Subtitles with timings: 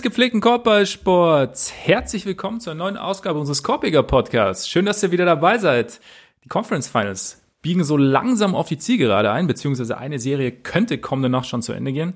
[0.00, 4.66] Des gepflegten Korbballsports, herzlich willkommen zur neuen Ausgabe unseres Korbiger Podcasts.
[4.66, 6.00] Schön, dass ihr wieder dabei seid.
[6.42, 11.28] Die Conference Finals biegen so langsam auf die Zielgerade ein, beziehungsweise eine Serie könnte kommende
[11.28, 12.14] Nacht schon zu Ende gehen.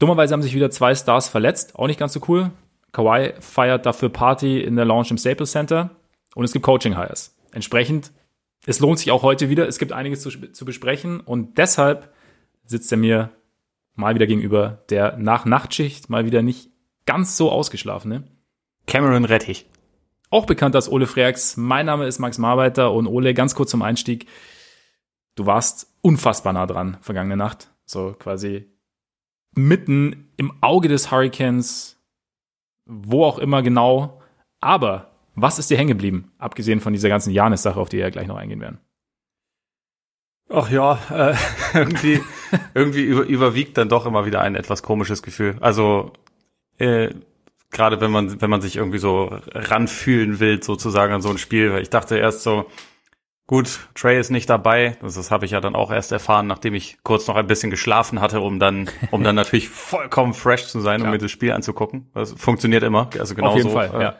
[0.00, 2.50] Dummerweise haben sich wieder zwei Stars verletzt, auch nicht ganz so cool.
[2.90, 5.90] Kawhi feiert dafür Party in der Lounge im Staples Center
[6.34, 7.38] und es gibt Coaching Hires.
[7.52, 8.10] Entsprechend,
[8.66, 12.12] es lohnt sich auch heute wieder, es gibt einiges zu, zu besprechen und deshalb
[12.64, 13.30] sitzt er mir
[13.94, 16.73] mal wieder gegenüber, der nach Nachtschicht mal wieder nicht
[17.06, 18.24] ganz so ausgeschlafene.
[18.86, 19.66] Cameron Rettich.
[20.30, 21.56] Auch bekannt als Ole Freaks.
[21.56, 24.26] Mein Name ist Max Marbeiter und Ole, ganz kurz zum Einstieg.
[25.36, 27.70] Du warst unfassbar nah dran vergangene Nacht.
[27.84, 28.70] So quasi
[29.54, 32.02] mitten im Auge des Hurricanes,
[32.86, 34.20] wo auch immer genau.
[34.60, 38.10] Aber was ist dir hängen geblieben, abgesehen von dieser ganzen Janis-Sache, auf die wir ja
[38.10, 38.80] gleich noch eingehen werden?
[40.48, 41.36] Ach ja, äh,
[41.74, 42.20] irgendwie,
[42.74, 45.56] irgendwie über, überwiegt dann doch immer wieder ein etwas komisches Gefühl.
[45.60, 46.12] Also
[46.78, 47.10] äh,
[47.74, 51.72] gerade wenn man wenn man sich irgendwie so ranfühlen will sozusagen an so ein Spiel.
[51.72, 52.66] Weil ich dachte erst so,
[53.46, 54.96] gut, Trey ist nicht dabei.
[55.02, 57.70] Das, das habe ich ja dann auch erst erfahren, nachdem ich kurz noch ein bisschen
[57.70, 61.08] geschlafen hatte, um dann um dann natürlich vollkommen fresh zu sein, Klar.
[61.08, 62.10] um mir das Spiel anzugucken.
[62.14, 63.10] Das funktioniert immer.
[63.18, 64.16] Also genau Auf jeden so, Fall, äh, ja.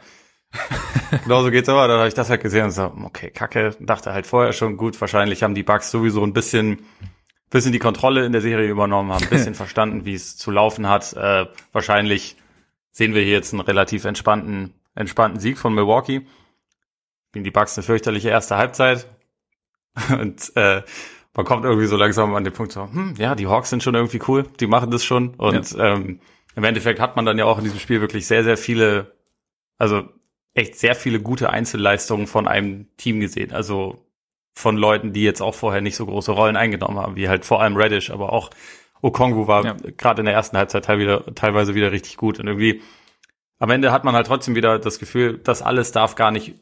[1.23, 1.87] genau so geht's aber.
[1.87, 3.75] Dann habe ich das halt gesehen und so, okay, Kacke.
[3.79, 4.99] Dachte halt vorher schon gut.
[5.01, 6.79] Wahrscheinlich haben die Bugs sowieso ein bisschen,
[7.49, 10.87] bisschen die Kontrolle in der Serie übernommen, haben ein bisschen verstanden, wie es zu laufen
[10.87, 11.13] hat.
[11.13, 12.37] Äh, wahrscheinlich
[12.95, 16.25] sehen wir hier jetzt einen relativ entspannten, entspannten Sieg von Milwaukee.
[17.33, 19.05] Gegen die Bugs eine fürchterliche erste Halbzeit.
[20.17, 20.81] Und äh,
[21.35, 23.95] man kommt irgendwie so langsam an den Punkt so, hm, ja, die Hawks sind schon
[23.95, 25.33] irgendwie cool, die machen das schon.
[25.35, 25.93] Und ja.
[25.93, 26.21] ähm,
[26.55, 29.13] im Endeffekt hat man dann ja auch in diesem Spiel wirklich sehr, sehr viele,
[29.77, 30.07] also
[30.53, 33.51] echt sehr viele gute Einzelleistungen von einem Team gesehen.
[33.51, 34.05] Also
[34.53, 37.61] von Leuten, die jetzt auch vorher nicht so große Rollen eingenommen haben, wie halt vor
[37.61, 38.51] allem Reddish, aber auch
[39.05, 39.75] Okongu war ja.
[39.97, 42.39] gerade in der ersten Halbzeit teilweise wieder richtig gut.
[42.39, 42.81] Und irgendwie
[43.59, 46.55] am Ende hat man halt trotzdem wieder das Gefühl, das alles darf gar nicht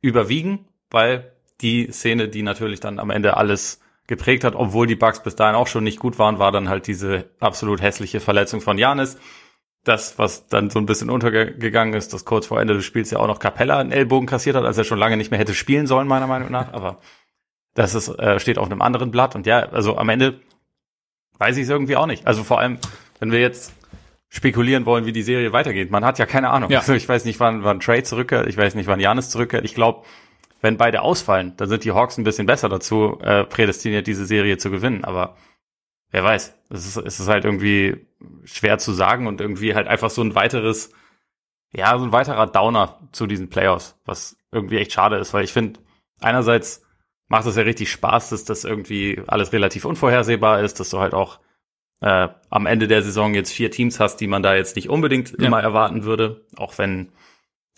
[0.00, 5.22] überwiegen, weil die Szene, die natürlich dann am Ende alles geprägt hat, obwohl die Bugs
[5.22, 8.78] bis dahin auch schon nicht gut waren, war dann halt diese absolut hässliche Verletzung von
[8.78, 9.18] Janis
[9.88, 13.18] das, was dann so ein bisschen untergegangen ist, dass kurz vor Ende des Spiels ja
[13.18, 15.86] auch noch Capella einen Ellbogen kassiert hat, als er schon lange nicht mehr hätte spielen
[15.86, 16.72] sollen, meiner Meinung nach.
[16.72, 16.98] Aber
[17.74, 19.34] das ist, äh, steht auf einem anderen Blatt.
[19.34, 20.40] Und ja, also am Ende
[21.38, 22.26] weiß ich es irgendwie auch nicht.
[22.26, 22.78] Also vor allem,
[23.20, 23.72] wenn wir jetzt
[24.28, 25.90] spekulieren wollen, wie die Serie weitergeht.
[25.90, 26.70] Man hat ja keine Ahnung.
[26.70, 26.80] Ja.
[26.80, 28.46] Also ich weiß nicht, wann, wann Trade zurückkehrt.
[28.46, 29.64] Ich weiß nicht, wann Janis zurückkehrt.
[29.64, 30.04] Ich glaube,
[30.60, 34.58] wenn beide ausfallen, dann sind die Hawks ein bisschen besser dazu, äh, prädestiniert diese Serie
[34.58, 35.04] zu gewinnen.
[35.04, 35.36] Aber
[36.10, 36.54] wer weiß.
[36.70, 38.06] Es ist, es ist halt irgendwie
[38.44, 40.92] schwer zu sagen und irgendwie halt einfach so ein weiteres,
[41.72, 45.52] ja, so ein weiterer Downer zu diesen Playoffs, was irgendwie echt schade ist, weil ich
[45.52, 45.80] finde,
[46.20, 46.82] einerseits
[47.28, 51.14] macht es ja richtig Spaß, dass das irgendwie alles relativ unvorhersehbar ist, dass du halt
[51.14, 51.40] auch
[52.00, 55.30] äh, am Ende der Saison jetzt vier Teams hast, die man da jetzt nicht unbedingt
[55.38, 55.46] ja.
[55.46, 57.12] immer erwarten würde, auch wenn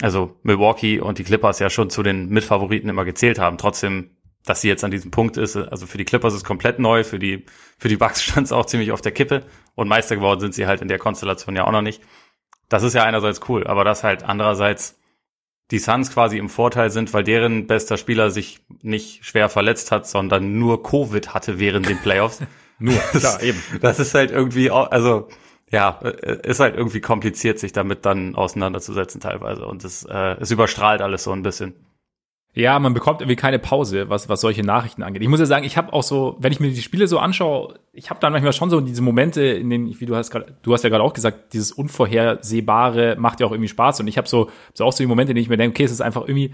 [0.03, 3.59] also Milwaukee und die Clippers ja schon zu den Mitfavoriten immer gezählt haben.
[3.59, 4.11] Trotzdem
[4.45, 5.57] dass sie jetzt an diesem Punkt ist.
[5.57, 7.45] Also für die Clippers ist komplett neu, für die,
[7.79, 9.45] für die Bucks stand es auch ziemlich auf der Kippe
[9.75, 12.03] und Meister geworden sind sie halt in der Konstellation ja auch noch nicht.
[12.69, 15.00] Das ist ja einerseits cool, aber das halt andererseits
[15.71, 20.07] die Suns quasi im Vorteil sind, weil deren bester Spieler sich nicht schwer verletzt hat,
[20.07, 22.41] sondern nur Covid hatte während den Playoffs.
[22.79, 23.63] nur, klar, eben.
[23.81, 25.29] Das ist halt irgendwie, also
[25.71, 29.67] ja, ist halt irgendwie kompliziert, sich damit dann auseinanderzusetzen teilweise.
[29.67, 31.75] Und es, äh, es überstrahlt alles so ein bisschen.
[32.53, 35.23] Ja, man bekommt irgendwie keine Pause, was, was solche Nachrichten angeht.
[35.23, 37.79] Ich muss ja sagen, ich habe auch so, wenn ich mir die Spiele so anschaue,
[37.93, 40.73] ich habe dann manchmal schon so diese Momente, in denen, wie du hast gerade, du
[40.73, 44.01] hast ja gerade auch gesagt, dieses Unvorhersehbare macht ja auch irgendwie Spaß.
[44.01, 45.85] Und ich habe so, so auch so die Momente, in denen ich mir denke, okay,
[45.85, 46.53] es ist einfach irgendwie,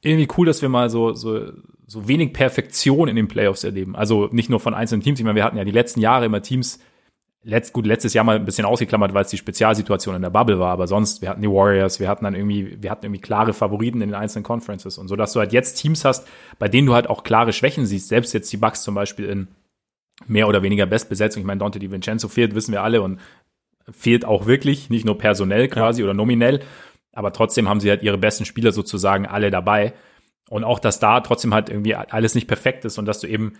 [0.00, 1.50] irgendwie cool, dass wir mal so, so,
[1.88, 3.96] so wenig Perfektion in den Playoffs erleben.
[3.96, 5.18] Also nicht nur von einzelnen Teams.
[5.18, 6.78] Ich meine, wir hatten ja die letzten Jahre immer Teams,
[7.46, 10.58] letzt, gut, letztes Jahr mal ein bisschen ausgeklammert, weil es die Spezialsituation in der Bubble
[10.58, 13.52] war, aber sonst, wir hatten die Warriors, wir hatten dann irgendwie, wir hatten irgendwie klare
[13.52, 16.26] Favoriten in den einzelnen Conferences und so, dass du halt jetzt Teams hast,
[16.58, 19.48] bei denen du halt auch klare Schwächen siehst, selbst jetzt die Bucks zum Beispiel in
[20.26, 21.40] mehr oder weniger Bestbesetzung.
[21.40, 23.20] Ich meine, Dante DiVincenzo fehlt, wissen wir alle und
[23.88, 26.06] fehlt auch wirklich, nicht nur personell quasi ja.
[26.06, 26.60] oder nominell,
[27.12, 29.92] aber trotzdem haben sie halt ihre besten Spieler sozusagen alle dabei.
[30.48, 33.54] Und auch, dass da trotzdem halt irgendwie alles nicht perfekt ist und dass du eben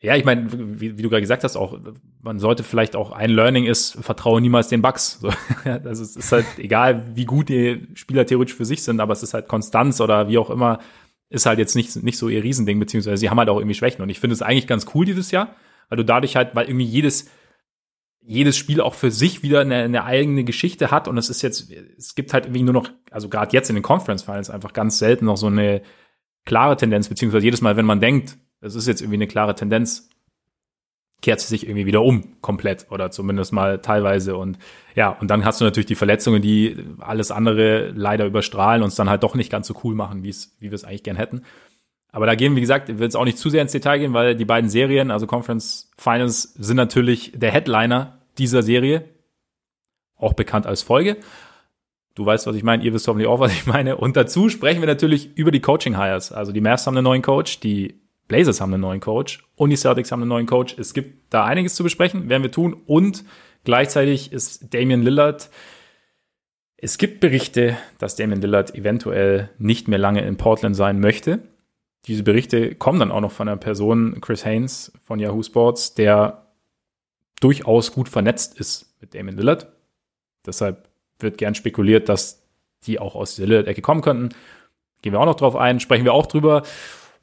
[0.00, 1.78] ja, ich meine, wie, wie, du gerade gesagt hast, auch
[2.20, 5.18] man sollte vielleicht auch ein Learning ist, vertraue niemals den Bugs.
[5.20, 5.30] So,
[5.64, 9.22] das ist, ist halt egal, wie gut die Spieler theoretisch für sich sind, aber es
[9.22, 10.80] ist halt Konstanz oder wie auch immer,
[11.30, 14.02] ist halt jetzt nicht, nicht so ihr Riesending, beziehungsweise sie haben halt auch irgendwie Schwächen.
[14.02, 15.56] Und ich finde es eigentlich ganz cool dieses Jahr,
[15.88, 17.30] weil du dadurch halt, weil irgendwie jedes,
[18.20, 21.72] jedes Spiel auch für sich wieder eine, eine eigene Geschichte hat und es ist jetzt,
[21.96, 24.98] es gibt halt irgendwie nur noch, also gerade jetzt in den Conference Finals einfach ganz
[24.98, 25.80] selten noch so eine
[26.44, 30.08] klare Tendenz, beziehungsweise jedes Mal, wenn man denkt, es ist jetzt irgendwie eine klare Tendenz,
[31.22, 34.36] kehrt sie sich irgendwie wieder um, komplett oder zumindest mal teilweise.
[34.36, 34.58] Und
[34.94, 38.96] ja, und dann hast du natürlich die Verletzungen, die alles andere leider überstrahlen und es
[38.96, 41.42] dann halt doch nicht ganz so cool machen, wie es, wir es eigentlich gern hätten.
[42.12, 44.36] Aber da gehen, wie gesagt, will jetzt auch nicht zu sehr ins Detail gehen, weil
[44.36, 49.04] die beiden Serien, also Conference Finals, sind natürlich der Headliner dieser Serie,
[50.16, 51.18] auch bekannt als Folge.
[52.14, 53.96] Du weißt, was ich meine, ihr wisst hoffentlich auch, was ich meine.
[53.96, 56.32] Und dazu sprechen wir natürlich über die Coaching Hires.
[56.32, 59.76] Also die Mavs haben einen neuen Coach, die Blazers haben einen neuen Coach und die
[59.76, 60.76] Celtics haben einen neuen Coach.
[60.78, 62.74] Es gibt da einiges zu besprechen, werden wir tun.
[62.86, 63.24] Und
[63.64, 65.50] gleichzeitig ist Damian Lillard.
[66.76, 71.40] Es gibt Berichte, dass Damian Lillard eventuell nicht mehr lange in Portland sein möchte.
[72.06, 76.46] Diese Berichte kommen dann auch noch von einer Person, Chris Haynes von Yahoo Sports, der
[77.40, 79.68] durchaus gut vernetzt ist mit Damian Lillard.
[80.44, 80.88] Deshalb
[81.18, 82.42] wird gern spekuliert, dass
[82.86, 84.30] die auch aus der Lillard-Ecke kommen könnten.
[85.02, 86.62] Gehen wir auch noch drauf ein, sprechen wir auch drüber.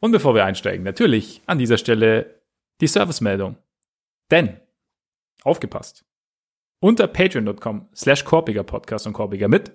[0.03, 2.41] Und bevor wir einsteigen, natürlich an dieser Stelle
[2.81, 3.55] die Servicemeldung.
[4.31, 4.57] Denn,
[5.43, 6.03] aufgepasst,
[6.81, 9.71] unter patreon.com slash korpiger Podcast und korpiger mit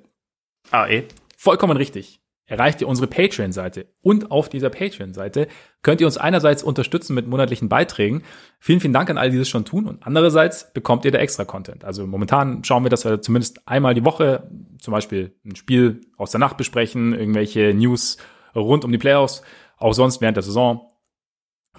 [0.71, 1.05] AE.
[1.35, 3.87] Vollkommen richtig erreicht ihr unsere Patreon-Seite.
[4.03, 5.49] Und auf dieser Patreon-Seite
[5.81, 8.23] könnt ihr uns einerseits unterstützen mit monatlichen Beiträgen.
[8.59, 9.87] Vielen, vielen Dank an alle, die das schon tun.
[9.87, 11.85] Und andererseits bekommt ihr da extra Content.
[11.87, 16.33] Also momentan schauen wir, dass wir zumindest einmal die Woche zum Beispiel ein Spiel aus
[16.33, 18.19] der Nacht besprechen, irgendwelche News
[18.55, 19.43] rund um die Playoffs.
[19.79, 20.81] Auch sonst während der Saison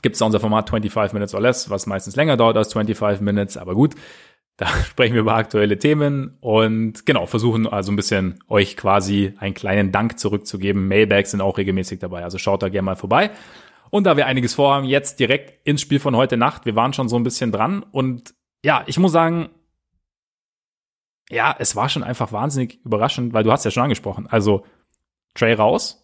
[0.02, 3.58] gibt es unser Format 25 Minutes or Less, was meistens länger dauert als 25 Minutes.
[3.58, 3.96] Aber gut,
[4.58, 9.54] da sprechen wir über aktuelle Themen und genau, versuchen also ein bisschen euch quasi einen
[9.54, 10.88] kleinen Dank zurückzugeben.
[10.88, 13.32] Mailbags sind auch regelmäßig dabei, also schaut da gerne mal vorbei.
[13.90, 16.66] Und da wir einiges vorhaben, jetzt direkt ins Spiel von heute Nacht.
[16.66, 19.50] Wir waren schon so ein bisschen dran und ja, ich muss sagen,
[21.30, 24.28] ja, es war schon einfach wahnsinnig überraschend, weil du hast ja schon angesprochen.
[24.28, 24.66] Also
[25.36, 25.99] Trey raus,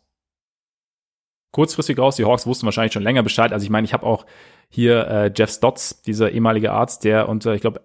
[1.55, 2.17] kurzfristig raus.
[2.17, 3.53] Die Hawks wussten wahrscheinlich schon länger Bescheid.
[3.53, 4.25] Also ich meine, ich habe auch
[4.67, 7.79] hier äh, Jeff Stotts, dieser ehemalige Arzt, der unter, ich glaube,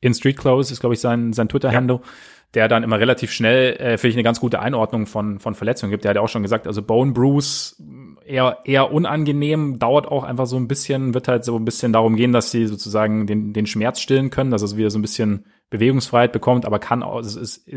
[0.00, 2.10] in Street Clothes ist, glaube ich, sein, sein Twitter-Handle, ja.
[2.54, 5.90] der dann immer relativ schnell, äh, finde ich, eine ganz gute Einordnung von, von Verletzungen
[5.90, 6.04] gibt.
[6.04, 7.76] Der hat ja auch schon gesagt, also Bone Bruise
[8.24, 12.16] eher, eher unangenehm, dauert auch einfach so ein bisschen, wird halt so ein bisschen darum
[12.16, 15.44] gehen, dass sie sozusagen den, den Schmerz stillen können, dass es wieder so ein bisschen
[15.68, 17.68] Bewegungsfreiheit bekommt, aber kann auch, es ist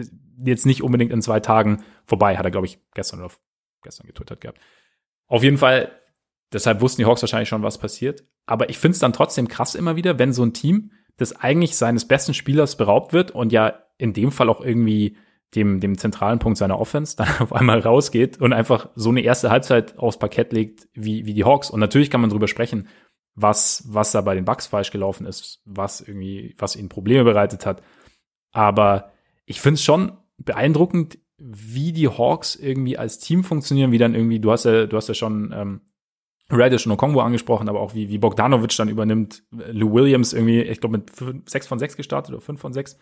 [0.41, 3.33] jetzt nicht unbedingt in zwei Tagen vorbei, hat er, glaube ich, gestern oder
[3.83, 4.59] gestern getwittert gehabt.
[5.27, 5.91] Auf jeden Fall,
[6.53, 8.23] deshalb wussten die Hawks wahrscheinlich schon, was passiert.
[8.45, 11.77] Aber ich finde es dann trotzdem krass immer wieder, wenn so ein Team das eigentlich
[11.77, 15.17] seines besten Spielers beraubt wird und ja in dem Fall auch irgendwie
[15.55, 19.49] dem, dem zentralen Punkt seiner Offense dann auf einmal rausgeht und einfach so eine erste
[19.49, 21.69] Halbzeit aufs Parkett legt wie, wie die Hawks.
[21.69, 22.87] Und natürlich kann man drüber sprechen,
[23.35, 27.65] was, was da bei den Bucks falsch gelaufen ist, was irgendwie, was ihnen Probleme bereitet
[27.65, 27.81] hat.
[28.51, 29.11] Aber
[29.45, 34.39] ich finde es schon beeindruckend, wie die Hawks irgendwie als Team funktionieren, wie dann irgendwie,
[34.39, 35.81] du hast ja, du hast ja schon ähm,
[36.49, 39.43] Radish und Okongwu angesprochen, aber auch wie, wie Bogdanovic dann übernimmt.
[39.51, 42.97] Lou Williams irgendwie, ich glaube, mit 6 von 6 gestartet oder 5 von 6.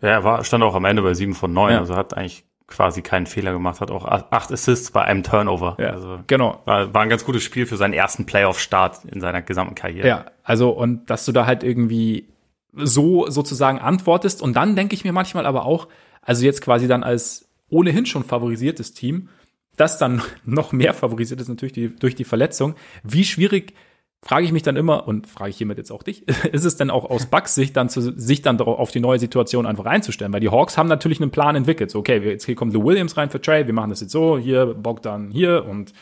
[0.00, 1.78] Ja, er war, stand auch am Ende bei 7 von 9, ja.
[1.80, 5.76] also hat eigentlich quasi keinen Fehler gemacht, hat auch 8 Assists bei einem Turnover.
[5.78, 6.62] Ja, also genau.
[6.64, 10.08] War, war ein ganz gutes Spiel für seinen ersten Playoff-Start in seiner gesamten Karriere.
[10.08, 12.28] Ja, also und dass du da halt irgendwie
[12.72, 15.88] so sozusagen antwortest und dann denke ich mir manchmal aber auch,
[16.24, 19.28] also jetzt quasi dann als ohnehin schon favorisiertes Team,
[19.76, 22.74] das dann noch mehr favorisiert ist natürlich die, durch die Verletzung.
[23.02, 23.74] Wie schwierig,
[24.22, 26.90] frage ich mich dann immer, und frage ich hiermit jetzt auch dich, ist es denn
[26.90, 30.32] auch aus Bucks Sicht dann zu, sich dann auf die neue Situation einfach einzustellen?
[30.32, 31.90] Weil die Hawks haben natürlich einen Plan entwickelt.
[31.90, 34.66] So, okay, jetzt kommt Lou Williams rein für Trey, wir machen das jetzt so, hier,
[34.66, 35.92] Bogdan hier und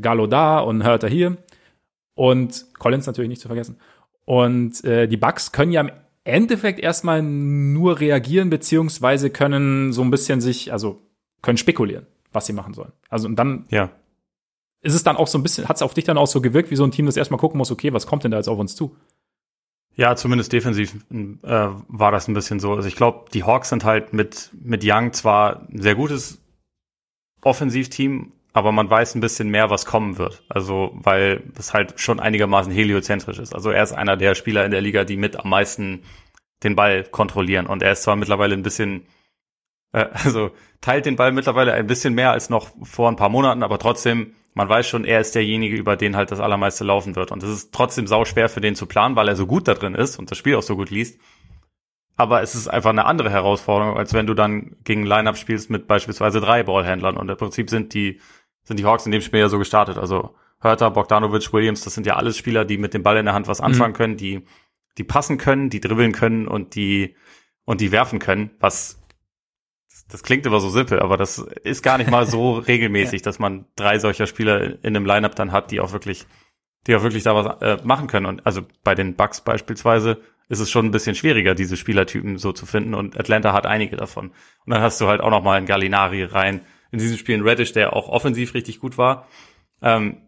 [0.00, 1.36] Gallo da und Hörter hier.
[2.14, 3.78] Und Collins natürlich nicht zu vergessen.
[4.24, 5.84] Und äh, die Bucks können ja
[6.24, 11.02] Endeffekt erstmal nur reagieren, beziehungsweise können so ein bisschen sich, also
[11.42, 12.92] können spekulieren was sie machen sollen.
[13.08, 13.90] Also und dann ja.
[14.82, 16.70] ist es dann auch so ein bisschen, hat es auf dich dann auch so gewirkt,
[16.70, 18.58] wie so ein Team, das erstmal gucken muss, okay, was kommt denn da jetzt auf
[18.58, 18.94] uns zu?
[19.96, 22.74] Ja, zumindest defensiv äh, war das ein bisschen so.
[22.74, 26.40] Also ich glaube, die Hawks sind halt mit, mit Young zwar ein sehr gutes
[27.42, 30.42] Offensivteam, aber man weiß ein bisschen mehr, was kommen wird.
[30.48, 33.54] Also, weil es halt schon einigermaßen heliozentrisch ist.
[33.54, 36.04] Also er ist einer der Spieler in der Liga, die mit am meisten
[36.62, 37.66] den Ball kontrollieren.
[37.66, 39.06] Und er ist zwar mittlerweile ein bisschen
[39.94, 43.62] äh, also teilt den Ball mittlerweile ein bisschen mehr als noch vor ein paar Monaten,
[43.62, 47.32] aber trotzdem, man weiß schon, er ist derjenige, über den halt das allermeiste laufen wird.
[47.32, 49.74] Und es ist trotzdem sau schwer für den zu planen, weil er so gut da
[49.74, 51.18] drin ist und das Spiel auch so gut liest.
[52.16, 55.88] Aber es ist einfach eine andere Herausforderung, als wenn du dann gegen Lineup spielst mit
[55.88, 57.16] beispielsweise drei Ballhändlern.
[57.16, 58.20] Und im Prinzip sind die,
[58.64, 59.98] sind die Hawks in dem Spiel ja so gestartet.
[59.98, 63.34] Also Hörter, Bogdanovic, Williams, das sind ja alles Spieler, die mit dem Ball in der
[63.34, 63.96] Hand was anfangen mhm.
[63.96, 64.44] können, die,
[64.98, 67.16] die passen können, die dribbeln können und die,
[67.64, 69.00] und die werfen können, was
[70.08, 73.24] das klingt immer so simpel, aber das ist gar nicht mal so regelmäßig, ja.
[73.24, 76.26] dass man drei solcher Spieler in einem Lineup dann hat, die auch wirklich
[76.86, 78.26] die auch wirklich da was äh, machen können.
[78.26, 82.52] Und also bei den Bucks beispielsweise ist es schon ein bisschen schwieriger, diese Spielertypen so
[82.52, 82.94] zu finden.
[82.94, 84.28] Und Atlanta hat einige davon.
[84.28, 86.60] Und dann hast du halt auch noch mal einen Gallinari rein.
[86.94, 89.26] In diesem Spiel einen Reddish, der auch offensiv richtig gut war.
[89.82, 90.18] Ähm,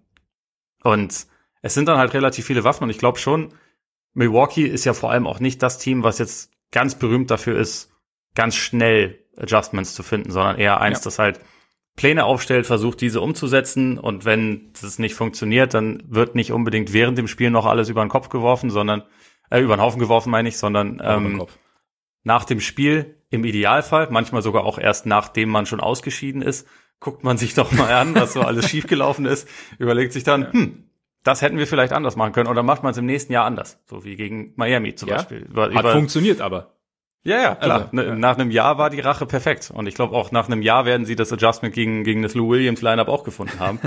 [0.82, 1.26] und
[1.62, 2.82] es sind dann halt relativ viele Waffen.
[2.82, 3.54] Und ich glaube schon,
[4.14, 7.92] Milwaukee ist ja vor allem auch nicht das Team, was jetzt ganz berühmt dafür ist,
[8.34, 11.04] ganz schnell Adjustments zu finden, sondern eher eins, ja.
[11.04, 11.40] das halt
[11.94, 17.16] Pläne aufstellt, versucht diese umzusetzen und wenn das nicht funktioniert, dann wird nicht unbedingt während
[17.16, 19.04] dem Spiel noch alles über den Kopf geworfen, sondern
[19.50, 21.46] äh, über den Haufen geworfen meine ich, sondern ähm,
[22.24, 26.66] nach dem Spiel im Idealfall, manchmal sogar auch erst nachdem man schon ausgeschieden ist,
[27.00, 30.90] guckt man sich doch mal an, was so alles schiefgelaufen ist, überlegt sich dann, hm,
[31.22, 33.80] das hätten wir vielleicht anders machen können oder macht man es im nächsten Jahr anders,
[33.86, 35.16] so wie gegen Miami zum ja?
[35.16, 35.38] Beispiel.
[35.38, 36.76] Über, Hat über, funktioniert aber.
[37.26, 37.90] Ja, ja, klar.
[37.92, 38.14] Also, ja.
[38.14, 39.72] Nach einem Jahr war die Rache perfekt.
[39.74, 42.50] Und ich glaube auch nach einem Jahr werden sie das Adjustment gegen, gegen das Lou
[42.50, 43.80] Williams Lineup auch gefunden haben.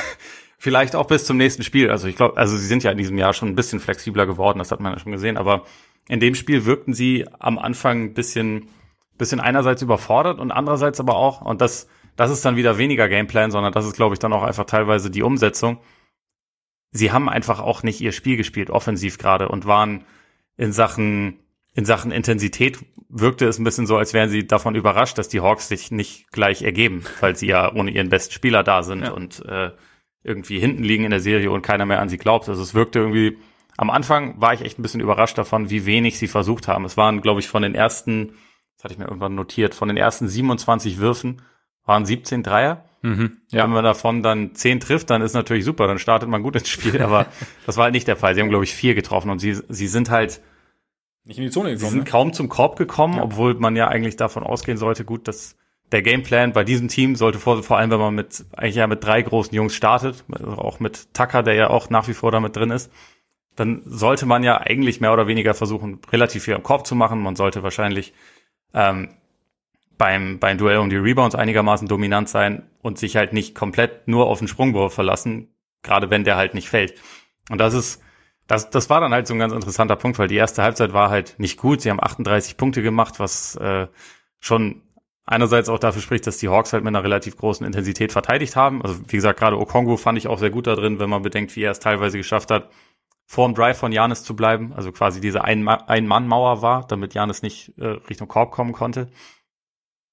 [0.58, 1.90] Vielleicht auch bis zum nächsten Spiel.
[1.90, 4.58] Also ich glaube, also sie sind ja in diesem Jahr schon ein bisschen flexibler geworden,
[4.58, 5.36] das hat man ja schon gesehen.
[5.36, 5.64] Aber
[6.08, 8.70] in dem Spiel wirkten sie am Anfang ein bisschen,
[9.18, 13.50] bisschen einerseits überfordert und andererseits aber auch, und das, das ist dann wieder weniger Gameplan,
[13.50, 15.78] sondern das ist, glaube ich, dann auch einfach teilweise die Umsetzung.
[16.90, 20.04] Sie haben einfach auch nicht ihr Spiel gespielt, offensiv gerade, und waren
[20.56, 21.38] in Sachen
[21.74, 25.40] in Sachen Intensität wirkte es ein bisschen so, als wären sie davon überrascht, dass die
[25.40, 29.12] Hawks sich nicht gleich ergeben, weil sie ja ohne ihren besten Spieler da sind ja.
[29.12, 29.70] und äh,
[30.22, 32.48] irgendwie hinten liegen in der Serie und keiner mehr an sie glaubt.
[32.48, 33.38] Also es wirkte irgendwie,
[33.76, 36.84] am Anfang war ich echt ein bisschen überrascht davon, wie wenig sie versucht haben.
[36.84, 38.34] Es waren, glaube ich, von den ersten,
[38.78, 41.42] das hatte ich mir irgendwann notiert, von den ersten 27 Würfen
[41.84, 42.84] waren 17 Dreier.
[43.02, 43.64] Mhm, ja.
[43.64, 46.68] Wenn man davon dann 10 trifft, dann ist natürlich super, dann startet man gut ins
[46.68, 47.26] Spiel, aber
[47.66, 48.36] das war halt nicht der Fall.
[48.36, 50.40] Sie haben, glaube ich, vier getroffen und sie, sie sind halt
[51.24, 51.78] nicht in die Zone gekommen.
[51.78, 52.10] Sie sind ne?
[52.10, 53.22] kaum zum Korb gekommen, ja.
[53.24, 55.56] obwohl man ja eigentlich davon ausgehen sollte, gut, dass
[55.90, 59.02] der Gameplan bei diesem Team sollte vor, vor allem, wenn man mit, eigentlich ja mit
[59.02, 62.54] drei großen Jungs startet, also auch mit Tucker, der ja auch nach wie vor damit
[62.54, 62.92] drin ist,
[63.56, 67.20] dann sollte man ja eigentlich mehr oder weniger versuchen, relativ viel am Korb zu machen.
[67.20, 68.12] Man sollte wahrscheinlich
[68.74, 69.10] ähm,
[69.96, 74.26] beim, beim Duell um die Rebounds einigermaßen dominant sein und sich halt nicht komplett nur
[74.26, 75.48] auf den Sprungwurf verlassen,
[75.82, 76.94] gerade wenn der halt nicht fällt.
[77.50, 78.02] Und das ist
[78.48, 81.10] das, das war dann halt so ein ganz interessanter Punkt, weil die erste Halbzeit war
[81.10, 81.82] halt nicht gut.
[81.82, 83.86] Sie haben 38 Punkte gemacht, was äh,
[84.40, 84.82] schon
[85.26, 88.80] einerseits auch dafür spricht, dass die Hawks halt mit einer relativ großen Intensität verteidigt haben.
[88.82, 91.54] Also wie gesagt, gerade Okongo fand ich auch sehr gut da drin, wenn man bedenkt,
[91.56, 92.70] wie er es teilweise geschafft hat,
[93.30, 94.72] vorm Drive von Janis zu bleiben.
[94.74, 99.10] Also quasi diese Ein-Mann-Mauer war, damit Janis nicht äh, Richtung Korb kommen konnte.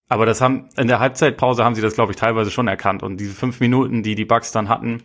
[0.09, 3.03] Aber das haben in der Halbzeitpause haben sie das, glaube ich, teilweise schon erkannt.
[3.03, 5.01] Und diese fünf Minuten, die die Bucks dann hatten,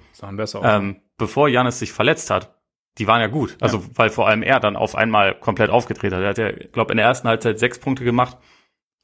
[0.65, 2.61] ähm, bevor Janis sich verletzt hat,
[2.99, 3.57] die waren ja gut.
[3.61, 3.85] Also, ja.
[3.95, 6.23] weil vor allem er dann auf einmal komplett aufgetreten hat.
[6.23, 8.37] Er hat ja, glaube in der ersten Halbzeit sechs Punkte gemacht.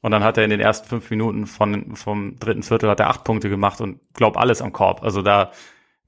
[0.03, 3.09] Und dann hat er in den ersten fünf Minuten von, vom dritten Viertel hat er
[3.09, 5.03] acht Punkte gemacht und glaub alles am Korb.
[5.03, 5.53] Also da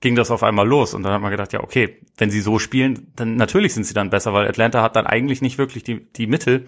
[0.00, 0.95] ging das auf einmal los.
[0.95, 3.95] Und dann hat man gedacht, ja, okay, wenn sie so spielen, dann natürlich sind sie
[3.95, 6.67] dann besser, weil Atlanta hat dann eigentlich nicht wirklich die, die Mittel,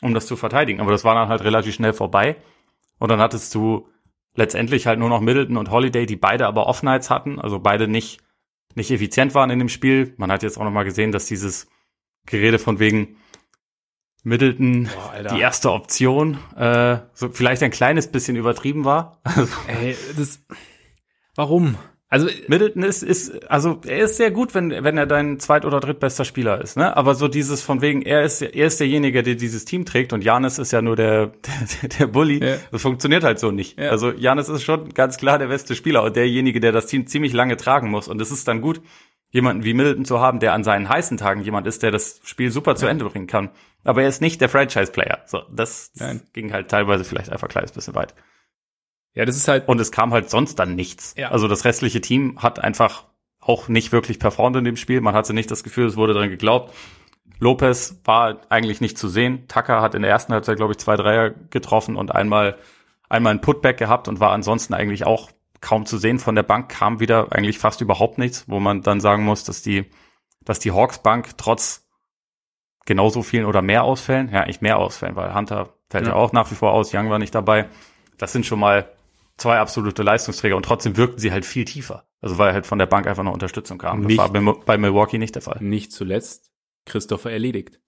[0.00, 0.80] um das zu verteidigen.
[0.80, 2.36] Aber das war dann halt relativ schnell vorbei.
[2.98, 3.88] Und dann hattest du
[4.34, 8.20] letztendlich halt nur noch Middleton und Holiday, die beide aber Off-Nights hatten, also beide nicht
[8.74, 10.14] nicht effizient waren in dem Spiel.
[10.16, 11.68] Man hat jetzt auch noch mal gesehen, dass dieses
[12.26, 13.16] Gerede von wegen
[14.22, 19.20] Middleton Boah, die erste Option äh, so vielleicht ein kleines bisschen übertrieben war.
[19.66, 20.40] Ey, das
[21.34, 21.76] warum?
[22.10, 25.78] Also Middleton ist, ist, also er ist sehr gut, wenn, wenn er dein zweit- oder
[25.78, 26.96] drittbester Spieler ist, ne?
[26.96, 30.24] Aber so dieses von wegen, er ist, er ist derjenige, der dieses Team trägt und
[30.24, 31.26] Janis ist ja nur der,
[31.82, 32.42] der, der Bully.
[32.42, 32.56] Ja.
[32.70, 33.78] Das funktioniert halt so nicht.
[33.78, 33.90] Ja.
[33.90, 37.34] Also Janis ist schon ganz klar der beste Spieler und derjenige, der das Team ziemlich
[37.34, 38.08] lange tragen muss.
[38.08, 38.80] Und es ist dann gut,
[39.30, 42.50] jemanden wie Middleton zu haben, der an seinen heißen Tagen jemand ist, der das Spiel
[42.50, 43.50] super zu Ende bringen kann.
[43.84, 45.24] Aber er ist nicht der Franchise-Player.
[45.26, 46.22] So, das Nein.
[46.32, 48.14] ging halt teilweise vielleicht einfach ein kleines bisschen weit.
[49.18, 49.66] Ja, das ist halt.
[49.66, 51.12] Und es kam halt sonst dann nichts.
[51.18, 51.32] Ja.
[51.32, 53.02] Also das restliche Team hat einfach
[53.40, 55.00] auch nicht wirklich performt in dem Spiel.
[55.00, 56.72] Man hatte nicht das Gefühl, es wurde dran geglaubt.
[57.40, 59.48] Lopez war eigentlich nicht zu sehen.
[59.48, 62.58] Tucker hat in der ersten Halbzeit, glaube ich, zwei Dreier getroffen und einmal,
[63.08, 66.20] einmal ein Putback gehabt und war ansonsten eigentlich auch kaum zu sehen.
[66.20, 69.62] Von der Bank kam wieder eigentlich fast überhaupt nichts, wo man dann sagen muss, dass
[69.62, 69.86] die,
[70.44, 71.88] dass die Hawks Bank trotz
[72.86, 76.12] genauso vielen oder mehr Ausfällen, ja, eigentlich mehr Ausfällen, weil Hunter fällt ja.
[76.12, 77.66] ja auch nach wie vor aus, Young war nicht dabei.
[78.16, 78.88] Das sind schon mal
[79.38, 82.06] zwei absolute Leistungsträger und trotzdem wirkten sie halt viel tiefer.
[82.20, 84.00] Also weil halt von der Bank einfach noch Unterstützung kam.
[84.00, 85.58] Nicht, das war bei Milwaukee nicht der Fall.
[85.60, 86.50] Nicht zuletzt
[86.84, 87.80] Christopher erledigt.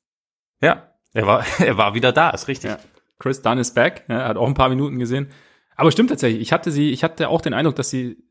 [0.63, 2.71] Ja, er war, er war wieder da, ist richtig.
[2.71, 2.79] Ja.
[3.19, 5.29] Chris Dunn ist back, er hat auch ein paar Minuten gesehen.
[5.77, 8.23] Aber stimmt tatsächlich, ich hatte sie, ich hatte auch den Eindruck, dass sie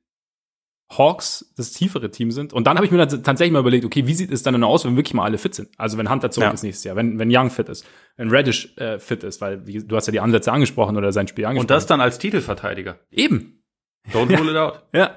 [0.91, 2.51] Hawks das tiefere Team sind.
[2.51, 4.95] Und dann habe ich mir tatsächlich mal überlegt, okay, wie sieht es dann aus, wenn
[4.95, 5.69] wirklich mal alle fit sind?
[5.77, 6.51] Also wenn Hunter zurück ja.
[6.51, 7.85] ist nächstes Jahr, wenn, wenn Young fit ist,
[8.17, 11.27] wenn Reddish äh, fit ist, weil wie, du hast ja die Ansätze angesprochen oder sein
[11.27, 11.65] Spiel angesprochen.
[11.65, 12.99] Und das dann als Titelverteidiger.
[13.11, 13.63] Eben.
[14.11, 14.83] Don't rule it out.
[14.93, 15.11] Ja.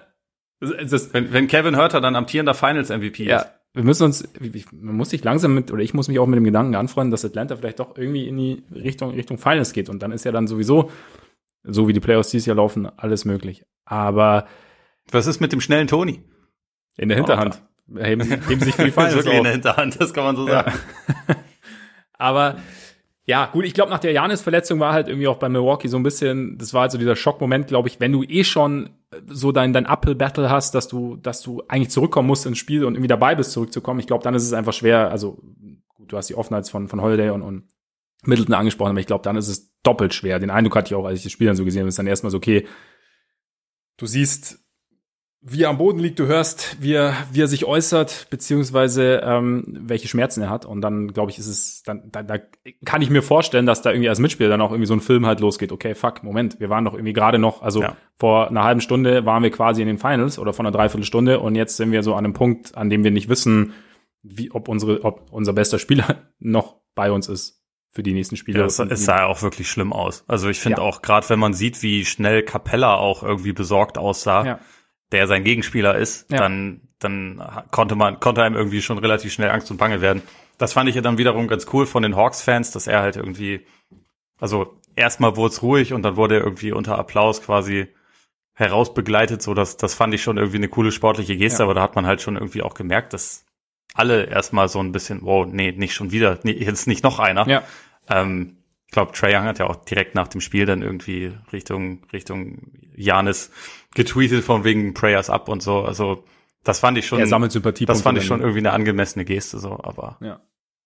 [0.60, 3.46] Das, wenn, wenn Kevin Hurter dann amtierender Finals MVP ja, ist.
[3.72, 4.28] Wir müssen uns,
[4.72, 7.24] man muss sich langsam mit, oder ich muss mich auch mit dem Gedanken anfreunden, dass
[7.24, 9.88] Atlanta vielleicht doch irgendwie in die Richtung, Richtung Finals geht.
[9.88, 10.90] Und dann ist ja dann sowieso,
[11.64, 13.64] so wie die Playoffs dieses Jahr laufen, alles möglich.
[13.86, 14.46] Aber.
[15.10, 16.22] Was ist mit dem schnellen Tony?
[16.96, 17.62] In der Hinterhand.
[17.92, 19.38] Oh, heben, heben sich die Finals Wirklich auf.
[19.38, 20.72] in der Hinterhand, das kann man so sagen.
[21.28, 21.36] Ja.
[22.18, 22.56] Aber
[23.24, 26.02] ja, gut, ich glaube, nach der Janis-Verletzung war halt irgendwie auch bei Milwaukee so ein
[26.02, 28.90] bisschen, das war halt so dieser Schockmoment, glaube ich, wenn du eh schon
[29.26, 32.94] so dein, dein Uphill-Battle hast, dass du, dass du eigentlich zurückkommen musst ins Spiel und
[32.94, 34.00] irgendwie dabei bist, zurückzukommen.
[34.00, 35.40] Ich glaube, dann ist es einfach schwer, also
[35.88, 37.68] gut, du hast die Offenheit von, von Holiday und, und
[38.24, 40.38] Middleton angesprochen, aber ich glaube, dann ist es doppelt schwer.
[40.38, 42.06] Den Eindruck hatte ich auch, als ich das Spiel dann so gesehen habe, ist dann
[42.06, 42.66] erstmal so, okay,
[43.98, 44.61] du siehst
[45.44, 49.64] wie er am Boden liegt, du hörst, wie er, wie er sich äußert, beziehungsweise ähm,
[49.66, 50.64] welche Schmerzen er hat.
[50.64, 52.38] Und dann, glaube ich, ist es, dann, da, da
[52.84, 55.26] kann ich mir vorstellen, dass da irgendwie als Mitspieler dann auch irgendwie so ein Film
[55.26, 55.72] halt losgeht.
[55.72, 57.96] Okay, fuck, Moment, wir waren doch irgendwie gerade noch, also ja.
[58.16, 61.56] vor einer halben Stunde waren wir quasi in den Finals oder vor einer Dreiviertelstunde und
[61.56, 63.72] jetzt sind wir so an einem Punkt, an dem wir nicht wissen,
[64.22, 68.60] wie, ob unsere, ob unser bester Spieler noch bei uns ist für die nächsten Spiele.
[68.60, 70.22] Ja, es, es sah auch wirklich schlimm aus.
[70.28, 70.86] Also ich finde ja.
[70.86, 74.46] auch, gerade wenn man sieht, wie schnell Capella auch irgendwie besorgt aussah.
[74.46, 74.60] Ja
[75.12, 76.38] der sein Gegenspieler ist, ja.
[76.38, 80.22] dann, dann konnte man, konnte einem irgendwie schon relativ schnell Angst und Bange werden.
[80.58, 83.66] Das fand ich ja dann wiederum ganz cool von den Hawks-Fans, dass er halt irgendwie,
[84.40, 87.88] also erstmal wurde es ruhig und dann wurde er irgendwie unter Applaus quasi
[88.54, 91.64] herausbegleitet, so dass das fand ich schon irgendwie eine coole sportliche Geste, ja.
[91.64, 93.44] aber da hat man halt schon irgendwie auch gemerkt, dass
[93.94, 97.48] alle erstmal so ein bisschen, wow, nee, nicht schon wieder, nee, jetzt nicht noch einer.
[97.48, 97.62] Ja.
[98.08, 102.02] Ähm, ich glaube, Trey Young hat ja auch direkt nach dem Spiel dann irgendwie Richtung
[102.12, 102.58] Richtung
[102.94, 103.50] Janis
[103.94, 105.80] getweetet von wegen Prayers up und so.
[105.80, 106.24] Also
[106.64, 107.18] das fand ich schon.
[107.18, 107.86] Er sammelt Sympathie.
[107.86, 109.78] Das fand ich schon irgendwie eine angemessene Geste so.
[109.82, 110.40] Aber ja.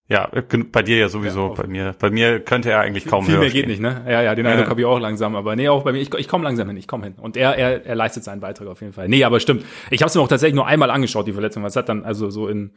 [0.09, 0.31] Ja,
[0.71, 1.97] bei dir ja sowieso, ja, bei mir.
[1.99, 4.05] Bei mir könnte er eigentlich kaum viel höher mehr geht nicht, ne?
[4.07, 4.71] Ja, ja, den Eindruck ja.
[4.71, 6.87] habe ich auch langsam, aber nee, auch bei mir, ich, ich komme langsam hin, ich
[6.87, 7.15] komme hin.
[7.17, 9.09] Und er, er, er leistet seinen Beitrag auf jeden Fall.
[9.09, 9.65] Nee, aber stimmt.
[9.91, 11.65] Ich habe es mir auch tatsächlich nur einmal angeschaut, die Verletzung.
[11.65, 12.77] Was hat dann, also so in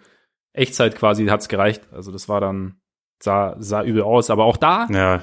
[0.54, 1.84] Echtzeit quasi hat's gereicht.
[1.92, 2.80] Also das war dann,
[3.20, 4.32] sah, sah übel aus.
[4.32, 5.22] Aber auch da, ja.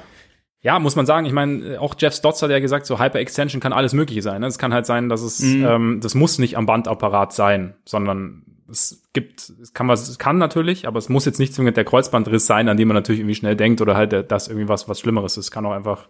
[0.60, 3.72] Ja, muss man sagen, ich meine, auch Jeff Stotz hat ja gesagt, so Hyper-Extension kann
[3.72, 4.40] alles Mögliche sein.
[4.40, 4.46] Ne?
[4.46, 5.64] Es kann halt sein, dass es, mhm.
[5.64, 10.38] ähm, das muss nicht am Bandapparat sein, sondern es gibt, es kann was, es kann
[10.38, 13.36] natürlich, aber es muss jetzt nicht zwingend der Kreuzbandriss sein, an dem man natürlich irgendwie
[13.36, 15.46] schnell denkt oder halt das irgendwie was, was Schlimmeres ist.
[15.46, 16.08] Es kann auch einfach,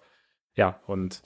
[0.54, 1.22] ja, und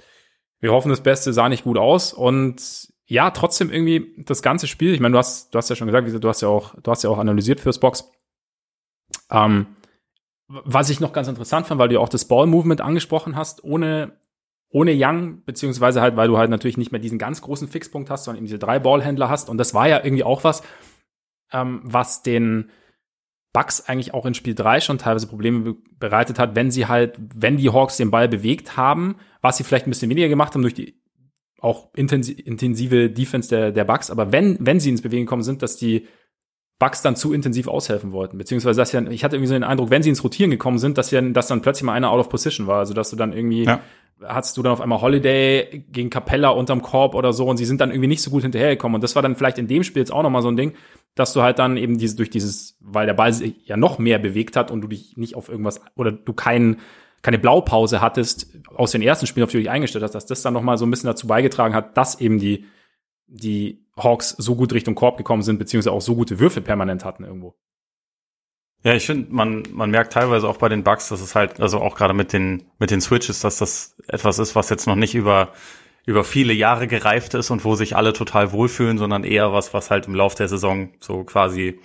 [0.58, 4.94] wir hoffen, das Beste sah nicht gut aus und ja, trotzdem irgendwie das ganze Spiel,
[4.94, 7.02] ich meine, du hast, du hast ja schon gesagt, du hast ja auch, du hast
[7.02, 8.10] ja auch analysiert fürs Box.
[9.30, 9.66] Ähm,
[10.50, 14.12] was ich noch ganz interessant fand, weil du auch das Ball-Movement angesprochen hast, ohne,
[14.68, 18.24] ohne Young, beziehungsweise halt, weil du halt natürlich nicht mehr diesen ganz großen Fixpunkt hast,
[18.24, 19.48] sondern eben diese drei Ballhändler hast.
[19.48, 20.62] Und das war ja irgendwie auch was,
[21.52, 22.70] ähm, was den
[23.52, 27.56] Bucks eigentlich auch in Spiel 3 schon teilweise Probleme bereitet hat, wenn sie halt, wenn
[27.56, 30.74] die Hawks den Ball bewegt haben, was sie vielleicht ein bisschen weniger gemacht haben durch
[30.74, 31.00] die
[31.60, 35.76] auch intensive Defense der, der Bucks, aber wenn, wenn sie ins Bewegen gekommen sind, dass
[35.76, 36.06] die
[36.80, 38.38] Bugs dann zu intensiv aushelfen wollten.
[38.38, 40.98] Beziehungsweise, dass ja, ich hatte irgendwie so den Eindruck, wenn sie ins Rotieren gekommen sind,
[40.98, 42.78] dass ja, dass dann plötzlich mal einer out of position war.
[42.78, 43.80] Also, dass du dann irgendwie, ja.
[44.24, 47.82] hattest du dann auf einmal Holiday gegen Capella unterm Korb oder so und sie sind
[47.82, 48.94] dann irgendwie nicht so gut hinterhergekommen.
[48.94, 50.72] Und das war dann vielleicht in dem Spiel jetzt auch nochmal so ein Ding,
[51.14, 54.18] dass du halt dann eben diese, durch dieses, weil der Ball sich ja noch mehr
[54.18, 56.78] bewegt hat und du dich nicht auf irgendwas, oder du keinen,
[57.20, 60.40] keine Blaupause hattest aus den ersten Spielen, auf die du dich eingestellt hast, dass das
[60.40, 62.64] dann nochmal so ein bisschen dazu beigetragen hat, dass eben die,
[63.26, 67.24] die Hawks so gut Richtung Korb gekommen sind, beziehungsweise auch so gute Würfe permanent hatten
[67.24, 67.54] irgendwo.
[68.82, 71.80] Ja, ich finde, man, man merkt teilweise auch bei den Bugs, dass es halt, also
[71.80, 75.14] auch gerade mit den, mit den Switches, dass das etwas ist, was jetzt noch nicht
[75.14, 75.52] über,
[76.06, 79.90] über viele Jahre gereift ist und wo sich alle total wohlfühlen, sondern eher was, was
[79.90, 81.78] halt im Lauf der Saison so quasi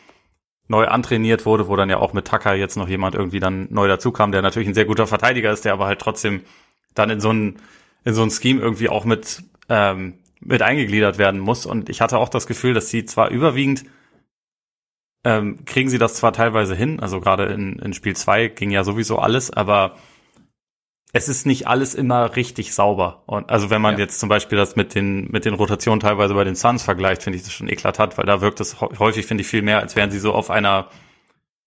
[0.67, 3.87] neu antrainiert wurde, wo dann ja auch mit Tucker jetzt noch jemand irgendwie dann neu
[3.87, 6.41] dazukam, der natürlich ein sehr guter Verteidiger ist, der aber halt trotzdem
[6.93, 7.57] dann in so ein,
[8.05, 11.65] in so ein Scheme irgendwie auch mit, ähm, mit eingegliedert werden muss.
[11.65, 13.85] Und ich hatte auch das Gefühl, dass sie zwar überwiegend
[15.25, 18.83] ähm, kriegen sie das zwar teilweise hin, also gerade in, in Spiel 2 ging ja
[18.83, 19.95] sowieso alles, aber
[21.13, 23.23] es ist nicht alles immer richtig sauber.
[23.25, 24.01] Und also wenn man ja.
[24.01, 27.37] jetzt zum Beispiel das mit den, mit den Rotationen teilweise bei den Suns vergleicht, finde
[27.37, 30.11] ich das schon eklatant, weil da wirkt es häufig, finde ich, viel mehr, als wären
[30.11, 30.89] sie so auf einer,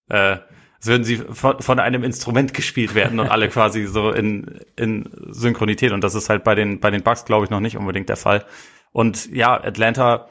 [0.08, 0.36] äh,
[0.78, 5.10] als würden sie von, von einem Instrument gespielt werden und alle quasi so in, in
[5.28, 5.92] Synchronität.
[5.92, 8.16] Und das ist halt bei den, bei den Bugs, glaube ich, noch nicht unbedingt der
[8.16, 8.44] Fall.
[8.92, 10.28] Und ja, Atlanta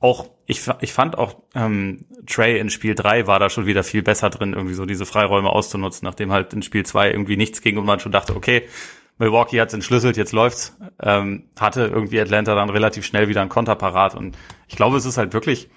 [0.00, 4.02] auch, ich, ich fand auch ähm, Trey in Spiel 3 war da schon wieder viel
[4.02, 7.76] besser drin, irgendwie so diese Freiräume auszunutzen, nachdem halt in Spiel 2 irgendwie nichts ging
[7.78, 8.68] und man schon dachte, okay,
[9.18, 10.76] Milwaukee hat's entschlüsselt, jetzt läuft's.
[11.02, 14.14] Ähm, hatte irgendwie Atlanta dann relativ schnell wieder ein Konterparat.
[14.14, 15.68] Und ich glaube, es ist halt wirklich,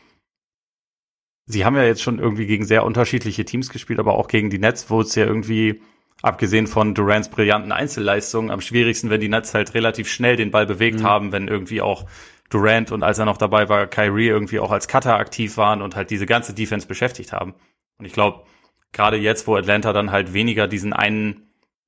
[1.46, 4.60] sie haben ja jetzt schon irgendwie gegen sehr unterschiedliche Teams gespielt, aber auch gegen die
[4.60, 5.82] Nets, wo es ja irgendwie,
[6.22, 10.66] abgesehen von Durants brillanten Einzelleistungen, am schwierigsten, wenn die Nets halt relativ schnell den Ball
[10.66, 11.04] bewegt mhm.
[11.04, 12.06] haben, wenn irgendwie auch
[12.50, 15.96] Durant und als er noch dabei war, Kyrie irgendwie auch als Cutter aktiv waren und
[15.96, 17.56] halt diese ganze Defense beschäftigt haben.
[17.98, 18.44] Und ich glaube,
[18.92, 21.48] gerade jetzt, wo Atlanta dann halt weniger diesen einen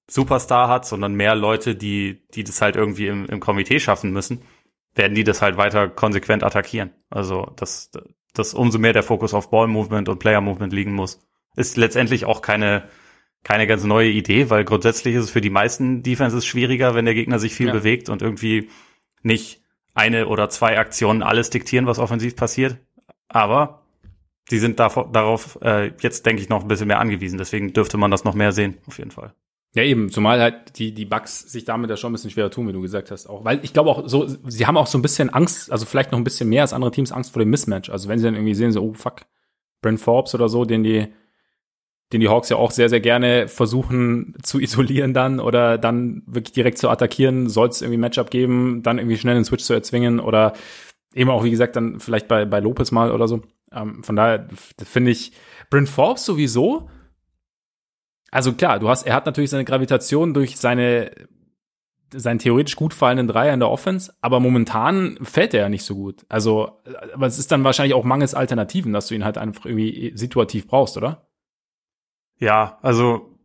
[0.09, 4.41] Superstar hat, sondern mehr Leute, die, die das halt irgendwie im, im Komitee schaffen müssen,
[4.95, 6.91] werden die das halt weiter konsequent attackieren.
[7.09, 7.91] Also, dass,
[8.33, 11.19] dass umso mehr der Fokus auf Ball Movement und Player Movement liegen muss.
[11.55, 12.89] Ist letztendlich auch keine,
[13.43, 17.13] keine ganz neue Idee, weil grundsätzlich ist es für die meisten Defenses schwieriger, wenn der
[17.13, 17.73] Gegner sich viel ja.
[17.73, 18.69] bewegt und irgendwie
[19.21, 19.61] nicht
[19.93, 22.77] eine oder zwei Aktionen alles diktieren, was offensiv passiert.
[23.27, 23.83] Aber
[24.51, 27.37] die sind darauf, darauf äh, jetzt, denke ich, noch ein bisschen mehr angewiesen.
[27.37, 29.33] Deswegen dürfte man das noch mehr sehen, auf jeden Fall.
[29.75, 32.67] Ja, eben, zumal halt die, die Bugs sich damit ja schon ein bisschen schwerer tun,
[32.67, 33.27] wie du gesagt hast.
[33.27, 36.11] Auch, weil ich glaube auch so, sie haben auch so ein bisschen Angst, also vielleicht
[36.11, 37.89] noch ein bisschen mehr als andere Teams Angst vor dem Mismatch.
[37.89, 39.21] Also wenn sie dann irgendwie sehen, so, oh fuck,
[39.81, 41.07] Brent Forbes oder so, den die
[42.13, 46.53] den die Hawks ja auch sehr, sehr gerne versuchen zu isolieren dann oder dann wirklich
[46.53, 50.19] direkt zu attackieren, soll es irgendwie Matchup geben, dann irgendwie schnell einen Switch zu erzwingen
[50.19, 50.53] oder
[51.13, 53.41] eben auch, wie gesagt, dann vielleicht bei, bei Lopez mal oder so.
[53.71, 54.47] Ähm, von daher
[54.83, 55.33] finde ich
[55.69, 56.89] Brent Forbes sowieso,
[58.33, 61.11] also klar, du hast, er hat natürlich seine Gravitation durch seine
[62.15, 65.95] seinen theoretisch gut fallenden Dreier in der Offense, aber momentan fällt er ja nicht so
[65.95, 66.25] gut.
[66.29, 70.13] Also, aber es ist dann wahrscheinlich auch mangels Alternativen, dass du ihn halt einfach irgendwie
[70.15, 71.27] situativ brauchst, oder?
[72.37, 73.39] Ja, also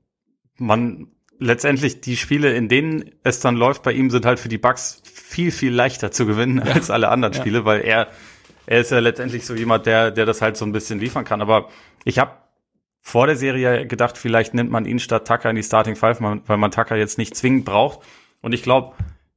[0.56, 4.58] man letztendlich die Spiele, in denen es dann läuft bei ihm, sind halt für die
[4.58, 6.72] Bucks viel viel leichter zu gewinnen ja.
[6.72, 7.64] als alle anderen Spiele, ja.
[7.64, 8.08] weil er
[8.66, 11.40] er ist ja letztendlich so jemand, der der das halt so ein bisschen liefern kann.
[11.40, 11.68] Aber
[12.04, 12.32] ich habe
[13.08, 16.56] vor der Serie gedacht, vielleicht nimmt man ihn statt Tucker in die Starting Five, weil
[16.58, 18.00] man Tucker jetzt nicht zwingend braucht.
[18.42, 18.96] Und ich glaube,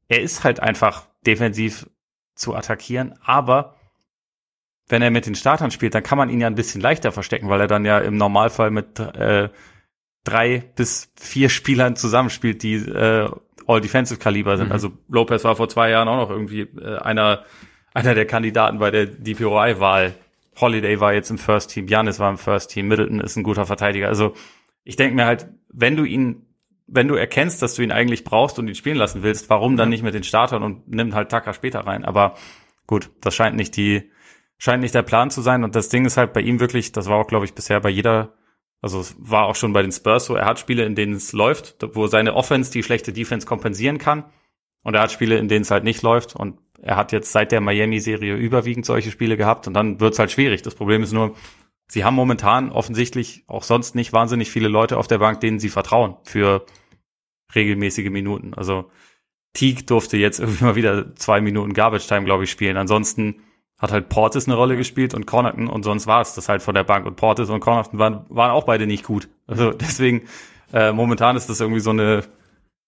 [0.10, 1.90] er ist halt einfach defensiv
[2.36, 3.76] zu attackieren, aber
[4.90, 7.48] wenn er mit den Startern spielt, dann kann man ihn ja ein bisschen leichter verstecken,
[7.48, 9.48] weil er dann ja im Normalfall mit äh,
[10.26, 13.30] drei bis vier Spielern zusammenspielt, die äh,
[13.68, 14.68] All-Defensive-Kaliber sind.
[14.68, 14.74] Mhm.
[14.74, 17.46] Also Lopez war vor zwei Jahren auch noch irgendwie äh, einer,
[17.94, 20.14] einer der Kandidaten bei der DPOI-Wahl.
[20.60, 23.66] Holiday war jetzt im First Team, Janis war im First Team, Middleton ist ein guter
[23.66, 24.08] Verteidiger.
[24.08, 24.34] Also
[24.84, 26.46] ich denke mir halt, wenn du ihn,
[26.88, 29.90] wenn du erkennst, dass du ihn eigentlich brauchst und ihn spielen lassen willst, warum dann
[29.90, 32.04] nicht mit den Startern und nimm halt Tucker später rein?
[32.04, 32.36] Aber
[32.86, 34.12] gut, das scheint nicht die
[34.62, 35.64] scheint nicht der Plan zu sein.
[35.64, 37.90] Und das Ding ist halt bei ihm wirklich, das war auch, glaube ich, bisher bei
[37.90, 38.36] jeder,
[38.80, 41.34] also es war auch schon bei den Spurs so, er hat Spiele, in denen es
[41.34, 44.26] läuft, wo seine Offense die schlechte Defense kompensieren kann.
[44.84, 46.36] Und er hat Spiele, in denen es halt nicht läuft.
[46.36, 49.68] Und er hat jetzt seit der Miami-Serie überwiegend solche Spiele gehabt.
[49.68, 50.64] Und dann wird's halt schwierig.
[50.64, 51.36] Das Problem ist nur,
[51.88, 55.70] sie haben momentan offensichtlich auch sonst nicht wahnsinnig viele Leute auf der Bank, denen sie
[55.70, 56.66] vertrauen für
[57.54, 58.54] regelmäßige Minuten.
[58.56, 58.90] Also
[59.54, 62.78] Teague durfte jetzt irgendwie mal wieder zwei Minuten Garbage Time, glaube ich, spielen.
[62.78, 63.44] Ansonsten
[63.78, 66.76] hat halt Portis eine Rolle gespielt und Connaughton und sonst war es das halt von
[66.76, 69.28] der Bank und Portis und Connaughton waren, waren auch beide nicht gut.
[69.48, 70.24] Also deswegen
[70.72, 72.24] äh, momentan ist das irgendwie so eine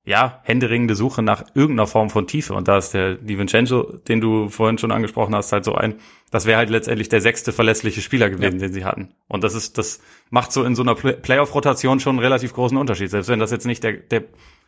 [0.05, 4.19] ja händeringende Suche nach irgendeiner Form von Tiefe und da ist der Di Vincenzo, den
[4.19, 5.95] du vorhin schon angesprochen hast, halt so ein,
[6.29, 8.67] das wäre halt letztendlich der sechste verlässliche Spieler gewesen, ja.
[8.67, 12.23] den sie hatten und das ist das macht so in so einer Playoff-Rotation schon einen
[12.23, 14.25] relativ großen Unterschied, selbst wenn das jetzt nicht der der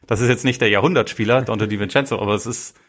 [0.07, 2.79] das ist jetzt nicht der Jahrhundertspieler, Dante Di Vincenzo, aber es ist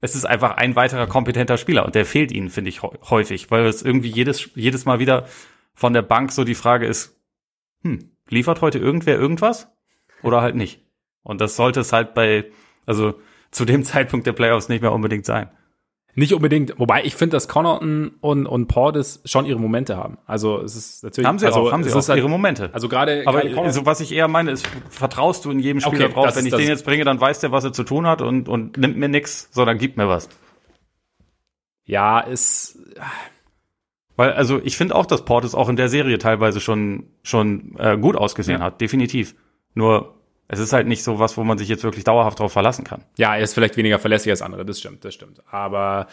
[0.00, 3.66] es ist einfach ein weiterer kompetenter Spieler und der fehlt ihnen, finde ich, häufig, weil
[3.66, 5.26] es irgendwie jedes, jedes Mal wieder
[5.74, 7.20] von der Bank so die Frage ist,
[7.82, 9.70] hm, liefert heute irgendwer irgendwas
[10.22, 10.82] oder halt nicht?
[11.22, 12.46] Und das sollte es halt bei,
[12.86, 13.14] also
[13.50, 15.50] zu dem Zeitpunkt der Playoffs nicht mehr unbedingt sein.
[16.16, 20.18] Nicht unbedingt, wobei ich finde, dass Connaughton und, und Portis schon ihre Momente haben.
[20.26, 21.26] Also es ist natürlich.
[21.26, 22.70] Haben sie also, auch, haben sie auch halt, ihre Momente.
[22.72, 23.22] Also gerade.
[23.26, 26.34] Aber also, was ich eher meine, ist, vertraust du in jedem Spieler okay, drauf.
[26.34, 28.76] Wenn ich den jetzt bringe, dann weiß der, was er zu tun hat und, und
[28.76, 30.28] nimmt mir nix, sondern gibt mir was.
[31.84, 32.78] Ja, ist.
[34.16, 37.96] Weil, also ich finde auch, dass Portis auch in der Serie teilweise schon, schon äh,
[37.96, 38.66] gut ausgesehen ja.
[38.66, 39.36] hat, definitiv.
[39.74, 40.19] Nur
[40.52, 43.02] es ist halt nicht so was, wo man sich jetzt wirklich dauerhaft drauf verlassen kann.
[43.16, 45.40] Ja, er ist vielleicht weniger verlässlich als andere, das stimmt, das stimmt.
[45.48, 46.08] Aber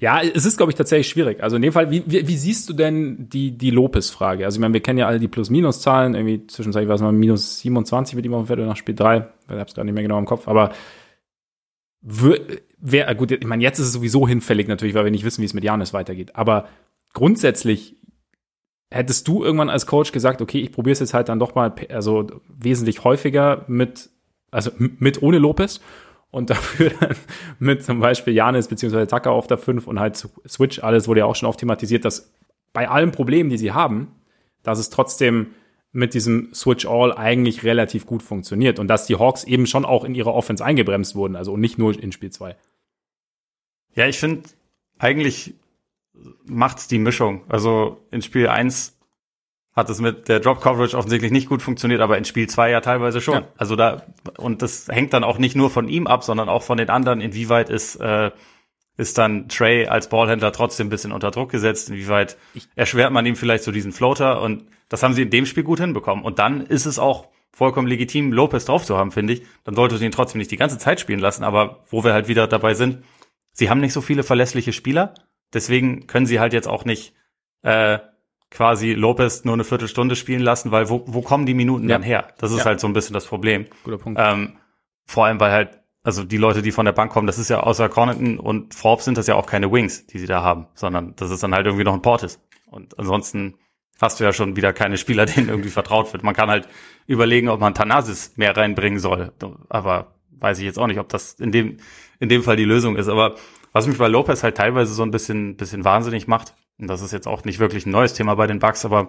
[0.00, 1.42] ja, es ist, glaube ich, tatsächlich schwierig.
[1.42, 4.46] Also in dem Fall, wie, wie, wie siehst du denn die, die Lopez-Frage?
[4.46, 7.60] Also ich meine, wir kennen ja alle die Plus-Minus-Zahlen, irgendwie zwischenzeitlich war es mal minus
[7.60, 9.26] 27 mit ihm auf dem Feld nach Spiel 3.
[9.50, 10.72] Ich hab's gar nicht mehr genau im Kopf, aber
[12.00, 15.46] wer, gut, ich meine, jetzt ist es sowieso hinfällig natürlich, weil wir nicht wissen, wie
[15.46, 16.34] es mit Janis weitergeht.
[16.34, 16.66] Aber
[17.12, 17.96] grundsätzlich
[18.92, 21.72] hättest du irgendwann als Coach gesagt, okay, ich probiere es jetzt halt dann doch mal,
[21.88, 24.10] also wesentlich häufiger mit,
[24.50, 25.80] also mit ohne Lopez
[26.30, 27.16] und dafür dann
[27.58, 31.26] mit zum Beispiel Janis beziehungsweise Tucker auf der 5 und halt Switch, alles wurde ja
[31.26, 32.32] auch schon oft thematisiert, dass
[32.72, 34.14] bei allen Problemen, die sie haben,
[34.62, 35.48] dass es trotzdem
[35.92, 40.04] mit diesem Switch All eigentlich relativ gut funktioniert und dass die Hawks eben schon auch
[40.04, 42.56] in ihrer Offense eingebremst wurden, also nicht nur in Spiel 2.
[43.94, 44.48] Ja, ich finde
[44.98, 45.54] eigentlich
[46.44, 47.42] macht's die Mischung.
[47.48, 48.98] Also in Spiel 1
[49.74, 52.80] hat es mit der Drop Coverage offensichtlich nicht gut funktioniert, aber in Spiel 2 ja
[52.80, 53.34] teilweise schon.
[53.34, 53.48] Ja.
[53.56, 54.02] Also da,
[54.36, 57.20] und das hängt dann auch nicht nur von ihm ab, sondern auch von den anderen,
[57.20, 58.30] inwieweit ist, äh,
[58.98, 61.88] ist dann Trey als Ballhändler trotzdem ein bisschen unter Druck gesetzt?
[61.88, 62.36] Inwieweit
[62.76, 64.42] erschwert man ihm vielleicht so diesen Floater?
[64.42, 66.22] Und das haben sie in dem Spiel gut hinbekommen.
[66.22, 69.42] Und dann ist es auch vollkommen legitim, Lopez drauf zu haben, finde ich.
[69.64, 71.44] Dann sollte du ihn trotzdem nicht die ganze Zeit spielen lassen.
[71.44, 73.02] Aber wo wir halt wieder dabei sind,
[73.52, 75.14] sie haben nicht so viele verlässliche Spieler.
[75.52, 77.14] Deswegen können sie halt jetzt auch nicht
[77.62, 77.98] äh,
[78.50, 81.96] quasi Lopez nur eine Viertelstunde spielen lassen, weil wo, wo kommen die Minuten ja.
[81.96, 82.28] dann her?
[82.38, 82.64] Das ist ja.
[82.66, 83.66] halt so ein bisschen das Problem.
[83.84, 84.20] Guter Punkt.
[84.22, 84.58] Ähm,
[85.06, 87.60] vor allem, weil halt, also die Leute, die von der Bank kommen, das ist ja
[87.60, 91.14] außer Connaughton und Forbes sind das ja auch keine Wings, die sie da haben, sondern
[91.16, 92.40] das ist dann halt irgendwie noch ein Portis.
[92.66, 93.54] Und ansonsten
[94.00, 96.22] hast du ja schon wieder keine Spieler, denen irgendwie vertraut wird.
[96.22, 96.68] Man kann halt
[97.06, 99.32] überlegen, ob man Thanasis mehr reinbringen soll.
[99.68, 101.78] Aber weiß ich jetzt auch nicht, ob das in dem,
[102.18, 103.08] in dem Fall die Lösung ist.
[103.08, 103.36] Aber
[103.72, 107.12] was mich bei Lopez halt teilweise so ein bisschen, bisschen wahnsinnig macht, und das ist
[107.12, 109.08] jetzt auch nicht wirklich ein neues Thema bei den Bucks, aber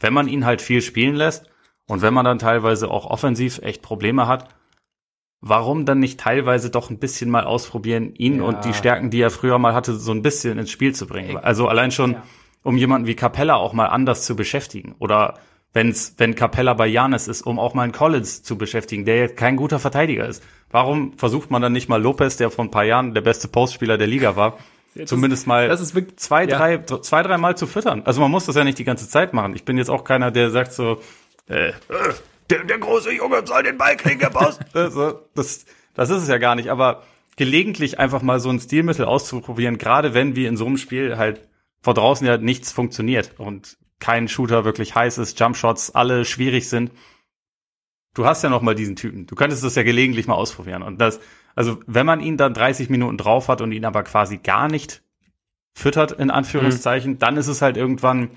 [0.00, 1.50] wenn man ihn halt viel spielen lässt
[1.86, 4.48] und wenn man dann teilweise auch offensiv echt Probleme hat,
[5.40, 8.42] warum dann nicht teilweise doch ein bisschen mal ausprobieren, ihn ja.
[8.44, 11.36] und die Stärken, die er früher mal hatte, so ein bisschen ins Spiel zu bringen?
[11.38, 12.22] Also allein schon, ja.
[12.62, 15.38] um jemanden wie Capella auch mal anders zu beschäftigen oder
[15.72, 19.36] wenn's, wenn Capella bei Janis ist, um auch mal einen Collins zu beschäftigen, der jetzt
[19.36, 20.42] kein guter Verteidiger ist.
[20.70, 23.98] Warum versucht man dann nicht mal Lopez, der vor ein paar Jahren der beste Postspieler
[23.98, 24.58] der Liga war,
[24.94, 26.56] das zumindest mal das ist wirklich, zwei, ja.
[26.58, 28.02] drei, zwei, drei Mal zu füttern?
[28.04, 29.54] Also man muss das ja nicht die ganze Zeit machen.
[29.54, 31.00] Ich bin jetzt auch keiner, der sagt so,
[31.48, 31.72] äh, äh
[32.50, 34.58] der, der große Junge soll den Ball kriegen, der Boss.
[34.72, 34.94] das,
[35.34, 37.04] das, das ist es ja gar nicht, aber
[37.36, 41.48] gelegentlich einfach mal so ein Stilmittel auszuprobieren, gerade wenn wie in so einem Spiel halt
[41.80, 46.90] vor draußen ja nichts funktioniert und kein Shooter wirklich heiß ist, Jumpshots alle schwierig sind.
[48.14, 49.26] Du hast ja noch mal diesen Typen.
[49.26, 50.82] Du könntest das ja gelegentlich mal ausprobieren.
[50.82, 51.20] Und das,
[51.54, 55.02] also wenn man ihn dann 30 Minuten drauf hat und ihn aber quasi gar nicht
[55.74, 57.18] füttert, in Anführungszeichen, mhm.
[57.18, 58.30] dann ist es halt irgendwann,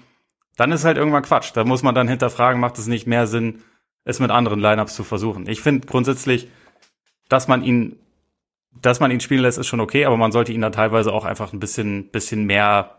[0.57, 1.51] dann ist halt irgendwann Quatsch.
[1.55, 3.63] Da muss man dann hinterfragen, macht es nicht mehr Sinn,
[4.05, 5.47] es mit anderen Lineups zu versuchen.
[5.47, 6.49] Ich finde grundsätzlich,
[7.29, 7.97] dass man ihn,
[8.81, 11.25] dass man ihn spielen lässt, ist schon okay, aber man sollte ihn dann teilweise auch
[11.25, 12.97] einfach ein bisschen, bisschen mehr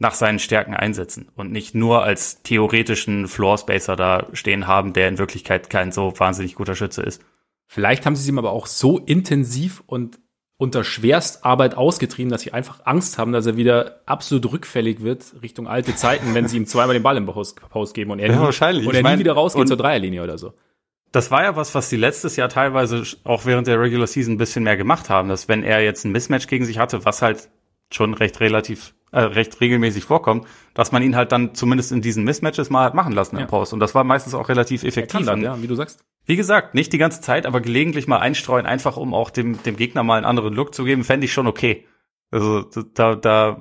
[0.00, 5.08] nach seinen Stärken einsetzen und nicht nur als theoretischen Floor Spacer da stehen haben, der
[5.08, 7.22] in Wirklichkeit kein so wahnsinnig guter Schütze ist.
[7.66, 10.18] Vielleicht haben sie ihm aber auch so intensiv und
[10.56, 15.68] unter Schwerstarbeit ausgetrieben, dass sie einfach Angst haben, dass er wieder absolut rückfällig wird Richtung
[15.68, 18.42] alte Zeiten, wenn sie ihm zweimal den Ball im Post, geben und er, ja, nie,
[18.42, 18.86] wahrscheinlich.
[18.86, 20.54] Und er nie wieder rausgeht zur Dreierlinie oder so.
[21.12, 24.38] Das war ja was, was sie letztes Jahr teilweise auch während der Regular Season ein
[24.38, 27.48] bisschen mehr gemacht haben, dass wenn er jetzt ein Mismatch gegen sich hatte, was halt
[27.90, 32.24] schon recht relativ äh, recht regelmäßig vorkommt, dass man ihn halt dann zumindest in diesen
[32.24, 33.72] Mismatches mal hat machen lassen im Post.
[33.72, 35.26] Und das war meistens auch relativ effektiv.
[35.26, 36.04] dann, ja, wie du sagst.
[36.26, 39.76] Wie gesagt, nicht die ganze Zeit, aber gelegentlich mal einstreuen, einfach um auch dem, dem
[39.76, 41.86] Gegner mal einen anderen Look zu geben, fände ich schon okay.
[42.30, 42.62] Also
[42.94, 43.60] da, da,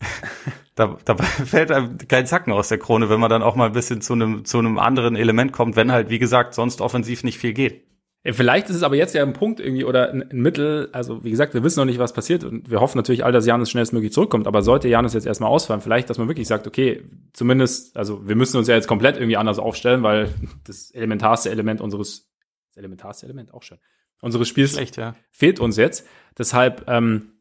[0.74, 3.72] da, da fällt einem kein Zacken aus der Krone, wenn man dann auch mal ein
[3.72, 7.38] bisschen zu einem, zu einem anderen Element kommt, wenn halt, wie gesagt, sonst offensiv nicht
[7.38, 7.84] viel geht.
[8.24, 10.88] Vielleicht ist es aber jetzt ja ein Punkt irgendwie oder ein, ein, Mittel.
[10.92, 13.46] Also, wie gesagt, wir wissen noch nicht, was passiert und wir hoffen natürlich all, dass
[13.46, 14.46] Janis schnellstmöglich zurückkommt.
[14.46, 18.36] Aber sollte Janis jetzt erstmal ausfallen, vielleicht, dass man wirklich sagt, okay, zumindest, also wir
[18.36, 20.32] müssen uns ja jetzt komplett irgendwie anders aufstellen, weil
[20.64, 22.30] das elementarste Element unseres,
[22.68, 23.78] das elementarste Element auch schon,
[24.20, 25.16] unseres Spiels Schlecht, ja.
[25.32, 26.06] fehlt uns jetzt.
[26.38, 27.32] Deshalb ähm,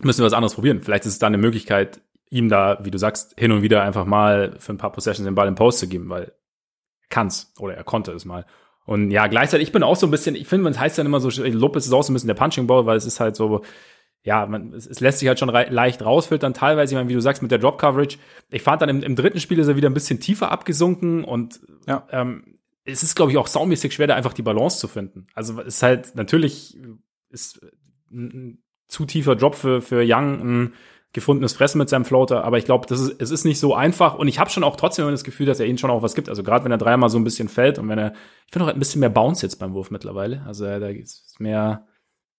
[0.00, 0.82] müssen wir was anderes probieren.
[0.82, 4.04] Vielleicht ist es da eine Möglichkeit, ihm da, wie du sagst, hin und wieder einfach
[4.04, 6.32] mal für ein paar Possessions den Ball im Post zu geben, weil er
[7.08, 8.44] kann's oder er konnte es mal.
[8.90, 11.20] Und ja, gleichzeitig, ich bin auch so ein bisschen, ich finde, man heißt dann immer
[11.20, 13.62] so, Lopez ist auch so ein bisschen der Punching Ball, weil es ist halt so,
[14.24, 17.20] ja, man, es, es lässt sich halt schon leicht rausfiltern, teilweise, ich meine, wie du
[17.20, 18.18] sagst, mit der Drop Coverage.
[18.50, 21.60] Ich fand dann im, im dritten Spiel ist er wieder ein bisschen tiefer abgesunken und
[21.86, 22.04] ja.
[22.10, 25.28] ähm, es ist, glaube ich, auch saumäßig schwer, da einfach die Balance zu finden.
[25.34, 26.76] Also es ist halt, natürlich
[27.28, 27.60] ist
[28.10, 30.74] ein, ein zu tiefer Drop für, für Young ein
[31.12, 34.14] gefundenes Fressen mit seinem Floater, aber ich glaube, das ist, es ist nicht so einfach
[34.14, 36.28] und ich habe schon auch trotzdem das Gefühl, dass er ihnen schon auch was gibt.
[36.28, 38.12] Also gerade wenn er dreimal so ein bisschen fällt und wenn er,
[38.46, 40.42] ich finde auch ein bisschen mehr Bounce jetzt beim Wurf mittlerweile.
[40.46, 41.86] Also da ist mehr,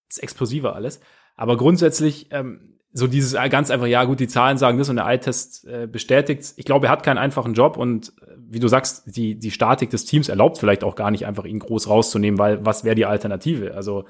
[0.08, 1.00] ist explosiver alles.
[1.36, 5.06] Aber grundsätzlich, ähm, so dieses ganz einfach, ja gut, die Zahlen sagen das und der
[5.06, 6.52] Eye-Test äh, bestätigt.
[6.56, 9.90] Ich glaube, er hat keinen einfachen Job und äh, wie du sagst, die, die Statik
[9.90, 13.06] des Teams erlaubt vielleicht auch gar nicht einfach ihn groß rauszunehmen, weil was wäre die
[13.06, 13.74] Alternative?
[13.74, 14.04] Also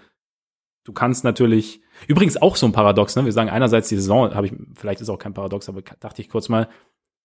[0.84, 3.24] du kannst natürlich, übrigens auch so ein Paradox, ne?
[3.24, 6.28] Wir sagen einerseits die Saison, habe ich, vielleicht ist auch kein Paradox, aber dachte ich
[6.28, 6.68] kurz mal,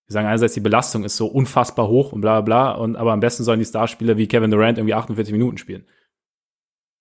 [0.05, 3.19] wir sagen einerseits die Belastung ist so unfassbar hoch und bla bla und aber am
[3.19, 5.85] besten sollen die Starspieler wie Kevin Durant irgendwie 48 Minuten spielen.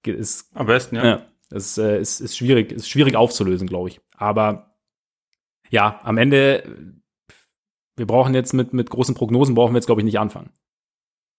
[0.04, 1.04] Ist, am besten, ja.
[1.04, 4.00] ja ist, äh, ist, ist schwierig, ist schwierig aufzulösen, glaube ich.
[4.16, 4.76] Aber
[5.70, 6.94] ja, am Ende,
[7.96, 10.50] wir brauchen jetzt mit, mit großen Prognosen brauchen wir jetzt, glaube ich, nicht anfangen.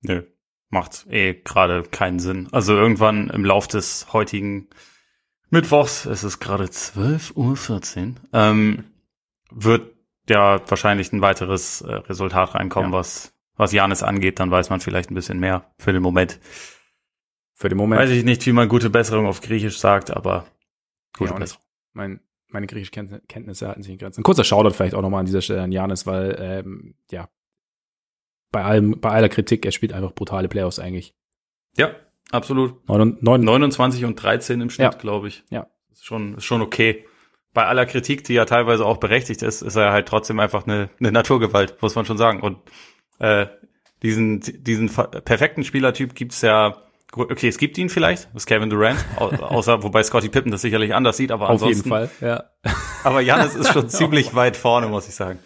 [0.02, 0.24] Nö,
[0.70, 2.48] macht eh gerade keinen Sinn.
[2.52, 4.70] Also irgendwann im Lauf des heutigen
[5.50, 8.84] Mittwochs, es ist gerade 12.14 Uhr, ähm,
[9.50, 9.94] wird
[10.30, 12.98] ja wahrscheinlich ein weiteres äh, Resultat reinkommen, ja.
[12.98, 16.40] was, was Janis angeht, dann weiß man vielleicht ein bisschen mehr für den Moment.
[17.54, 18.02] Für den Moment.
[18.02, 20.46] Weiß ich nicht, wie man gute Besserung auf Griechisch sagt, aber
[21.18, 21.64] gute ja, Besserung.
[21.94, 24.22] Mein, meine griechischen Kenntnisse halten sich in Grenzen.
[24.22, 27.30] Ein kurzer Shoutout vielleicht auch nochmal an dieser Stelle an Janis, weil, ähm, ja,
[28.52, 31.16] bei allem, bei aller Kritik, er spielt einfach brutale Playoffs eigentlich.
[31.76, 31.96] Ja,
[32.32, 32.88] absolut.
[32.88, 35.00] 9, 9, 29 und 13 im Schnitt, Ja.
[35.00, 35.44] glaube ich.
[35.50, 35.68] Ja.
[35.92, 37.06] Ist schon, ist schon okay.
[37.54, 40.90] Bei aller Kritik, die ja teilweise auch berechtigt ist, ist er halt trotzdem einfach eine,
[41.00, 42.42] eine Naturgewalt, muss man schon sagen.
[42.42, 42.58] Und
[43.20, 43.48] äh,
[44.04, 46.78] diesen, diesen perfekten Spielertyp gibt's ja,
[47.14, 50.62] okay, es gibt ihn vielleicht, das ist Kevin Durant, au- außer, wobei Scotty Pippen das
[50.62, 52.44] sicherlich anders sieht, aber auf jeden ansonsten, Fall, ja.
[53.04, 55.40] aber Janis ist schon ziemlich weit vorne, muss ich sagen.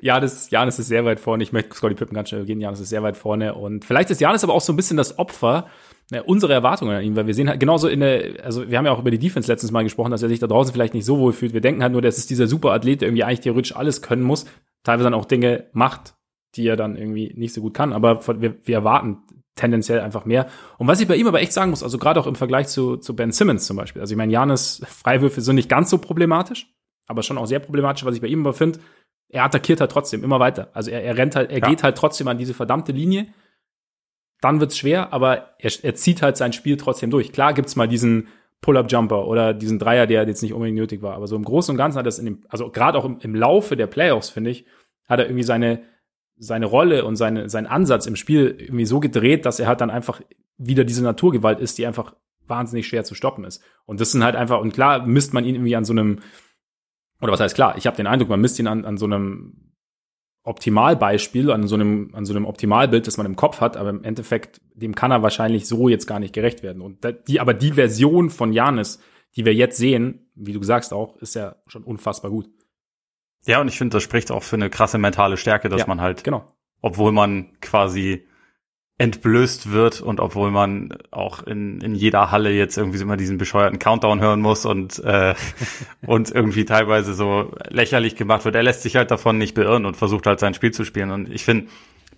[0.00, 1.42] Janis, Janis ist sehr weit vorne.
[1.42, 2.60] Ich möchte Scotty Pippen ganz schnell gehen.
[2.60, 3.54] Janis ist sehr weit vorne.
[3.56, 5.66] Und vielleicht ist Janis aber auch so ein bisschen das Opfer
[6.10, 8.86] äh, unserer Erwartungen an ihn, weil wir sehen halt genauso in der, also wir haben
[8.86, 11.04] ja auch über die Defense letztens mal gesprochen, dass er sich da draußen vielleicht nicht
[11.04, 11.52] so wohl fühlt.
[11.52, 14.22] Wir denken halt nur, das ist dieser super Athlet, der irgendwie eigentlich theoretisch alles können
[14.22, 14.46] muss,
[14.84, 16.14] teilweise dann auch Dinge macht,
[16.54, 17.92] die er dann irgendwie nicht so gut kann.
[17.92, 19.18] Aber wir, wir erwarten
[19.54, 20.46] tendenziell einfach mehr.
[20.78, 22.96] Und was ich bei ihm aber echt sagen muss, also gerade auch im Vergleich zu,
[22.96, 24.00] zu Ben Simmons zum Beispiel.
[24.00, 26.72] Also ich meine, Janis Freiwürfe sind nicht ganz so problematisch,
[27.06, 28.78] aber schon auch sehr problematisch, was ich bei ihm aber finde,
[29.30, 30.70] er attackiert halt trotzdem immer weiter.
[30.72, 31.68] Also er, er rennt halt, er Ja.
[31.68, 33.26] geht halt trotzdem an diese verdammte Linie.
[34.40, 37.32] Dann wird's schwer, aber er, er zieht halt sein Spiel trotzdem durch.
[37.32, 38.28] Klar gibt's mal diesen
[38.60, 41.14] Pull-up-Jumper oder diesen Dreier, der jetzt nicht unbedingt nötig war.
[41.14, 43.34] Aber so im Großen und Ganzen hat es in dem, also gerade auch im, im
[43.34, 44.64] Laufe der Playoffs, finde ich,
[45.08, 45.82] hat er irgendwie seine,
[46.36, 49.90] seine Rolle und seine, seinen Ansatz im Spiel irgendwie so gedreht, dass er halt dann
[49.90, 50.20] einfach
[50.56, 52.14] wieder diese Naturgewalt ist, die einfach
[52.46, 53.62] wahnsinnig schwer zu stoppen ist.
[53.86, 56.20] Und das sind halt einfach, und klar misst man ihn irgendwie an so einem,
[57.20, 59.67] oder was heißt klar, ich habe den Eindruck, man misst ihn an, an so einem
[60.44, 64.02] Optimalbeispiel, an so einem, an so einem Optimalbild, das man im Kopf hat, aber im
[64.04, 66.80] Endeffekt, dem kann er wahrscheinlich so jetzt gar nicht gerecht werden.
[66.82, 68.98] Und die, aber die Version von Janis,
[69.36, 72.48] die wir jetzt sehen, wie du sagst auch, ist ja schon unfassbar gut.
[73.46, 75.86] Ja, und ich finde, das spricht auch für eine krasse mentale Stärke, dass Ja.
[75.86, 76.44] man halt Genau.
[76.80, 78.26] obwohl man quasi
[78.98, 83.78] entblößt wird und obwohl man auch in, in jeder Halle jetzt irgendwie immer diesen bescheuerten
[83.78, 85.36] Countdown hören muss und, äh,
[86.06, 88.56] und irgendwie teilweise so lächerlich gemacht wird.
[88.56, 91.12] Er lässt sich halt davon nicht beirren und versucht halt sein Spiel zu spielen.
[91.12, 91.68] Und ich finde,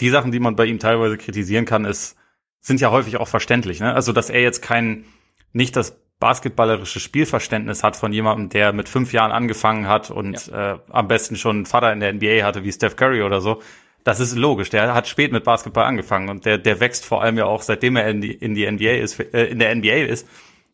[0.01, 2.17] die Sachen, die man bei ihm teilweise kritisieren kann, ist,
[2.61, 3.81] sind ja häufig auch verständlich.
[3.81, 3.95] Ne?
[3.95, 5.05] Also, dass er jetzt kein,
[5.53, 10.77] nicht das basketballerische Spielverständnis hat von jemandem, der mit fünf Jahren angefangen hat und äh,
[10.89, 13.61] am besten schon einen Vater in der NBA hatte, wie Steph Curry oder so.
[14.05, 14.71] Das ist logisch.
[14.71, 17.97] Der hat spät mit Basketball angefangen und der, der wächst vor allem ja auch, seitdem
[17.97, 20.27] er in die, in die NBA ist, äh, in der NBA ist,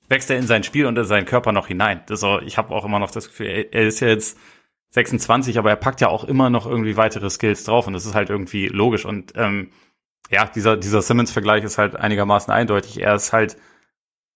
[0.08, 2.02] wächst er in sein Spiel und in seinen Körper noch hinein.
[2.22, 4.38] Auch, ich habe auch immer noch das Gefühl, er, er ist ja jetzt
[4.90, 8.14] 26, aber er packt ja auch immer noch irgendwie weitere Skills drauf und das ist
[8.14, 9.04] halt irgendwie logisch.
[9.04, 9.70] Und ähm,
[10.30, 13.00] ja, dieser, dieser Simmons-Vergleich ist halt einigermaßen eindeutig.
[13.00, 13.56] Er ist halt,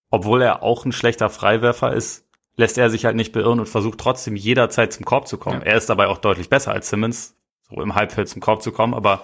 [0.09, 3.99] obwohl er auch ein schlechter Freiwerfer ist, lässt er sich halt nicht beirren und versucht
[3.99, 5.61] trotzdem jederzeit zum Korb zu kommen.
[5.61, 5.67] Ja.
[5.67, 7.35] Er ist dabei auch deutlich besser als Simmons,
[7.71, 9.23] so im Halbfeld zum Korb zu kommen, aber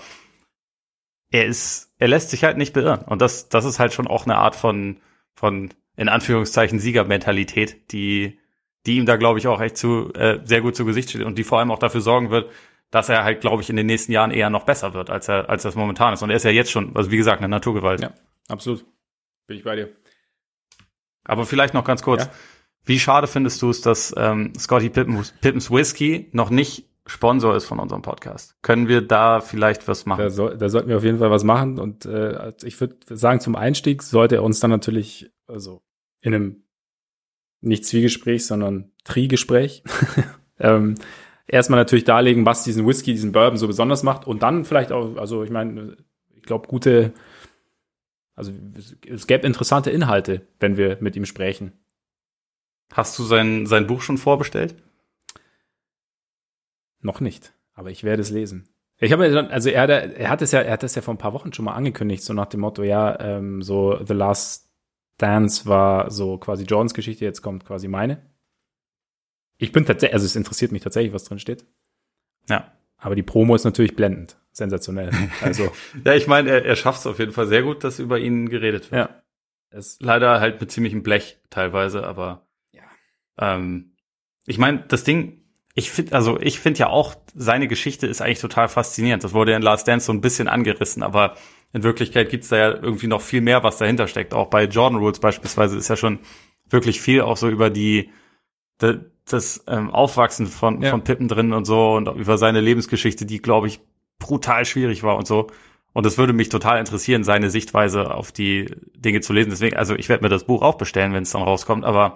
[1.31, 3.01] er ist, er lässt sich halt nicht beirren.
[3.01, 4.97] Und das, das ist halt schon auch eine Art von,
[5.35, 8.39] von, in Anführungszeichen, Siegermentalität, die,
[8.85, 11.37] die ihm da, glaube ich, auch echt zu, äh, sehr gut zu Gesicht steht und
[11.37, 12.49] die vor allem auch dafür sorgen wird,
[12.91, 15.49] dass er halt, glaube ich, in den nächsten Jahren eher noch besser wird, als er,
[15.49, 16.23] als das momentan ist.
[16.23, 18.01] Und er ist ja jetzt schon, also wie gesagt, eine Naturgewalt.
[18.01, 18.11] Ja.
[18.47, 18.85] Absolut.
[19.47, 19.89] Bin ich bei dir.
[21.25, 22.23] Aber vielleicht noch ganz kurz.
[22.23, 22.31] Ja.
[22.85, 27.65] Wie schade findest du es, dass ähm, Scotty Pippen, Pippens Whisky noch nicht Sponsor ist
[27.65, 28.55] von unserem Podcast?
[28.61, 30.19] Können wir da vielleicht was machen?
[30.21, 31.79] Da, soll, da sollten wir auf jeden Fall was machen.
[31.79, 35.81] Und äh, also ich würde sagen, zum Einstieg sollte er uns dann natürlich, also
[36.21, 36.63] in einem
[37.61, 39.83] nicht Zwiegespräch, sondern Trigespräch,
[40.59, 40.95] ähm,
[41.47, 44.27] erstmal natürlich darlegen, was diesen Whisky, diesen Bourbon so besonders macht.
[44.27, 45.95] Und dann vielleicht auch, also ich meine,
[46.35, 47.13] ich glaube, gute,
[48.35, 51.71] also es- es gäbe interessante Inhalte, wenn wir mit ihm sprechen.
[52.93, 54.75] Hast du sein, sein Buch schon vorbestellt?
[57.01, 58.69] Noch nicht, aber ich werde es lesen.
[58.99, 61.13] Ich habe ja also er, hat- er hat es ja, er hat es ja vor
[61.13, 64.71] ein paar Wochen schon mal angekündigt, so nach dem Motto, ja, ähm, so The Last
[65.17, 68.21] Dance war so quasi Jordans Geschichte, jetzt kommt quasi meine.
[69.57, 71.65] Ich bin tatsächlich, also es interessiert mich tatsächlich, was drin steht.
[72.49, 72.71] Ja.
[72.97, 75.11] Aber die Promo ist natürlich blendend, sensationell.
[75.41, 75.71] Also
[76.05, 78.49] Ja, ich meine, er, er schafft es auf jeden Fall sehr gut, dass über ihn
[78.49, 79.09] geredet wird.
[79.09, 79.21] ja,
[79.69, 82.83] es, Leider halt mit ziemlichem Blech teilweise, aber Ja.
[83.37, 83.95] ähm,
[84.45, 85.43] ich meine, das Ding,
[85.77, 89.23] ich finde, also ich finde ja auch, seine Geschichte ist eigentlich total faszinierend.
[89.23, 91.35] Das wurde ja in Last Dance so ein bisschen angerissen, aber
[91.71, 94.33] in Wirklichkeit gibt's da ja irgendwie noch viel mehr, was dahinter steckt.
[94.33, 96.17] Auch bei Jordan Rules beispielsweise ist ja schon
[96.67, 98.09] wirklich viel auch so über die,
[98.81, 100.89] de, das ähm, Aufwachsen von, Ja.
[100.89, 103.79] von Pippen drin und so und über seine Lebensgeschichte, die, glaube ich,
[104.17, 105.45] brutal schwierig war und so.
[105.93, 108.65] Und es würde mich total interessieren, seine Sichtweise auf die
[108.95, 109.51] Dinge zu lesen.
[109.51, 112.15] Deswegen, also ich werde mir das Buch auch bestellen, wenn es dann rauskommt, aber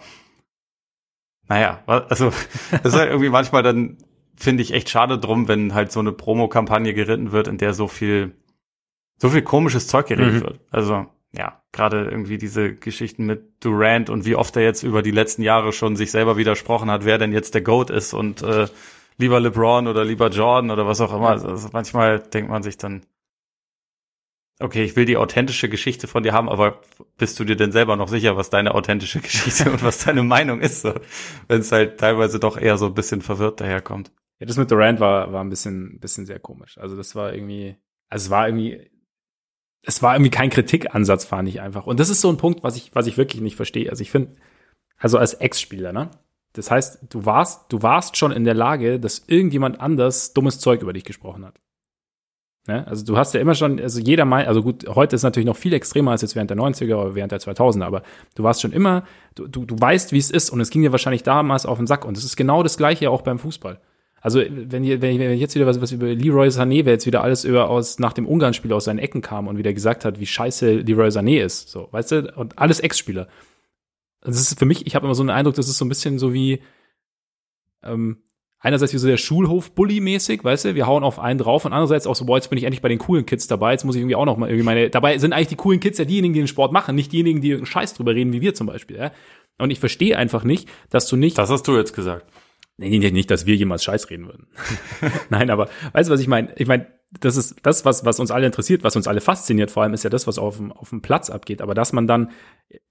[1.47, 2.31] naja, also
[2.71, 3.97] das ist halt irgendwie manchmal dann,
[4.35, 7.87] finde ich, echt schade drum, wenn halt so eine Promokampagne geritten wird, in der so
[7.87, 8.35] viel,
[9.17, 10.41] so viel komisches Zeug geredet Mhm.
[10.41, 10.59] wird.
[10.71, 15.11] Also, ja, gerade irgendwie diese Geschichten mit Durant und wie oft er jetzt über die
[15.11, 18.67] letzten Jahre schon sich selber widersprochen hat, wer denn jetzt der GOAT ist und äh,
[19.17, 21.29] lieber LeBron oder lieber Jordan oder was auch immer.
[21.29, 23.03] Also manchmal denkt man sich dann,
[24.61, 26.81] okay, ich will die authentische Geschichte von dir haben, aber
[27.17, 30.61] bist du dir denn selber noch sicher, was deine authentische Geschichte und was deine Meinung
[30.61, 30.93] ist, so,
[31.47, 34.11] wenn es halt teilweise doch eher so ein bisschen verwirrt daherkommt.
[34.39, 36.77] Ja, das mit Durant war, war ein bisschen, bisschen sehr komisch.
[36.77, 37.77] Also das war irgendwie,
[38.09, 38.89] also es war irgendwie,
[39.83, 41.85] es war irgendwie kein Kritikansatz, fand ich einfach.
[41.85, 43.89] Und das ist so ein Punkt, was ich, was ich wirklich nicht verstehe.
[43.89, 44.35] Also ich finde,
[44.97, 46.09] also als Ex-Spieler, ne?
[46.53, 50.81] Das heißt, du warst, du warst schon in der Lage, dass irgendjemand anders dummes Zeug
[50.81, 51.59] über dich gesprochen hat.
[52.67, 52.85] Ne?
[52.87, 55.57] Also du hast ja immer schon, also jeder meint, also gut, heute ist natürlich noch
[55.57, 58.03] viel extremer als jetzt während der 90er oder während der 2000er, aber
[58.35, 59.03] du warst schon immer,
[59.33, 61.87] du, du, du weißt, wie es ist und es ging dir wahrscheinlich damals auf den
[61.87, 63.79] Sack und es ist genau das Gleiche auch beim Fußball.
[64.21, 67.07] Also wenn, ihr, wenn, ich, wenn jetzt wieder was, was über Leroy Sané, wer jetzt
[67.07, 70.19] wieder alles über aus nach dem Ungarn-Spiel aus seinen Ecken kam und wieder gesagt hat,
[70.19, 73.27] wie scheiße Leroy Sané ist, so, weißt du, und alles Ex-Spieler.
[74.21, 76.19] Das ist für mich, ich habe immer so einen Eindruck, das ist so ein bisschen
[76.19, 76.61] so wie
[77.81, 78.17] ähm,
[78.61, 82.15] einerseits wie so der Schulhof-Bully-mäßig, weißt du, wir hauen auf einen drauf und andererseits auch
[82.15, 84.15] so, boah, jetzt bin ich endlich bei den coolen Kids dabei, jetzt muss ich irgendwie
[84.15, 86.47] auch noch mal irgendwie meine, dabei sind eigentlich die coolen Kids ja diejenigen, die den
[86.47, 89.11] Sport machen, nicht diejenigen, die irgendeinen Scheiß drüber reden, wie wir zum Beispiel, ja.
[89.57, 91.37] Und ich verstehe einfach nicht, dass du nicht.
[91.37, 92.25] Das hast du jetzt gesagt.
[92.77, 94.47] Nee, nicht, dass wir jemals Scheiß reden würden.
[95.29, 96.51] Nein, aber weißt du, was ich meine?
[96.57, 96.87] Ich meine,
[97.19, 100.03] das ist das, was, was uns alle interessiert, was uns alle fasziniert, vor allem ist
[100.03, 101.61] ja das, was auf dem, auf dem Platz abgeht.
[101.61, 102.31] Aber dass man dann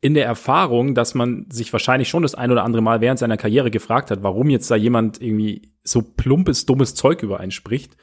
[0.01, 3.39] in der Erfahrung, dass man sich wahrscheinlich schon das ein oder andere Mal während seiner
[3.39, 7.97] Karriere gefragt hat, warum jetzt da jemand irgendwie so plumpes, dummes Zeug über einen spricht,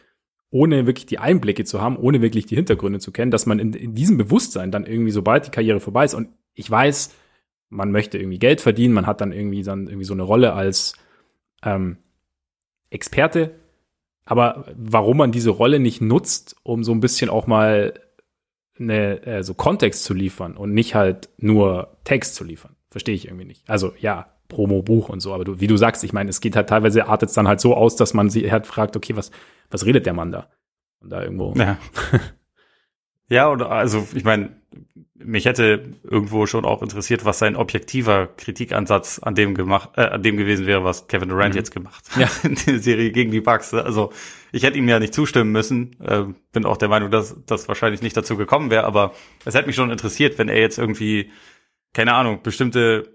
[0.49, 3.73] ohne wirklich die Einblicke zu haben, ohne wirklich die Hintergründe zu kennen, dass man in,
[3.73, 7.13] in diesem Bewusstsein dann irgendwie, sobald die Karriere vorbei ist, und ich weiß,
[7.69, 10.93] man möchte irgendwie Geld verdienen, man hat dann irgendwie dann irgendwie so eine Rolle als
[11.63, 11.97] ähm,
[12.89, 13.51] Experte,
[14.27, 17.93] aber warum man diese Rolle nicht nutzt, um so ein bisschen auch mal
[18.77, 23.25] eine, äh, so Kontext zu liefern und nicht halt nur Text zu liefern, verstehe ich
[23.25, 23.67] irgendwie nicht.
[23.69, 26.67] Also ja, Promo-Buch und so, aber du, wie du sagst, ich meine, es geht halt
[26.67, 29.31] teilweise artet es dann halt so aus, dass man sie halt fragt, okay, was,
[29.71, 30.49] was redet der Mann da?
[30.99, 31.53] Und da irgendwo.
[31.55, 31.77] Ja.
[33.29, 34.56] ja, oder also ich meine,
[35.15, 40.23] mich hätte irgendwo schon auch interessiert, was sein objektiver Kritikansatz an dem gemacht, äh, an
[40.23, 41.57] dem gewesen wäre, was Kevin Durant mhm.
[41.57, 42.29] jetzt gemacht hat ja.
[42.49, 43.73] in der Serie gegen die Bucks.
[43.73, 44.11] Also
[44.51, 45.99] ich hätte ihm ja nicht zustimmen müssen.
[46.01, 49.13] Äh, bin auch der Meinung, dass das wahrscheinlich nicht dazu gekommen wäre, aber
[49.45, 51.31] es hätte mich schon interessiert, wenn er jetzt irgendwie,
[51.93, 53.11] keine Ahnung, bestimmte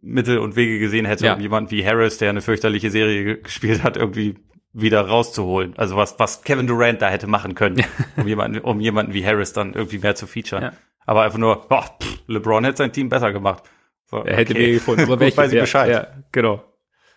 [0.00, 1.34] Mittel und Wege gesehen hätte, ja.
[1.34, 4.34] um jemanden wie Harris, der eine fürchterliche Serie gespielt hat, irgendwie
[4.72, 5.74] wieder rauszuholen.
[5.76, 7.84] Also was, was Kevin Durant da hätte machen können,
[8.16, 10.62] um jemanden, um jemanden wie Harris dann irgendwie mehr zu featuren.
[10.62, 10.72] Ja.
[11.06, 13.64] Aber einfach nur, boah, pff, LeBron hätte sein Team besser gemacht.
[14.06, 14.66] So, er hätte okay.
[14.66, 15.90] mir gefunden, aber welche, weiß ich Bescheid.
[15.90, 16.62] Ja, genau.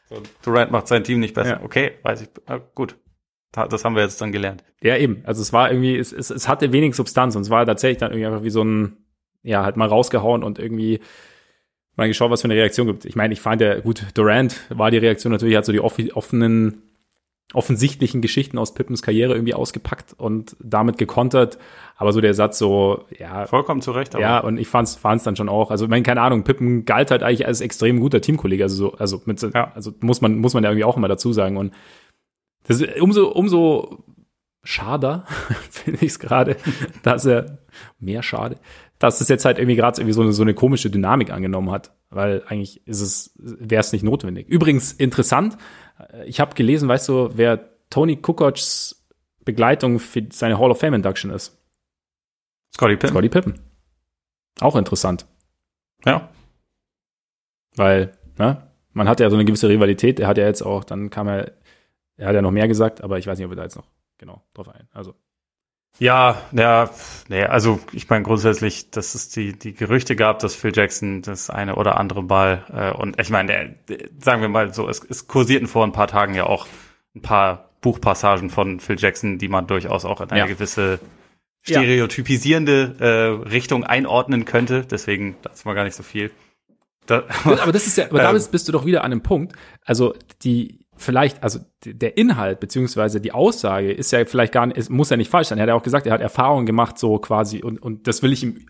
[0.10, 1.60] So, Durant macht sein Team nicht besser.
[1.60, 1.64] Ja.
[1.64, 2.30] Okay, weiß ich.
[2.76, 2.95] Gut.
[3.52, 4.64] Das haben wir jetzt dann gelernt.
[4.82, 5.24] Ja, eben.
[5.26, 8.12] Also es war irgendwie, es, es, es hatte wenig Substanz und es war tatsächlich dann
[8.12, 8.97] irgendwie einfach wie so ein,
[9.43, 11.02] ja, halt mal rausgehauen und irgendwie
[11.97, 13.04] mal geschaut, was für eine Reaktion gibt.
[13.04, 16.91] Ich meine, ich fand ja, gut, Durant war die Reaktion natürlich, hat so die offenen
[17.54, 21.58] offensichtlichen Geschichten aus Pippens Karriere irgendwie ausgepackt und damit gekontert.
[21.97, 23.45] Aber so der Satz so, ja.
[23.45, 24.16] Vollkommen zurecht.
[24.16, 24.24] Aber.
[24.24, 25.70] Ja, und ich fand's, fand's dann schon auch.
[25.72, 28.64] Also, ich meine, keine Ahnung, Pippen galt halt eigentlich als extrem guter Teamkollege.
[28.64, 29.72] Also, so, also, mit, ja.
[29.76, 31.58] also muss man, muss man ja irgendwie auch immer dazu sagen.
[31.58, 31.74] Und
[32.64, 34.04] das ist umso, umso
[34.64, 35.26] schader,
[35.70, 36.58] finde ich es gerade,
[37.04, 37.60] dass er,
[37.99, 38.58] mehr schade,
[38.99, 41.93] dass es jetzt halt irgendwie gerade irgendwie so eine, so eine komische Dynamik angenommen hat.
[42.10, 44.49] Weil eigentlich ist es, wäre es nicht notwendig.
[44.49, 45.58] Übrigens interessant,
[46.26, 48.97] ich habe gelesen, weißt du, wer Tony Kukocs
[49.43, 51.58] Begleitung für seine Hall of Fame Induction ist?
[52.74, 53.10] Scotty Pippen.
[53.10, 53.60] Scotty Pippen.
[54.60, 55.26] Auch interessant.
[56.06, 56.30] Ja.
[57.76, 60.20] Weil, ne, man hat ja so eine gewisse Rivalität.
[60.20, 61.54] Er hat ja jetzt auch, dann kam er,
[62.18, 63.88] er hat ja noch mehr gesagt, aber ich weiß nicht, ob wir da jetzt noch
[64.18, 64.88] genau drauf ein.
[64.91, 65.16] Also.
[66.00, 66.89] Ja, ja,
[67.28, 71.50] nee, also ich meine grundsätzlich, dass es die, die Gerüchte gab, dass Phil Jackson das
[71.50, 73.76] eine oder andere Mal, äh, und ich meine,
[74.20, 76.66] sagen wir mal so, es, es kursierten vor ein paar Tagen ja auch
[77.16, 80.46] ein paar Buchpassagen von Phil Jackson, die man durchaus auch in eine ja.
[80.48, 81.00] gewisse
[81.64, 84.86] stereotypisierende äh, Richtung einordnen könnte.
[84.89, 86.32] Deswegen dazu mal gar nicht so viel.
[87.06, 89.54] Da, aber das ist ja, aber damit bist du doch wieder an einem Punkt.
[89.84, 90.14] Also
[90.44, 95.18] die vielleicht, also der Inhalt beziehungsweise die Aussage ist ja vielleicht gar nicht, muss ja
[95.18, 95.58] nicht falsch sein.
[95.58, 98.32] Er hat ja auch gesagt, er hat Erfahrungen gemacht, so quasi, und, und das will
[98.32, 98.66] ich ihm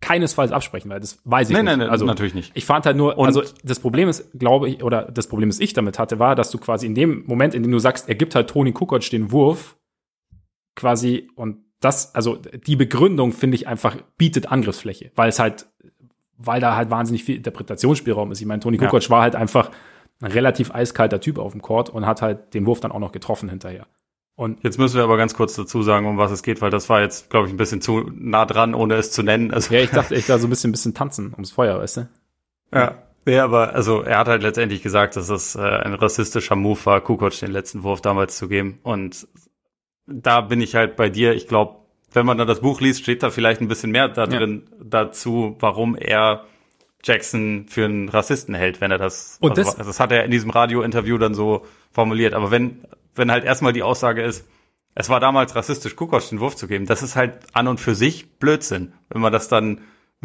[0.00, 1.72] keinesfalls absprechen, weil das weiß ich nein, nicht.
[1.72, 2.52] Nein, nein, also natürlich nicht.
[2.54, 5.58] Ich fand halt nur, und also das Problem ist, glaube ich, oder das Problem, das
[5.58, 8.14] ich damit hatte, war, dass du quasi in dem Moment, in dem du sagst, er
[8.14, 9.76] gibt halt Toni Kukoc den Wurf,
[10.74, 15.66] quasi, und das, also die Begründung finde ich einfach bietet Angriffsfläche, weil es halt,
[16.36, 18.40] weil da halt wahnsinnig viel Interpretationsspielraum ist.
[18.40, 19.10] Ich meine, Toni Kukoc ja.
[19.10, 19.70] war halt einfach
[20.20, 23.12] ein relativ eiskalter Typ auf dem Court und hat halt den Wurf dann auch noch
[23.12, 23.86] getroffen hinterher.
[24.34, 26.90] Und jetzt müssen wir aber ganz kurz dazu sagen, um was es geht, weil das
[26.90, 29.52] war jetzt, glaube ich, ein bisschen zu nah dran, ohne es zu nennen.
[29.52, 31.96] Also ja, ich dachte, ich da so ein bisschen, ein bisschen tanzen ums Feuer, weißt
[31.98, 32.08] du?
[32.72, 33.02] Ja.
[33.28, 37.00] Ja, aber also er hat halt letztendlich gesagt, dass es äh, ein rassistischer Move war,
[37.00, 38.78] Kukoc den letzten Wurf damals zu geben.
[38.84, 39.26] Und
[40.06, 41.34] da bin ich halt bei dir.
[41.34, 41.80] Ich glaube,
[42.12, 44.84] wenn man dann das Buch liest, steht da vielleicht ein bisschen mehr da drin ja.
[44.84, 46.44] dazu, warum er
[47.06, 49.38] Jackson für einen Rassisten hält, wenn er das.
[49.40, 52.34] Und also, das, das hat er in diesem Radiointerview dann so formuliert.
[52.34, 52.80] Aber wenn,
[53.14, 54.46] wenn halt erstmal die Aussage ist,
[54.94, 57.94] es war damals rassistisch, Kukoc den Wurf zu geben, das ist halt an und für
[57.94, 58.92] sich Blödsinn.
[59.10, 59.82] Wenn man das dann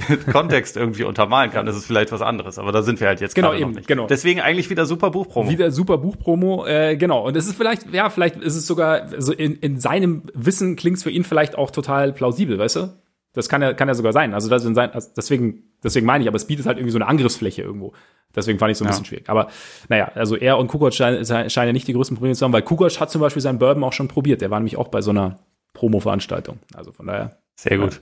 [0.09, 2.57] mit Kontext irgendwie untermalen kann, ist es vielleicht was anderes.
[2.57, 3.87] Aber da sind wir halt jetzt genau eben nicht.
[3.87, 4.07] genau.
[4.07, 5.49] Deswegen eigentlich wieder super Buchpromo.
[5.49, 7.27] Wieder super Buchpromo, äh, genau.
[7.27, 10.97] Und es ist vielleicht, ja, vielleicht ist es sogar so in, in seinem Wissen klingt
[10.97, 13.00] es für ihn vielleicht auch total plausibel, weißt du?
[13.33, 14.33] Das kann ja kann ja sogar sein.
[14.33, 16.97] Also das in sein, also deswegen deswegen meine ich, aber es bietet halt irgendwie so
[16.97, 17.93] eine Angriffsfläche irgendwo.
[18.35, 18.91] Deswegen fand ich so ein ja.
[18.91, 19.29] bisschen schwierig.
[19.29, 19.47] Aber
[19.89, 22.61] naja, also er und Kukoc scheinen, scheinen ja nicht die größten Probleme zu haben, weil
[22.61, 24.41] Kukoc hat zum Beispiel seinen Bourbon auch schon probiert.
[24.41, 25.39] Der war nämlich auch bei so einer
[25.73, 26.59] Promo-Veranstaltung.
[26.73, 27.37] Also von daher.
[27.55, 28.01] Sehr gut.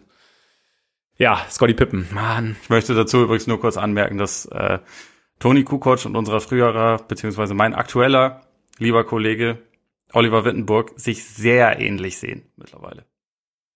[1.17, 2.55] Ja, Scotty Pippen, Mann.
[2.63, 4.79] Ich möchte dazu übrigens nur kurz anmerken, dass äh,
[5.39, 8.41] Toni Kukoc und unser früherer, beziehungsweise mein aktueller
[8.77, 9.57] lieber Kollege
[10.13, 13.05] Oliver Wittenburg sich sehr ähnlich sehen mittlerweile.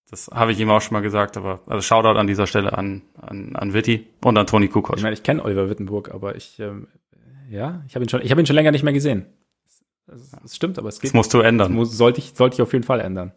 [0.10, 3.02] Das habe ich ihm auch schon mal gesagt, aber also Shoutout an dieser Stelle an,
[3.20, 4.98] an, an Witti und an Toni Kukoc.
[4.98, 6.88] Ich meine, ich kenne Oliver Wittenburg, aber ich, ähm,
[7.50, 9.26] ja, ich habe ihn schon, ich habe ihn schon länger nicht mehr gesehen.
[10.06, 11.10] Das, das stimmt, aber es geht.
[11.10, 11.74] Das musst du ändern.
[11.74, 13.34] Muss, sollte ich, sollte ich auf jeden Fall ändern.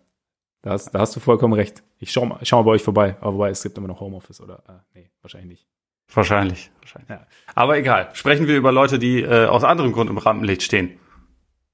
[0.62, 1.82] Da hast, da hast du vollkommen recht.
[1.98, 3.16] Ich schau mal, schau mal bei euch vorbei.
[3.20, 5.66] Aber wobei, es gibt immer noch Homeoffice oder, äh, nee, wahrscheinlich nicht.
[6.12, 7.08] Wahrscheinlich, wahrscheinlich.
[7.10, 7.26] Ja.
[7.54, 8.10] Aber egal.
[8.14, 10.98] Sprechen wir über Leute, die äh, aus anderem Grund im Rampenlicht stehen.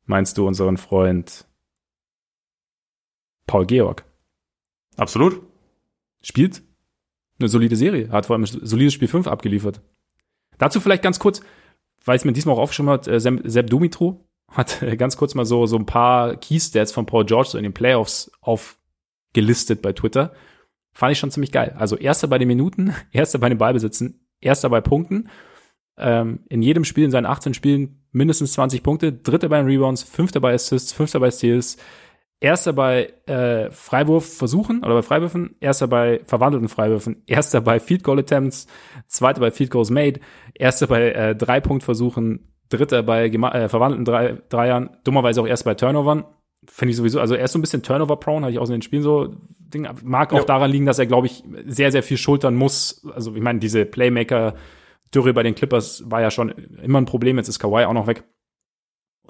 [0.05, 1.47] Meinst du unseren Freund
[3.47, 4.05] Paul Georg?
[4.97, 5.43] Absolut.
[6.23, 6.63] Spielt
[7.39, 9.81] eine solide Serie, hat vor allem ein solides Spiel 5 abgeliefert.
[10.59, 11.41] Dazu vielleicht ganz kurz,
[12.05, 15.45] weil es mir diesmal auch aufgeschrieben hat, äh, Sepp Dumitro hat äh, ganz kurz mal
[15.45, 18.79] so, so ein paar Key-Stats von Paul George so in den Playoffs auf
[19.33, 20.33] gelistet bei Twitter.
[20.93, 21.75] Fand ich schon ziemlich geil.
[21.79, 25.29] Also erster bei den Minuten, erster bei den Ballbesitzen, erster bei Punkten.
[25.97, 30.03] Ähm, in jedem Spiel, in seinen 18 Spielen mindestens 20 Punkte, dritter bei den Rebounds,
[30.03, 31.77] fünfter bei Assists, fünfter bei Steals,
[32.43, 38.19] erster bei äh, Freiwurfversuchen oder bei Freiwürfen, erster bei verwandelten Freiwürfen, erster bei Field Goal
[38.19, 38.67] Attempts,
[39.07, 40.21] zweiter bei Field Goals Made,
[40.55, 46.25] erster bei äh, Drei-Punkt-Versuchen, dritter bei äh, verwandelten drei, Dreiern, dummerweise auch erst bei Turnovern
[46.69, 48.83] finde ich sowieso, also er ist so ein bisschen Turnover-prone, habe ich auch in den
[48.83, 50.45] Spielen so Ding, mag auch ja.
[50.45, 53.07] daran liegen, dass er, glaube ich, sehr, sehr viel schultern muss.
[53.15, 56.51] Also ich meine, diese Playmaker-Dürre bei den Clippers war ja schon
[56.83, 58.25] immer ein Problem, jetzt ist Kawhi auch noch weg.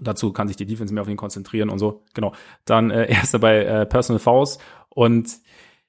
[0.02, 2.02] Dazu kann sich die Defense mehr auf ihn konzentrieren und so.
[2.14, 2.32] Genau.
[2.64, 4.58] Dann äh, erster bei äh, Personal Fouls.
[4.88, 5.38] Und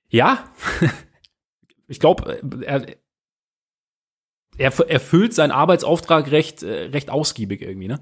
[0.10, 0.44] ja,
[1.88, 2.86] ich glaube, äh, er,
[4.58, 8.00] er erfüllt seinen Arbeitsauftrag recht, äh, recht ausgiebig irgendwie, ne?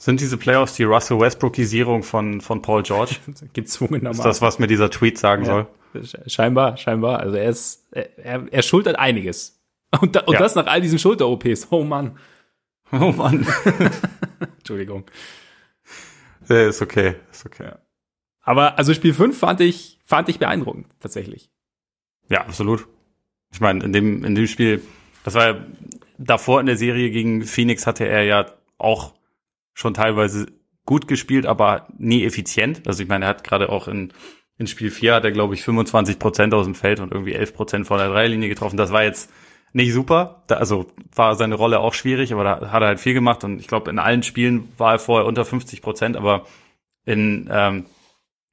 [0.00, 3.16] Sind diese Playoffs die Russell Westbrookisierung von, von Paul George?
[3.52, 4.20] Gezwungenermaßen.
[4.20, 6.12] Ist das, was mir dieser Tweet sagen ja, soll?
[6.26, 7.18] Scheinbar, scheinbar.
[7.18, 9.60] Also er ist, er, er schultert einiges.
[10.00, 10.38] Und, da, und ja.
[10.38, 11.68] das nach all diesen Schulter-OPs.
[11.70, 12.16] Oh Mann.
[12.92, 13.46] Oh Mann.
[14.58, 15.04] Entschuldigung.
[16.48, 17.72] Ja, ist okay, ist okay.
[18.40, 21.50] Aber also Spiel 5 fand ich, fand ich beeindruckend, tatsächlich.
[22.30, 22.88] Ja, absolut.
[23.52, 24.82] Ich meine, in dem, in dem Spiel,
[25.24, 25.66] das war ja
[26.16, 28.46] davor in der Serie gegen Phoenix hatte er ja
[28.78, 29.14] auch
[29.74, 30.46] schon teilweise
[30.84, 32.86] gut gespielt, aber nie effizient.
[32.86, 34.12] Also ich meine, er hat gerade auch in,
[34.56, 37.54] in Spiel 4 hat er, glaube ich, 25 Prozent aus dem Feld und irgendwie 11
[37.54, 38.76] Prozent von der Dreilinie getroffen.
[38.76, 39.30] Das war jetzt
[39.72, 40.42] nicht super.
[40.46, 43.44] Da, also war seine Rolle auch schwierig, aber da hat er halt viel gemacht.
[43.44, 46.46] Und ich glaube, in allen Spielen war er vorher unter 50 Prozent, aber
[47.04, 47.86] in ähm,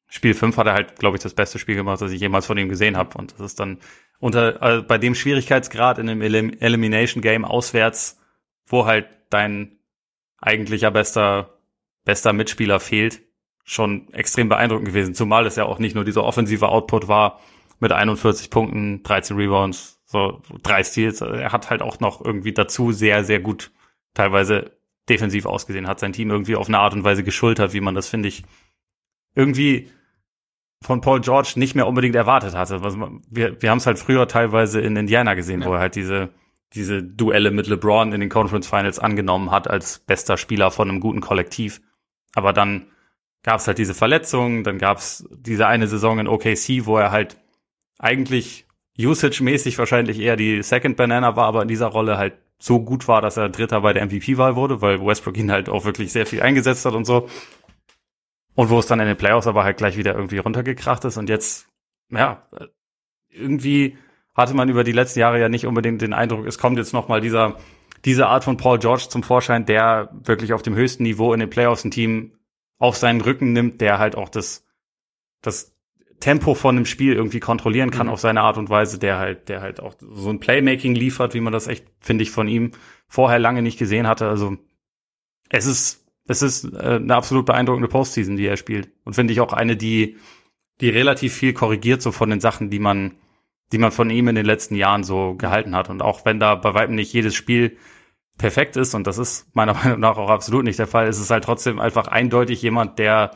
[0.08, 2.58] Spiel 5 hat er halt, glaube ich, das beste Spiel gemacht, das ich jemals von
[2.58, 3.18] ihm gesehen habe.
[3.18, 3.80] Und das ist dann
[4.20, 8.20] unter also bei dem Schwierigkeitsgrad in einem Elim Elimination Game auswärts,
[8.66, 9.80] wo halt dein
[10.38, 11.60] eigentlicher bester,
[12.06, 13.22] bester Mitspieler fehlt,
[13.64, 15.16] schon extrem beeindruckend gewesen.
[15.16, 17.40] Zumal es ja auch nicht nur dieser offensive Output war
[17.80, 21.22] mit 41 Punkten, 13 Rebounds, so drei Steals.
[21.22, 23.72] Er hat halt auch noch irgendwie dazu sehr, sehr gut
[24.14, 24.72] teilweise
[25.10, 28.08] defensiv ausgesehen, hat sein Team irgendwie auf eine Art und Weise geschultert, wie man das,
[28.08, 28.44] finde ich,
[29.36, 29.90] irgendwie
[30.82, 32.82] von Paul George nicht mehr unbedingt erwartet hatte.
[33.30, 35.68] Wir, wir haben es halt früher teilweise in Indiana gesehen, ja.
[35.68, 36.30] wo er halt diese
[36.76, 41.00] diese Duelle mit LeBron in den Conference Finals angenommen hat als bester Spieler von einem
[41.00, 41.82] guten Kollektiv.
[42.34, 42.88] Aber dann
[43.44, 47.12] gab es halt diese Verletzungen, dann gab es diese eine Saison in OKC, wo er
[47.12, 47.38] halt
[47.98, 48.65] eigentlich
[48.98, 53.22] usage-mäßig wahrscheinlich eher die Second Banana war, aber in dieser Rolle halt so gut war,
[53.22, 56.42] dass er Dritter bei der MVP-Wahl wurde, weil Westbrook ihn halt auch wirklich sehr viel
[56.42, 57.28] eingesetzt hat und so.
[58.54, 61.28] Und wo es dann in den Playoffs aber halt gleich wieder irgendwie runtergekracht ist und
[61.28, 61.68] jetzt,
[62.10, 62.48] ja,
[63.30, 63.98] irgendwie
[64.34, 67.10] hatte man über die letzten Jahre ja nicht unbedingt den Eindruck, es kommt jetzt noch
[67.10, 67.58] mal dieser
[68.06, 71.50] diese Art von Paul George zum Vorschein, der wirklich auf dem höchsten Niveau in den
[71.50, 72.38] Playoffs ein Team
[72.78, 74.64] auf seinen Rücken nimmt, der halt auch das,
[75.42, 75.75] das
[76.20, 78.14] Tempo von einem Spiel irgendwie kontrollieren kann mhm.
[78.14, 81.42] auf seine Art und Weise, der halt, der halt auch so ein Playmaking liefert, wie
[81.42, 82.72] man das echt, finde ich, von ihm
[83.08, 84.28] vorher lange nicht gesehen hatte.
[84.28, 84.58] Also
[85.50, 88.90] es ist, es ist äh, eine absolut beeindruckende Postseason, die er spielt.
[89.04, 90.18] Und finde ich auch eine, die,
[90.82, 93.16] die relativ viel korrigiert, so von den Sachen, die man,
[93.72, 95.90] die man von ihm in den letzten Jahren so gehalten hat.
[95.90, 97.78] Und auch wenn da bei weitem nicht jedes Spiel
[98.38, 101.30] perfekt ist, und das ist meiner Meinung nach auch absolut nicht der Fall, ist es
[101.30, 103.32] halt trotzdem einfach eindeutig jemand, der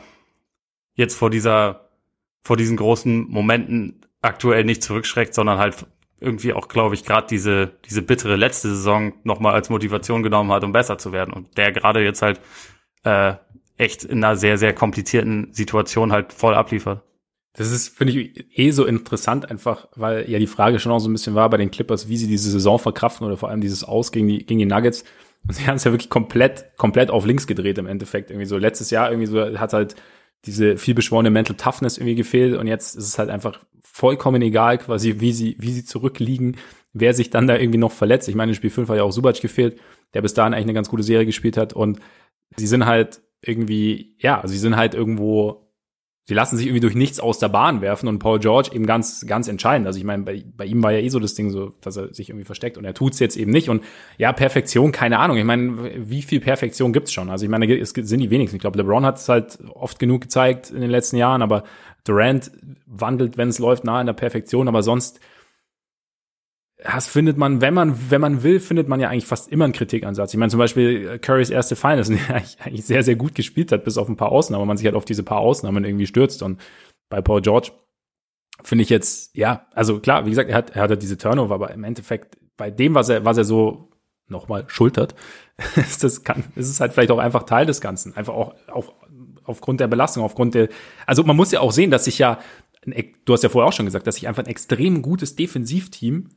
[0.94, 1.89] jetzt vor dieser
[2.42, 5.86] vor diesen großen Momenten aktuell nicht zurückschreckt, sondern halt
[6.20, 10.64] irgendwie auch, glaube ich, gerade diese, diese bittere letzte Saison nochmal als Motivation genommen hat,
[10.64, 11.32] um besser zu werden.
[11.32, 12.40] Und der gerade jetzt halt
[13.04, 13.34] äh,
[13.78, 17.02] echt in einer sehr, sehr komplizierten Situation halt voll abliefert.
[17.54, 21.08] Das ist, finde ich, eh so interessant, einfach, weil ja die Frage schon auch so
[21.08, 23.82] ein bisschen war bei den Clippers, wie sie diese Saison verkraften oder vor allem dieses
[23.82, 25.04] Aus gegen die, gegen die Nuggets.
[25.48, 28.30] Und sie haben es ja wirklich komplett, komplett auf links gedreht im Endeffekt.
[28.30, 29.96] Irgendwie so letztes Jahr irgendwie so hat halt
[30.46, 35.20] diese vielbeschworene Mental Toughness irgendwie gefehlt und jetzt ist es halt einfach vollkommen egal, quasi,
[35.20, 36.56] wie sie, wie sie zurückliegen,
[36.92, 38.28] wer sich dann da irgendwie noch verletzt.
[38.28, 39.78] Ich meine, in Spiel 5 hat ja auch Subac gefehlt,
[40.14, 42.00] der bis dahin eigentlich eine ganz gute Serie gespielt hat und
[42.56, 45.69] sie sind halt irgendwie, ja, sie sind halt irgendwo
[46.30, 49.26] sie lassen sich irgendwie durch nichts aus der Bahn werfen und Paul George eben ganz,
[49.26, 49.88] ganz entscheidend.
[49.88, 52.14] Also ich meine, bei, bei ihm war ja eh so das Ding so, dass er
[52.14, 53.68] sich irgendwie versteckt und er tut's jetzt eben nicht.
[53.68, 53.82] Und
[54.16, 55.38] ja, Perfektion, keine Ahnung.
[55.38, 57.30] Ich meine, wie viel Perfektion gibt's schon?
[57.30, 58.54] Also ich meine, es sind die wenigsten.
[58.54, 61.64] Ich glaube, LeBron hat es halt oft genug gezeigt in den letzten Jahren, aber
[62.04, 62.52] Durant
[62.86, 65.18] wandelt, wenn es läuft, nahe in der Perfektion, aber sonst
[66.82, 69.72] das findet man, wenn man, wenn man will, findet man ja eigentlich fast immer einen
[69.72, 70.32] Kritikansatz.
[70.32, 73.84] Ich meine, zum Beispiel äh, Currys erste Finals, der eigentlich sehr, sehr gut gespielt hat,
[73.84, 76.42] bis auf ein paar Ausnahmen, man sich halt auf diese paar Ausnahmen irgendwie stürzt.
[76.42, 76.60] Und
[77.10, 77.72] bei Paul George
[78.62, 81.54] finde ich jetzt, ja, also klar, wie gesagt, er hat, er hat halt diese Turnover,
[81.54, 83.90] aber im Endeffekt, bei dem, was er, was er so
[84.28, 85.14] nochmal schultert,
[85.76, 88.16] ist das kann, ist es halt vielleicht auch einfach Teil des Ganzen.
[88.16, 88.92] Einfach auch auf,
[89.44, 90.68] aufgrund der Belastung, aufgrund der,
[91.06, 92.38] also man muss ja auch sehen, dass sich ja,
[92.86, 96.28] du hast ja vorher auch schon gesagt, dass sich einfach ein extrem gutes Defensivteam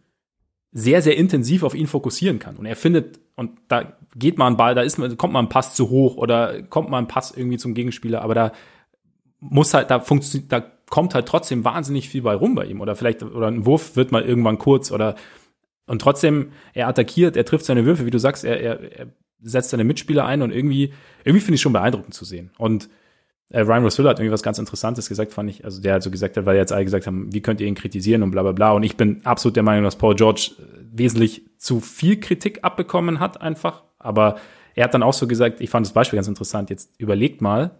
[0.73, 2.55] sehr, sehr intensiv auf ihn fokussieren kann.
[2.57, 5.75] Und er findet, und da geht mal ein Ball, da ist, kommt mal ein Pass
[5.75, 8.51] zu hoch oder kommt mal ein Pass irgendwie zum Gegenspieler, aber da
[9.39, 12.81] muss halt, da funktioniert, da kommt halt trotzdem wahnsinnig viel bei rum bei ihm.
[12.81, 15.15] Oder vielleicht, oder ein Wurf wird mal irgendwann kurz oder
[15.85, 19.07] und trotzdem, er attackiert, er trifft seine Würfe, wie du sagst, er, er, er
[19.41, 20.93] setzt seine Mitspieler ein und irgendwie,
[21.25, 22.51] irgendwie finde ich schon beeindruckend zu sehen.
[22.57, 22.89] Und
[23.53, 25.63] äh, Ryan Roswell hat irgendwie was ganz Interessantes gesagt, fand ich.
[25.63, 27.75] Also der hat so gesagt hat, weil jetzt alle gesagt haben, wie könnt ihr ihn
[27.75, 28.71] kritisieren und bla bla bla.
[28.71, 33.19] Und ich bin absolut der Meinung, dass Paul George äh, wesentlich zu viel Kritik abbekommen
[33.19, 33.83] hat, einfach.
[33.99, 34.37] Aber
[34.73, 36.71] er hat dann auch so gesagt, ich fand das Beispiel ganz interessant.
[36.71, 37.79] Jetzt überlegt mal,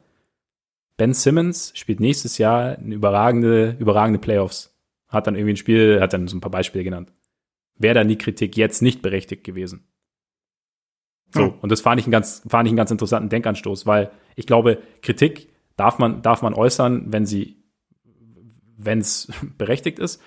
[0.97, 4.79] Ben Simmons spielt nächstes Jahr eine überragende, überragende Playoffs.
[5.07, 7.11] Hat dann irgendwie ein Spiel, hat dann so ein paar Beispiele genannt.
[7.79, 9.87] Wäre dann die Kritik jetzt nicht berechtigt gewesen?
[11.33, 11.53] So, hm.
[11.61, 14.77] und das fand ich einen ganz, fand ich einen ganz interessanten Denkanstoß, weil ich glaube,
[15.01, 17.63] Kritik darf man, darf man äußern, wenn sie,
[18.77, 20.21] wenn es berechtigt ist.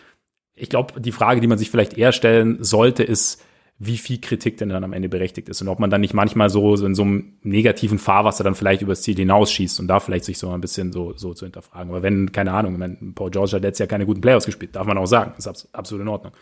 [0.55, 3.43] Ich glaube, die Frage, die man sich vielleicht eher stellen sollte, ist,
[3.79, 6.49] wie viel Kritik denn dann am Ende berechtigt ist und ob man dann nicht manchmal
[6.49, 10.39] so, in so einem negativen Fahrwasser dann vielleicht übers Ziel hinausschießt und da vielleicht sich
[10.39, 11.91] so ein bisschen so, so zu hinterfragen.
[11.91, 14.87] Aber wenn, keine Ahnung, wenn Paul George hat letztes Jahr keine guten Playoffs gespielt, darf
[14.87, 15.35] man auch sagen.
[15.37, 16.33] Das ist absolut in Ordnung.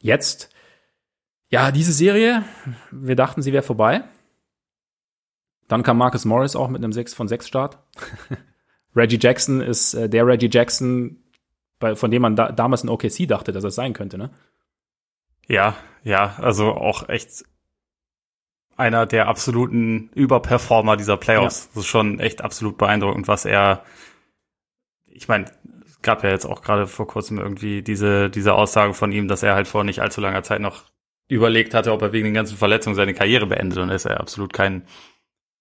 [0.00, 0.48] Jetzt,
[1.50, 2.42] ja, diese Serie,
[2.90, 4.04] wir dachten, sie wäre vorbei.
[5.68, 7.78] Dann kam Marcus Morris auch mit einem 6 von 6 Start.
[8.96, 11.22] Reggie Jackson ist äh, der Reggie Jackson,
[11.78, 14.30] bei, von dem man da, damals in OKC dachte, dass er es sein könnte, ne?
[15.48, 17.44] Ja, ja, also auch echt
[18.76, 21.64] einer der absoluten Überperformer dieser Playoffs.
[21.64, 21.70] Ja.
[21.74, 23.84] Das ist schon echt absolut beeindruckend, was er,
[25.06, 25.46] ich meine,
[25.86, 29.42] es gab ja jetzt auch gerade vor kurzem irgendwie diese, diese Aussage von ihm, dass
[29.42, 30.84] er halt vor nicht allzu langer Zeit noch
[31.28, 34.52] überlegt hatte, ob er wegen den ganzen Verletzungen seine Karriere beendet und ist er absolut
[34.52, 34.86] kein,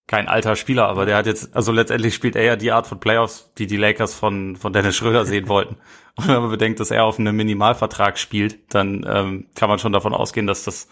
[0.07, 2.99] kein alter Spieler, aber der hat jetzt, also letztendlich spielt er ja die Art von
[2.99, 5.77] Playoffs, die die Lakers von, von Dennis Schröder sehen wollten.
[6.15, 9.91] Und wenn man bedenkt, dass er auf einem Minimalvertrag spielt, dann ähm, kann man schon
[9.91, 10.87] davon ausgehen, dass das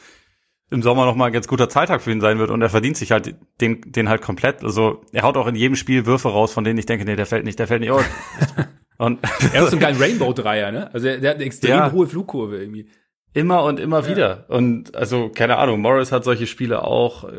[0.69, 3.11] im Sommer nochmal ein ganz guter Zeittag für ihn sein wird und er verdient sich
[3.11, 4.63] halt den, den halt komplett.
[4.63, 7.27] Also er haut auch in jedem Spiel Würfe raus, von denen ich denke, nee, der
[7.27, 7.91] fällt nicht, der fällt nicht.
[7.91, 8.01] Oh.
[8.97, 9.19] und
[9.53, 10.91] er hat so einen geilen Rainbow-Dreier, ne?
[10.91, 11.91] Also der, der hat eine extrem ja.
[11.91, 12.89] hohe Flugkurve irgendwie.
[13.33, 14.07] Immer und immer ja.
[14.07, 14.45] wieder.
[14.49, 17.29] Und also, keine Ahnung, Morris hat solche Spiele auch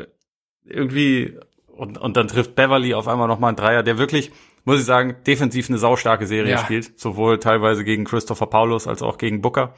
[0.65, 1.37] irgendwie
[1.75, 4.31] und, und dann trifft Beverly auf einmal nochmal einen Dreier, der wirklich,
[4.63, 6.57] muss ich sagen, defensiv eine saustarke Serie ja.
[6.59, 6.99] spielt.
[6.99, 9.73] Sowohl teilweise gegen Christopher Paulus als auch gegen Booker.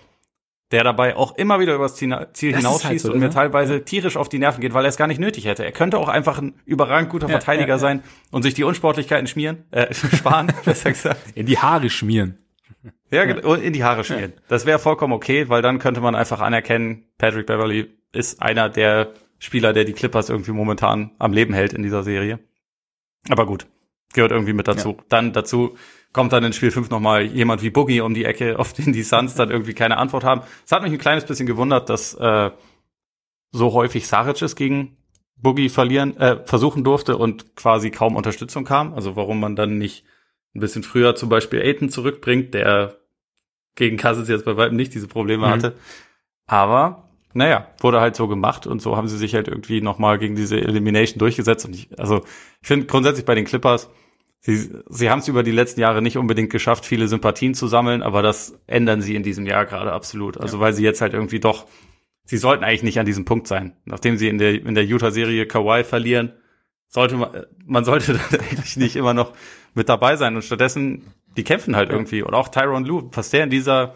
[0.72, 3.34] Der dabei auch immer wieder übers Ziel, hinausschießt halt so, und mir ne?
[3.34, 5.64] teilweise tierisch auf die Nerven geht, weil er es gar nicht nötig hätte.
[5.64, 9.28] Er könnte auch einfach ein überragend guter ja, Verteidiger ja, sein und sich die Unsportlichkeiten
[9.28, 11.22] schmieren, äh, sparen, besser gesagt.
[11.36, 12.40] In die Haare schmieren.
[13.12, 14.34] Ja, in die Haare schmieren.
[14.50, 19.14] Das wäre vollkommen okay, weil dann könnte man einfach anerkennen, Patrick Beverly ist einer der
[19.40, 22.40] Spieler, der die Clippers irgendwie momentan am Leben hält in dieser Serie.
[23.30, 23.68] Aber gut,
[24.14, 24.96] gehört irgendwie mit dazu.
[24.98, 25.04] Ja.
[25.10, 25.78] Dann dazu
[26.14, 29.04] kommt dann in Spiel 5 nochmal jemand wie Boogie um die Ecke, auf den die
[29.04, 30.42] Suns dann irgendwie keine Antwort haben.
[30.66, 32.52] Es hat mich ein kleines bisschen gewundert, dass äh,
[33.52, 34.98] so häufig Saric es gegen
[35.36, 38.94] Boogie verlieren, äh, versuchen durfte und quasi kaum Unterstützung kam.
[38.94, 40.04] Also warum man dann nicht
[40.56, 42.98] ein bisschen früher zum Beispiel Aiton zurückbringt, der
[43.76, 45.52] gegen Cousins jetzt bei weitem nicht diese Probleme mhm.
[45.52, 45.76] hatte.
[46.48, 47.07] Aber
[47.38, 50.60] naja, wurde halt so gemacht und so haben sie sich halt irgendwie nochmal gegen diese
[50.60, 51.66] Elimination durchgesetzt.
[51.66, 52.24] Und ich, also
[52.62, 53.92] ich finde grundsätzlich bei den Clippers,
[54.40, 58.02] sie, sie haben es über die letzten Jahre nicht unbedingt geschafft, viele Sympathien zu sammeln,
[58.02, 60.40] aber das ändern sie in diesem Jahr gerade absolut.
[60.40, 60.62] Also ja.
[60.62, 61.68] weil sie jetzt halt irgendwie doch,
[62.24, 63.78] sie sollten eigentlich nicht an diesem Punkt sein.
[63.86, 66.34] Nachdem sie in der, in der Utah-Serie Kawhi verlieren,
[66.88, 69.34] sollte man, man sollte dann eigentlich nicht immer noch
[69.76, 70.36] mit dabei sein.
[70.36, 71.04] Und stattdessen,
[71.38, 72.24] die kämpfen halt irgendwie.
[72.24, 73.94] Und auch Tyron Lue, was der in dieser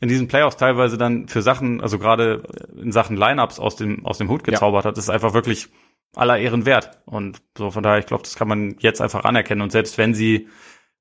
[0.00, 2.42] in diesen Playoffs teilweise dann für Sachen, also gerade
[2.76, 4.90] in Sachen Lineups aus dem aus dem Hut gezaubert ja.
[4.90, 5.68] hat, ist einfach wirklich
[6.14, 7.00] aller Ehren wert.
[7.06, 9.62] Und so von daher, ich glaube, das kann man jetzt einfach anerkennen.
[9.62, 10.48] Und selbst wenn sie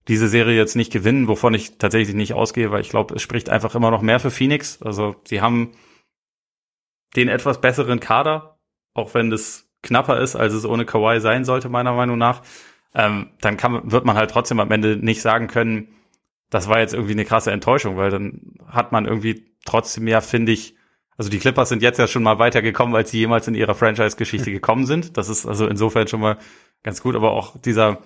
[0.08, 3.50] diese Serie jetzt nicht gewinnen, wovon ich tatsächlich nicht ausgehe, weil ich glaube, es spricht
[3.50, 4.82] einfach immer noch mehr für Phoenix.
[4.82, 5.74] Also sie haben
[7.16, 8.60] den etwas besseren Kader,
[8.94, 12.42] auch wenn das knapper ist, als es ohne Kawhi sein sollte, meiner Meinung nach.
[12.96, 15.90] Ähm, dann kann, wird man halt trotzdem am Ende nicht sagen können,
[16.50, 20.52] das war jetzt irgendwie eine krasse Enttäuschung, weil dann hat man irgendwie trotzdem ja, finde
[20.52, 20.76] ich,
[21.18, 24.52] also die Clippers sind jetzt ja schon mal weitergekommen, als sie jemals in ihrer Franchise-Geschichte
[24.54, 25.18] gekommen sind.
[25.18, 26.38] Das ist also insofern schon mal
[26.84, 28.00] ganz gut, aber auch dieser,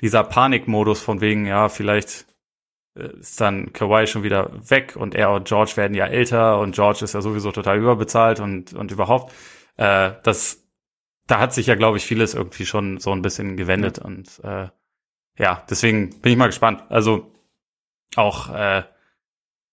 [0.00, 2.26] dieser Panikmodus von wegen, ja, vielleicht
[2.96, 6.74] äh, ist dann Kawhi schon wieder weg und er und George werden ja älter und
[6.74, 9.32] George ist ja sowieso total überbezahlt und, und überhaupt,
[9.76, 10.66] äh, das,
[11.26, 14.04] da hat sich ja, glaube ich, vieles irgendwie schon so ein bisschen gewendet ja.
[14.04, 14.68] und äh,
[15.38, 16.84] ja, deswegen bin ich mal gespannt.
[16.90, 17.31] Also
[18.16, 18.82] auch, äh,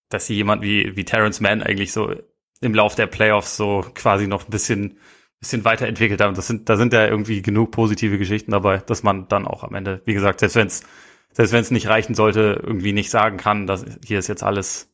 [0.09, 2.13] dass sie jemand wie, wie Terrence Mann eigentlich so
[2.61, 4.97] im Lauf der Playoffs so quasi noch ein bisschen,
[5.39, 6.35] bisschen weiterentwickelt haben.
[6.35, 9.75] Das sind, da sind ja irgendwie genug positive Geschichten dabei, dass man dann auch am
[9.75, 10.83] Ende, wie gesagt, selbst wenn es
[11.31, 14.91] selbst wenn es nicht reichen sollte, irgendwie nicht sagen kann, dass hier ist jetzt alles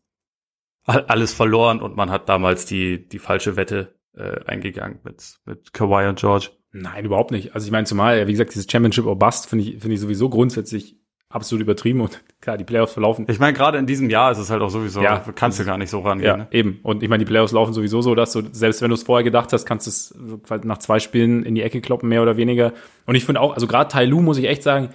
[0.83, 6.07] alles verloren und man hat damals die die falsche Wette äh, eingegangen mit mit Kawhi
[6.07, 6.51] und George.
[6.71, 7.55] Nein, überhaupt nicht.
[7.55, 10.29] Also ich meine zumal, wie gesagt, dieses Championship or Bust finde ich finde ich sowieso
[10.29, 10.97] grundsätzlich
[11.29, 13.25] absolut übertrieben und klar, die Playoffs verlaufen.
[13.29, 15.77] Ich meine, gerade in diesem Jahr ist es halt auch sowieso, ja, kannst du gar
[15.77, 16.27] nicht so rangehen.
[16.27, 16.47] Ja, ne?
[16.51, 16.79] eben.
[16.83, 19.23] Und ich meine, die Playoffs laufen sowieso so, dass du, selbst wenn du es vorher
[19.23, 22.73] gedacht hast, kannst du es nach zwei Spielen in die Ecke kloppen, mehr oder weniger.
[23.05, 24.89] Und ich finde auch, also gerade Tai Lu muss ich echt sagen,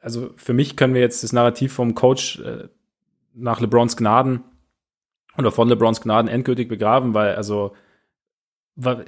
[0.00, 2.68] also für mich können wir jetzt das Narrativ vom Coach äh,
[3.34, 4.42] nach LeBrons Gnaden
[5.36, 7.72] oder von LeBrons Gnaden endgültig begraben, weil also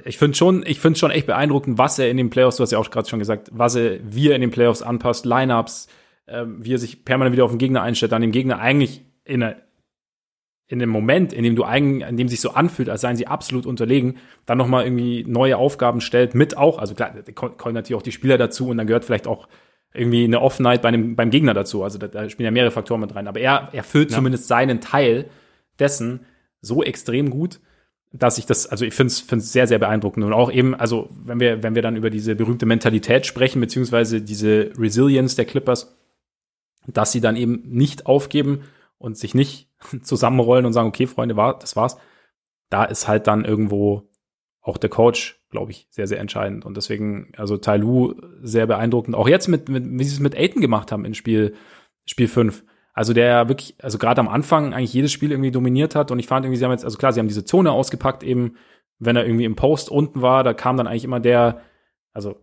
[0.03, 2.71] ich finde schon, ich finde schon echt beeindruckend, was er in den Playoffs, du hast
[2.71, 5.87] ja auch gerade schon gesagt, was er, wie er in den Playoffs anpasst, Lineups,
[6.31, 9.43] ähm, wie er sich permanent wieder auf den Gegner einstellt, dann dem Gegner eigentlich in,
[9.43, 9.57] eine,
[10.67, 13.27] in dem Moment, in dem du eigentlich, in dem sich so anfühlt, als seien sie
[13.27, 17.99] absolut unterlegen, dann nochmal irgendwie neue Aufgaben stellt, mit auch, also klar, da kommen natürlich
[17.99, 19.47] auch die Spieler dazu und dann gehört vielleicht auch
[19.93, 21.83] irgendwie eine Off-Night bei einem, beim Gegner dazu.
[21.83, 23.27] Also da, da spielen ja mehrere Faktoren mit rein.
[23.27, 24.17] Aber er erfüllt ja.
[24.17, 25.29] zumindest seinen Teil
[25.79, 26.21] dessen
[26.61, 27.59] so extrem gut,
[28.13, 30.25] dass ich das, also ich finde es sehr, sehr beeindruckend.
[30.25, 34.21] Und auch eben, also wenn wir, wenn wir dann über diese berühmte Mentalität sprechen, beziehungsweise
[34.21, 35.97] diese Resilience der Clippers,
[36.87, 38.63] dass sie dann eben nicht aufgeben
[38.97, 39.69] und sich nicht
[40.01, 41.97] zusammenrollen und sagen, okay, Freunde, war, das war's.
[42.69, 44.09] Da ist halt dann irgendwo
[44.61, 46.65] auch der Coach, glaube ich, sehr, sehr entscheidend.
[46.65, 49.15] Und deswegen, also Tai Lu sehr beeindruckend.
[49.15, 51.55] Auch jetzt mit, mit wie sie es mit Aiden gemacht haben in Spiel,
[52.05, 52.63] Spiel 5.
[52.93, 56.11] Also der wirklich, also gerade am Anfang eigentlich jedes Spiel irgendwie dominiert hat.
[56.11, 58.55] Und ich fand irgendwie, sie haben jetzt, also klar, sie haben diese Zone ausgepackt, eben,
[58.99, 61.61] wenn er irgendwie im Post unten war, da kam dann eigentlich immer der,
[62.13, 62.35] also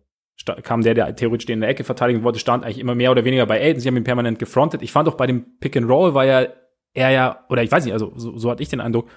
[0.62, 3.46] kam der, der theoretisch in der Ecke verteidigen wollte, stand eigentlich immer mehr oder weniger
[3.46, 3.80] bei Aiden.
[3.80, 4.82] Sie haben ihn permanent gefrontet.
[4.82, 6.46] Ich fand auch bei dem Pick and Roll war ja
[6.94, 9.08] er ja, oder ich weiß nicht, also so, so hatte ich den Eindruck,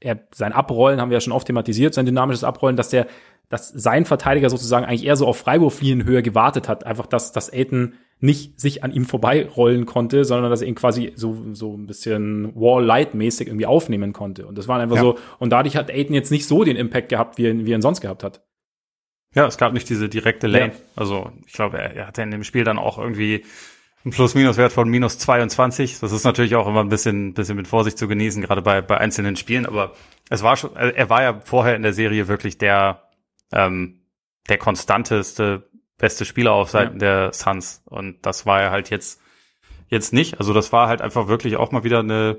[0.00, 3.06] er, sein Abrollen haben wir ja schon oft thematisiert, sein dynamisches Abrollen, dass der,
[3.48, 7.94] dass sein Verteidiger sozusagen eigentlich eher so auf Freiwurflinienhöhe gewartet hat, einfach, dass, dass Aiden
[8.18, 12.54] nicht sich an ihm vorbeirollen konnte, sondern dass er ihn quasi so, so ein bisschen
[12.54, 14.46] Wall-Light-mäßig irgendwie aufnehmen konnte.
[14.46, 15.02] Und das war einfach ja.
[15.02, 17.76] so, und dadurch hat Aiden jetzt nicht so den Impact gehabt, wie er, wie er
[17.76, 18.42] ihn sonst gehabt hat.
[19.36, 20.72] Ja, es gab nicht diese direkte Lane.
[20.72, 20.80] Ja.
[20.96, 23.44] Also ich glaube, er, er hatte in dem Spiel dann auch irgendwie
[24.02, 26.00] einen Plus-Minus-Wert von minus 22.
[26.00, 28.96] Das ist natürlich auch immer ein bisschen, bisschen mit Vorsicht zu genießen, gerade bei, bei
[28.96, 29.66] einzelnen Spielen.
[29.66, 29.92] Aber
[30.30, 33.02] es war schon, er war ja vorher in der Serie wirklich der,
[33.52, 34.00] ähm,
[34.48, 35.68] der konstanteste,
[35.98, 36.98] beste Spieler auf Seiten ja.
[36.98, 37.82] der Suns.
[37.84, 39.20] Und das war er halt jetzt,
[39.88, 40.38] jetzt nicht.
[40.38, 42.38] Also das war halt einfach wirklich auch mal wieder eine,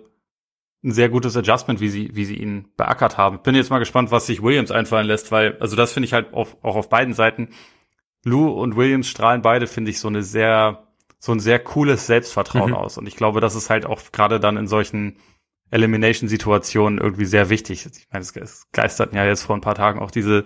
[0.84, 3.42] ein sehr gutes Adjustment, wie sie, wie sie ihn beackert haben.
[3.42, 6.34] Bin jetzt mal gespannt, was sich Williams einfallen lässt, weil, also das finde ich halt
[6.34, 7.50] auf, auch auf beiden Seiten.
[8.24, 10.88] Lou und Williams strahlen beide, finde ich, so eine sehr,
[11.20, 12.78] so ein sehr cooles Selbstvertrauen mhm.
[12.78, 12.98] aus.
[12.98, 15.18] Und ich glaube, das ist halt auch gerade dann in solchen
[15.72, 17.86] Elimination-Situationen irgendwie sehr wichtig.
[17.86, 20.46] Ich meine, es geisterten ja jetzt vor ein paar Tagen auch diese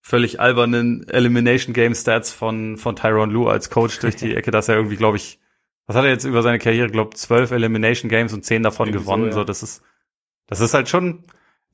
[0.00, 4.68] völlig albernen Elimination Game Stats von, von Tyron Lue als Coach durch die Ecke, dass
[4.68, 5.40] er irgendwie, glaube ich,
[5.86, 9.04] was hat er jetzt über seine Karriere, glaube zwölf Elimination Games und zehn davon irgendwie
[9.04, 9.24] gewonnen.
[9.24, 9.34] So, ja.
[9.34, 9.82] so, das ist,
[10.46, 11.24] das ist halt schon,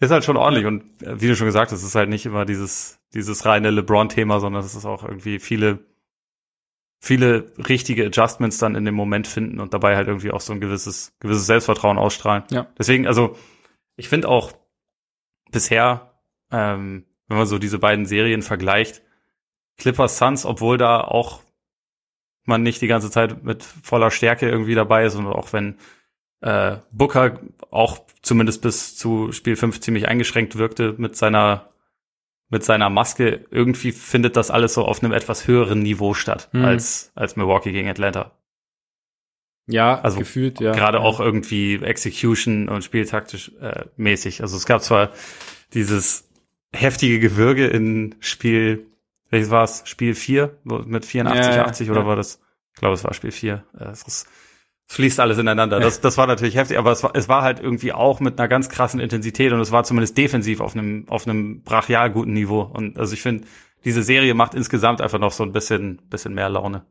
[0.00, 0.66] ist halt schon ordentlich.
[0.66, 3.70] Und äh, wie du schon gesagt hast, es ist halt nicht immer dieses, dieses reine
[3.70, 5.78] LeBron-Thema, sondern es ist auch irgendwie viele,
[7.00, 10.60] viele richtige Adjustments dann in dem Moment finden und dabei halt irgendwie auch so ein
[10.60, 12.44] gewisses, gewisses Selbstvertrauen ausstrahlen.
[12.50, 12.66] Ja.
[12.78, 13.36] Deswegen, also,
[13.96, 14.52] ich finde auch
[15.50, 16.18] bisher,
[16.50, 19.02] ähm, wenn man so diese beiden Serien vergleicht,
[19.78, 21.42] Clippers Suns, obwohl da auch
[22.44, 25.76] man nicht die ganze Zeit mit voller Stärke irgendwie dabei ist und auch wenn
[26.40, 27.40] äh, Booker
[27.70, 31.68] auch zumindest bis zu Spiel 5 ziemlich eingeschränkt wirkte mit seiner
[32.52, 36.66] mit seiner Maske, irgendwie findet das alles so auf einem etwas höheren Niveau statt mhm.
[36.66, 38.32] als, als Milwaukee gegen Atlanta.
[39.66, 40.72] Ja, also gefühlt, ja.
[40.72, 41.04] Gerade ja.
[41.04, 44.42] auch irgendwie Execution und spieltaktisch äh, mäßig.
[44.42, 45.12] Also es gab zwar
[45.72, 46.28] dieses
[46.74, 48.86] heftige Gewürge in Spiel,
[49.32, 49.82] welches war es?
[49.86, 52.40] Spiel 4 mit 84, ja, 80 oder war das?
[52.74, 53.64] Ich glaube, es war Spiel 4.
[53.78, 54.28] Äh, es ist
[54.88, 55.80] fließt alles ineinander.
[55.80, 58.46] Das, das war natürlich heftig, aber es war, es war halt irgendwie auch mit einer
[58.46, 62.60] ganz krassen Intensität und es war zumindest defensiv auf einem, auf einem brachial guten Niveau.
[62.60, 63.44] Und also ich finde,
[63.86, 66.84] diese Serie macht insgesamt einfach noch so ein bisschen, bisschen mehr Laune.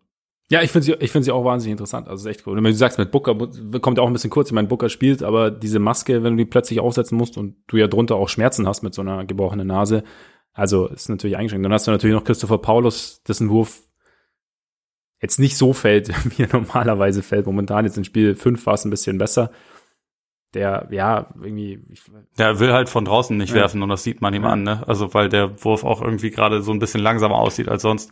[0.49, 2.07] Ja, ich finde sie, ich finde sie auch wahnsinnig interessant.
[2.09, 2.57] Also echt cool.
[2.57, 3.35] Und wenn du sagst, mit Booker
[3.79, 4.49] kommt ja auch ein bisschen kurz.
[4.49, 7.77] Ich meine, Booker spielt, aber diese Maske, wenn du die plötzlich aufsetzen musst und du
[7.77, 10.03] ja drunter auch Schmerzen hast mit so einer gebrochenen Nase,
[10.53, 11.65] also ist natürlich eingeschränkt.
[11.65, 13.81] Dann hast du natürlich noch Christopher Paulus, dessen Wurf
[15.21, 17.45] jetzt nicht so fällt, wie er normalerweise fällt.
[17.45, 19.51] Momentan jetzt in Spiel 5 war es ein bisschen besser.
[20.53, 21.79] Der, ja, irgendwie.
[22.37, 23.61] Der will halt von draußen nicht ja.
[23.61, 24.49] werfen und das sieht man ihm ja.
[24.49, 24.83] an, ne?
[24.85, 28.11] Also weil der Wurf auch irgendwie gerade so ein bisschen langsamer aussieht als sonst.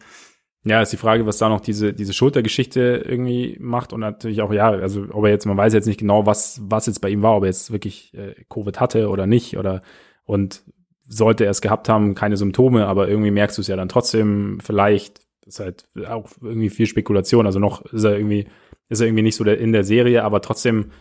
[0.63, 4.51] Ja, ist die Frage, was da noch diese, diese Schultergeschichte irgendwie macht und natürlich auch,
[4.51, 7.21] ja, also ob er jetzt, man weiß jetzt nicht genau, was, was jetzt bei ihm
[7.21, 9.81] war, ob er jetzt wirklich äh, Covid hatte oder nicht oder
[10.25, 10.63] und
[11.09, 14.59] sollte er es gehabt haben, keine Symptome, aber irgendwie merkst du es ja dann trotzdem
[14.61, 17.47] vielleicht, ist halt auch irgendwie viel Spekulation.
[17.47, 18.47] Also noch ist er irgendwie,
[18.89, 20.91] ist er irgendwie nicht so der, in der Serie, aber trotzdem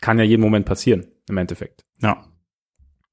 [0.00, 1.84] kann ja jeden Moment passieren, im Endeffekt.
[2.00, 2.24] Ja.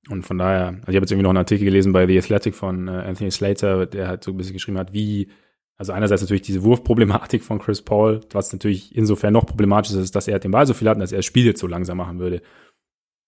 [0.08, 2.54] Und von daher, also ich habe jetzt irgendwie noch einen Artikel gelesen bei The Athletic
[2.54, 5.30] von äh, Anthony Slater, der halt so ein bisschen geschrieben hat, wie,
[5.78, 10.28] also einerseits natürlich diese Wurfproblematik von Chris Paul, was natürlich insofern noch problematisch ist, dass
[10.28, 12.20] er den Ball so viel hat und dass er das Spiel jetzt so langsam machen
[12.20, 12.44] würde.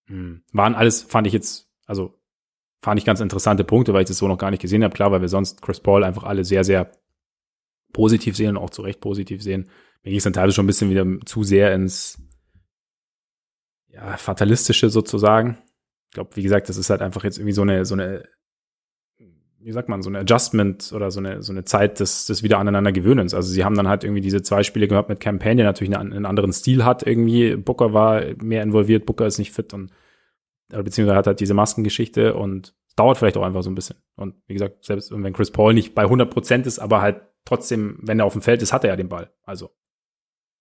[0.06, 0.44] Hm.
[0.54, 2.17] Waren alles, fand ich jetzt, also
[2.82, 4.94] fand ich ganz interessante Punkte, weil ich das so noch gar nicht gesehen habe.
[4.94, 6.92] Klar, weil wir sonst Chris Paul einfach alle sehr, sehr
[7.94, 9.70] positiv sehen und auch zu Recht positiv sehen.
[10.04, 12.22] Mir ging es dann teilweise schon ein bisschen wieder zu sehr ins
[13.88, 15.58] ja, Fatalistische sozusagen.
[16.10, 18.24] Ich glaube, wie gesagt, das ist halt einfach jetzt irgendwie so eine, so eine,
[19.60, 22.60] wie sagt man, so eine Adjustment oder so eine, so eine Zeit des, des wieder
[22.60, 23.34] aneinander Gewöhnens.
[23.34, 26.14] Also sie haben dann halt irgendwie diese zwei Spiele gehabt mit Campaign, der natürlich einen,
[26.14, 27.56] einen anderen Stil hat irgendwie.
[27.56, 29.92] Booker war mehr involviert, Booker ist nicht fit und
[30.70, 33.98] beziehungsweise hat halt diese Maskengeschichte und dauert vielleicht auch einfach so ein bisschen.
[34.16, 38.00] Und wie gesagt, selbst wenn Chris Paul nicht bei 100 Prozent ist, aber halt trotzdem,
[38.02, 39.32] wenn er auf dem Feld ist, hat er ja den Ball.
[39.44, 39.72] Also.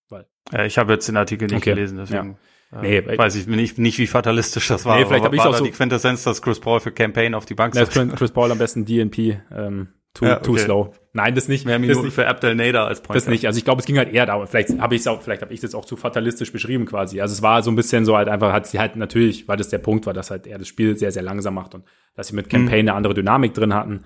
[0.09, 0.27] Weil.
[0.65, 1.71] Ich habe jetzt den Artikel nicht okay.
[1.71, 2.37] gelesen, deswegen.
[2.71, 2.81] Ja.
[2.81, 4.97] Nee, äh, weiß ich nicht, nicht, wie fatalistisch das war.
[4.97, 7.53] Nee, vielleicht habe ich auch so die Quintessenz, dass Chris Paul für Campaign auf die
[7.53, 7.93] Bank setzt.
[8.15, 10.45] Chris Paul am besten DNP, ähm, too, ja, okay.
[10.45, 10.93] too slow.
[11.13, 11.65] Nein, das nicht.
[11.65, 13.15] Mehr Minuten nicht, für Abdel Nader als Point.
[13.15, 13.45] Das nicht.
[13.47, 14.45] Also ich glaube, es ging halt eher darum.
[14.45, 17.21] Vielleicht habe ich es auch, vielleicht habe ich es auch zu fatalistisch beschrieben quasi.
[17.21, 19.69] Also es war so ein bisschen so halt einfach, hat sie halt natürlich, weil das
[19.69, 22.35] der Punkt war, dass halt er das Spiel sehr, sehr langsam macht und dass sie
[22.35, 22.89] mit Campaign mhm.
[22.89, 24.05] eine andere Dynamik drin hatten.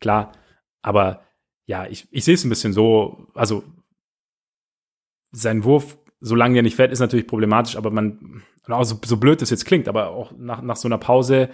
[0.00, 0.32] Klar.
[0.82, 1.22] Aber
[1.66, 3.64] ja, ich, ich sehe es ein bisschen so, also
[5.30, 9.50] sein Wurf, solange der nicht fällt, ist natürlich problematisch, aber man, also so blöd das
[9.50, 11.50] jetzt klingt, aber auch nach, nach so einer Pause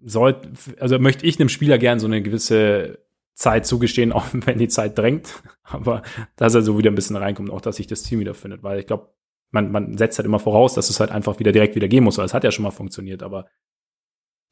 [0.00, 4.68] sollte, also möchte ich einem Spieler gern so eine gewisse Zeit zugestehen, auch wenn die
[4.68, 6.02] Zeit drängt, aber
[6.36, 8.80] dass er so wieder ein bisschen reinkommt, auch dass sich das Team wieder findet, weil
[8.80, 9.12] ich glaube,
[9.50, 12.18] man, man setzt halt immer voraus, dass es halt einfach wieder direkt wieder gehen muss,
[12.18, 13.46] weil es hat ja schon mal funktioniert, aber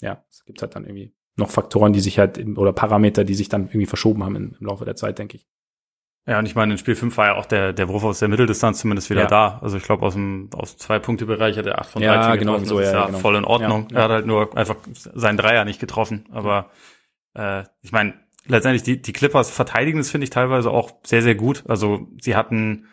[0.00, 3.48] ja, es gibt halt dann irgendwie noch Faktoren, die sich halt, oder Parameter, die sich
[3.48, 5.46] dann irgendwie verschoben haben im, im Laufe der Zeit, denke ich.
[6.28, 8.28] Ja, und ich meine, in Spiel 5 war ja auch der, der Wurf aus der
[8.28, 9.26] Mitteldistanz zumindest wieder ja.
[9.28, 9.58] da.
[9.62, 12.36] Also ich glaube, aus dem aus zwei Punkte Bereich hat er 8 von 13 ja,
[12.36, 12.68] genau, getroffen.
[12.68, 13.18] So, das ist ja, genau.
[13.18, 13.88] voll in Ordnung.
[13.92, 16.26] Ja, er hat halt nur einfach seinen Dreier nicht getroffen.
[16.32, 16.70] Aber
[17.34, 18.14] äh, ich meine,
[18.46, 21.62] letztendlich, die, die Clippers verteidigen das, finde ich, teilweise auch sehr, sehr gut.
[21.68, 22.88] Also sie hatten,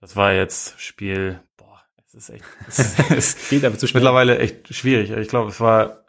[0.00, 4.00] das war jetzt Spiel, boah, es ist echt, es, es geht aber zu schnell.
[4.00, 5.10] mittlerweile echt schwierig.
[5.10, 6.04] Ich glaube, es war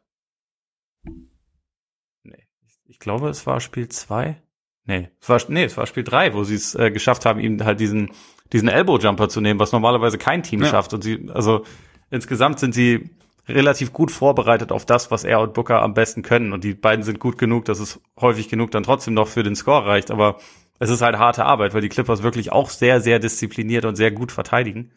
[2.96, 4.42] ich glaube, es war Spiel zwei.
[4.86, 7.64] Nee, es war, nee, es war Spiel drei, wo sie es äh, geschafft haben, ihm
[7.64, 8.12] halt diesen,
[8.54, 10.68] diesen Elbow-Jumper zu nehmen, was normalerweise kein Team ja.
[10.68, 10.94] schafft.
[10.94, 11.66] Und sie, also
[12.12, 13.10] insgesamt sind sie
[13.48, 16.54] relativ gut vorbereitet auf das, was er und Booker am besten können.
[16.54, 19.56] Und die beiden sind gut genug, dass es häufig genug dann trotzdem noch für den
[19.56, 20.12] Score reicht.
[20.12, 20.38] Aber
[20.80, 24.12] es ist halt harte Arbeit, weil die Clippers wirklich auch sehr, sehr diszipliniert und sehr
[24.12, 24.92] gut verteidigen.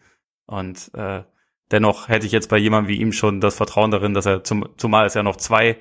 [0.46, 1.22] Und äh,
[1.70, 4.68] dennoch hätte ich jetzt bei jemandem wie ihm schon das Vertrauen darin, dass er zum,
[4.76, 5.78] zumal es ja noch zwei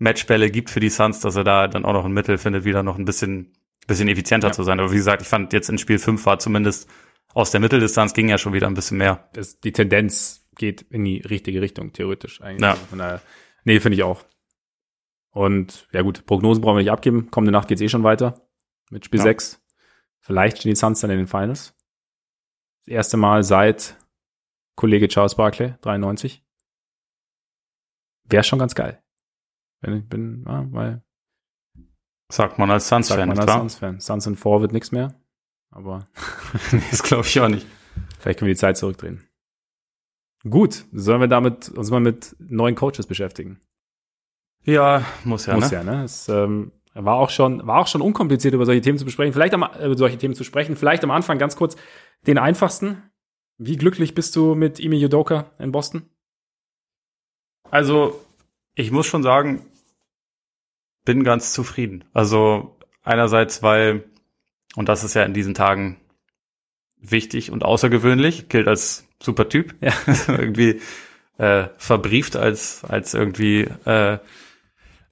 [0.00, 2.82] Matchbälle gibt für die Suns, dass er da dann auch noch ein Mittel findet, wieder
[2.82, 3.52] noch ein bisschen,
[3.86, 4.52] bisschen effizienter ja.
[4.52, 4.80] zu sein.
[4.80, 6.88] Aber wie gesagt, ich fand jetzt in Spiel 5 war zumindest
[7.32, 9.28] aus der Mitteldistanz ging ja schon wieder ein bisschen mehr.
[9.34, 12.62] Das, die Tendenz geht in die richtige Richtung, theoretisch eigentlich.
[12.62, 12.74] Ja.
[12.74, 13.20] Von daher,
[13.64, 14.24] nee, finde ich auch.
[15.30, 17.30] Und ja gut, Prognosen brauchen wir nicht abgeben.
[17.30, 18.48] Kommende Nacht geht's eh schon weiter
[18.90, 19.24] mit Spiel ja.
[19.24, 19.62] 6.
[20.18, 21.74] Vielleicht stehen die Suns dann in den Finals.
[22.80, 23.96] Das erste Mal seit
[24.74, 26.42] Kollege Charles Barkley, 93.
[28.24, 29.02] Wäre schon ganz geil.
[29.80, 31.02] Wenn ich bin, ja, weil.
[32.30, 34.00] Sagt man als Suns-Fan, Sagt man als Suns-Fan.
[34.00, 35.14] Suns in 4 wird nichts mehr.
[35.70, 36.04] Aber.
[36.90, 37.66] das glaube ich auch nicht.
[38.18, 39.26] Vielleicht können wir die Zeit zurückdrehen.
[40.48, 43.60] Gut, sollen wir damit uns mal mit neuen Coaches beschäftigen?
[44.64, 45.54] Ja, muss ja.
[45.54, 45.76] Muss ne?
[45.76, 46.04] ja, ne?
[46.04, 49.32] Es ähm, war auch schon, war auch schon unkompliziert, über solche Themen zu besprechen.
[49.32, 50.76] Vielleicht am, äh, solche Themen zu sprechen.
[50.76, 51.76] Vielleicht am Anfang ganz kurz
[52.26, 53.02] den einfachsten.
[53.58, 56.08] Wie glücklich bist du mit Imi Yudoka in Boston?
[57.70, 58.18] Also,
[58.74, 59.66] ich muss schon sagen,
[61.04, 62.04] bin ganz zufrieden.
[62.12, 64.04] Also, einerseits, weil,
[64.76, 65.96] und das ist ja in diesen Tagen
[66.96, 69.74] wichtig und außergewöhnlich, gilt als super Typ.
[69.80, 69.92] Ja.
[70.28, 70.80] irgendwie
[71.38, 74.18] äh, verbrieft als, als irgendwie äh,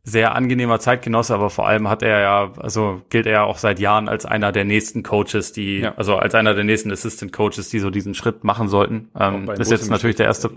[0.09, 3.79] sehr angenehmer Zeitgenosse, aber vor allem hat er ja, also gilt er ja auch seit
[3.79, 5.95] Jahren als einer der nächsten Coaches, die, ja.
[5.97, 9.11] also als einer der nächsten Assistant Coaches, die so diesen Schritt machen sollten.
[9.19, 10.51] Ähm, ist jetzt natürlich der erste.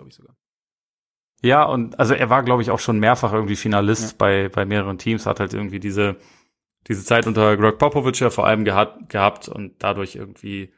[1.42, 4.16] Ja, und also er war, glaube ich, auch schon mehrfach irgendwie Finalist ja.
[4.18, 6.18] bei, bei mehreren Teams, hat halt irgendwie diese,
[6.88, 10.72] diese Zeit unter Greg Popovich ja vor allem gehabt, gehabt und dadurch irgendwie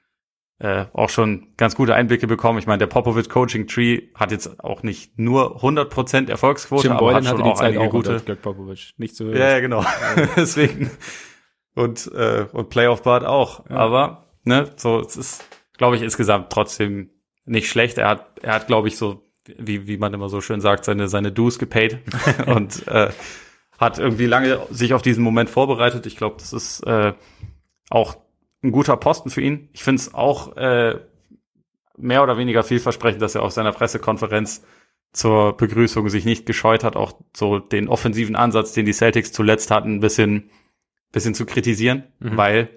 [0.60, 2.60] äh, auch schon ganz gute Einblicke bekommen.
[2.60, 7.14] Ich meine, der Popovich Coaching Tree hat jetzt auch nicht nur 100% Erfolgsquote, Jim aber
[7.16, 8.22] hat schon hatte auch einige auch gute.
[8.22, 8.94] Greg Popovich.
[8.98, 9.30] Nicht so.
[9.30, 9.84] Ja, ja, genau.
[10.38, 10.90] Deswegen.
[11.76, 13.70] Und, äh, und Playoff Bart auch.
[13.70, 13.76] Ja.
[13.76, 15.44] Aber, ne, so, es ist,
[15.78, 17.10] glaube ich, insgesamt trotzdem
[17.46, 17.98] nicht schlecht.
[17.98, 21.08] Er hat, er hat, glaube ich, so, wie, wie man immer so schön sagt, seine,
[21.08, 22.00] seine Dues gepaid
[22.46, 23.12] und, äh,
[23.78, 26.06] hat irgendwie lange sich auf diesen Moment vorbereitet.
[26.06, 27.14] Ich glaube, das ist, äh,
[27.90, 28.18] auch
[28.64, 29.70] ein guter Posten für ihn.
[29.74, 31.00] Ich finde es auch äh,
[31.98, 34.64] mehr oder weniger vielversprechend, dass er auf seiner Pressekonferenz
[35.12, 39.70] zur Begrüßung sich nicht gescheut hat, auch so den offensiven Ansatz, den die Celtics zuletzt
[39.70, 40.50] hatten, ein bisschen,
[41.12, 42.38] bisschen zu kritisieren, mhm.
[42.38, 42.70] weil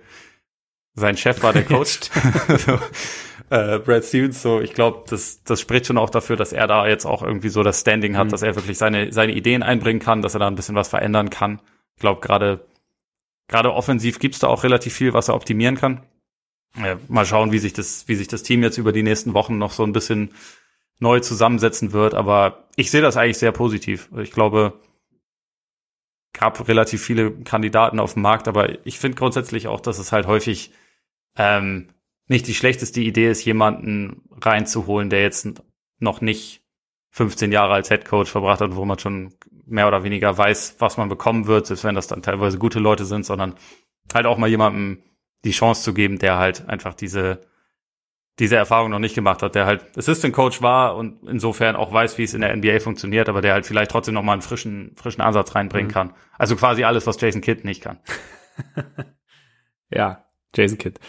[0.95, 2.11] sein Chef war der Coach.
[2.59, 2.79] so,
[3.51, 6.87] äh, Brad Stevens, so ich glaube, das, das spricht schon auch dafür, dass er da
[6.87, 8.31] jetzt auch irgendwie so das Standing hat, mhm.
[8.31, 11.31] dass er wirklich seine, seine Ideen einbringen kann, dass er da ein bisschen was verändern
[11.31, 11.61] kann.
[11.95, 12.67] Ich glaube, gerade
[13.49, 16.03] gerade offensiv gibt's da auch relativ viel, was er optimieren kann.
[16.77, 19.57] Ja, mal schauen, wie sich das, wie sich das Team jetzt über die nächsten Wochen
[19.59, 20.35] noch so ein bisschen
[20.99, 22.15] neu zusammensetzen wird.
[22.15, 24.11] Aber ich sehe das eigentlich sehr positiv.
[24.19, 24.75] Ich glaube,
[26.33, 30.27] gab relativ viele Kandidaten auf dem Markt, aber ich finde grundsätzlich auch, dass es halt
[30.27, 30.73] häufig
[31.39, 31.89] ähm,
[32.29, 35.63] nicht die schlechteste Idee ist, jemanden reinzuholen, der jetzt
[35.99, 36.63] noch nicht
[37.11, 39.35] 15 Jahre als Head Coach verbracht hat, wo man schon
[39.67, 43.05] mehr oder weniger weiß, was man bekommen wird, selbst wenn das dann teilweise gute Leute
[43.05, 43.55] sind, sondern
[44.13, 45.03] halt auch mal jemandem
[45.45, 47.41] die Chance zu geben, der halt einfach diese,
[48.39, 52.19] diese Erfahrung noch nicht gemacht hat, der halt Assistant Coach war und insofern auch weiß,
[52.19, 54.95] wie es in der NBA funktioniert, aber der halt vielleicht trotzdem noch mal einen frischen,
[54.97, 55.95] frischen Ansatz reinbringen mhm.
[55.95, 56.15] kann.
[56.39, 57.99] Also quasi alles, was Jason Kidd nicht kann.
[59.91, 61.01] ja, Jason Kidd.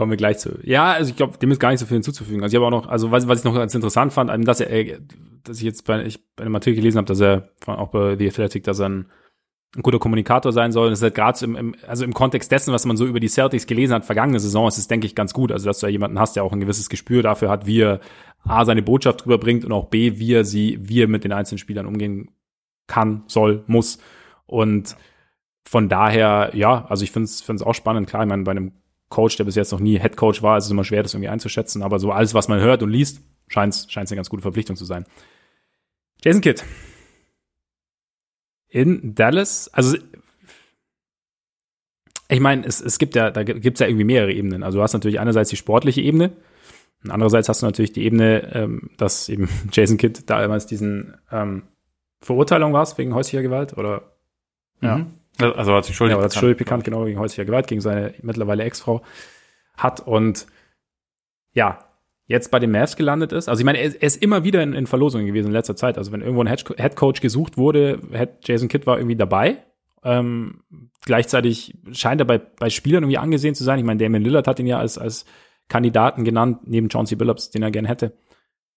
[0.00, 0.58] Kommen wir gleich zu.
[0.62, 2.42] Ja, also ich glaube, dem ist gar nicht so viel hinzuzufügen.
[2.42, 4.98] Also ich habe auch noch, also was, was ich noch ganz interessant fand, dass er,
[5.44, 8.26] dass ich jetzt bei, ich bei einem Artikel gelesen habe, dass er auch bei The
[8.26, 9.10] Athletic, dass er ein,
[9.76, 10.86] ein guter Kommunikator sein soll.
[10.86, 13.20] Und das ist halt gerade im, im, also im Kontext dessen, was man so über
[13.20, 15.52] die Celtics gelesen hat, vergangene Saison, ist es, denke ich, ganz gut.
[15.52, 18.00] Also, dass du ja jemanden hast, der auch ein gewisses Gespür dafür hat, wie er
[18.44, 21.58] A, seine Botschaft rüberbringt und auch B, wie er sie, wie er mit den einzelnen
[21.58, 22.30] Spielern umgehen
[22.86, 23.98] kann, soll, muss.
[24.46, 24.96] Und
[25.68, 28.08] von daher, ja, also ich finde es auch spannend.
[28.08, 28.79] Klar, ich meine, bei einem
[29.10, 31.28] Coach, der bis jetzt noch nie Head Coach war, ist es immer schwer, das irgendwie
[31.28, 31.82] einzuschätzen.
[31.82, 34.84] Aber so alles, was man hört und liest, scheint es eine ganz gute Verpflichtung zu
[34.86, 35.04] sein.
[36.24, 36.62] Jason Kidd.
[38.68, 39.98] In Dallas, also
[42.28, 44.62] ich meine, es, es gibt ja, da gibt es ja irgendwie mehrere Ebenen.
[44.62, 46.32] Also du hast natürlich einerseits die sportliche Ebene
[47.02, 51.64] und andererseits hast du natürlich die Ebene, ähm, dass eben Jason Kidd damals diesen ähm,
[52.20, 54.12] Verurteilung war wegen häuslicher Gewalt oder
[54.80, 54.98] ja.
[54.98, 55.19] Mhm.
[55.38, 58.14] Also hat sich schuldig ja, hat sich schuldig bekannt, genau, wegen häuslicher Gewalt gegen seine
[58.22, 59.02] mittlerweile Ex-Frau
[59.76, 60.46] hat und
[61.52, 61.84] ja,
[62.26, 63.48] jetzt bei den Mavs gelandet ist.
[63.48, 65.98] Also ich meine, er, ist immer wieder in, in Verlosungen gewesen in letzter Zeit.
[65.98, 67.98] Also wenn irgendwo ein Head Coach gesucht wurde,
[68.44, 69.64] Jason Kidd war irgendwie dabei.
[70.04, 70.62] Ähm,
[71.04, 73.78] gleichzeitig scheint er bei, bei Spielern irgendwie angesehen zu sein.
[73.78, 75.24] Ich meine, Damon Lillard hat ihn ja als, als
[75.68, 78.16] Kandidaten genannt, neben Chauncey Billups, den er gern hätte.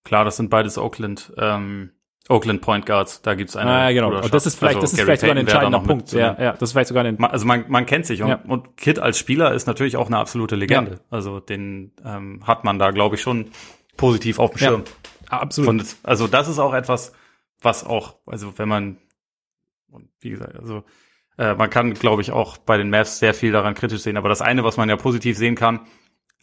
[0.03, 1.91] Klar, das sind beides Oakland ähm,
[2.29, 3.69] Oakland Point Guards, da gibt's eine.
[3.69, 4.21] Ah, ja, genau.
[4.21, 6.11] Und das ist vielleicht, also das ist vielleicht sogar ein entscheidender Punkt.
[6.13, 7.21] Ja, ja, das ist vielleicht sogar ein.
[7.23, 8.39] Also man, man kennt sich und, ja.
[8.47, 10.91] und Kid als Spieler ist natürlich auch eine absolute Legende.
[10.91, 10.97] Ja.
[11.09, 13.51] Also den ähm, hat man da, glaube ich, schon
[13.97, 14.83] positiv auf dem Schirm.
[15.29, 15.69] Ja, absolut.
[15.69, 17.11] Und, also das ist auch etwas,
[17.61, 18.97] was auch, also wenn man
[19.93, 20.83] Und wie gesagt, also
[21.37, 24.17] äh, man kann, glaube ich, auch bei den Mavs sehr viel daran kritisch sehen.
[24.17, 25.81] Aber das eine, was man ja positiv sehen kann,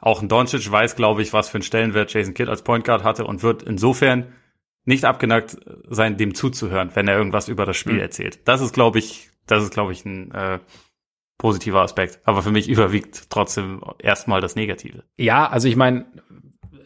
[0.00, 3.04] auch ein Doncic weiß, glaube ich, was für einen Stellenwert Jason Kidd als Point Guard
[3.04, 4.32] hatte und wird insofern
[4.84, 5.58] nicht abgeneigt
[5.88, 8.00] sein, dem zuzuhören, wenn er irgendwas über das Spiel mhm.
[8.00, 8.48] erzählt.
[8.48, 10.58] Das ist, glaube ich, das ist, glaube ich, ein äh,
[11.38, 12.20] positiver Aspekt.
[12.24, 15.04] Aber für mich überwiegt trotzdem erstmal das Negative.
[15.16, 16.06] Ja, also ich meine,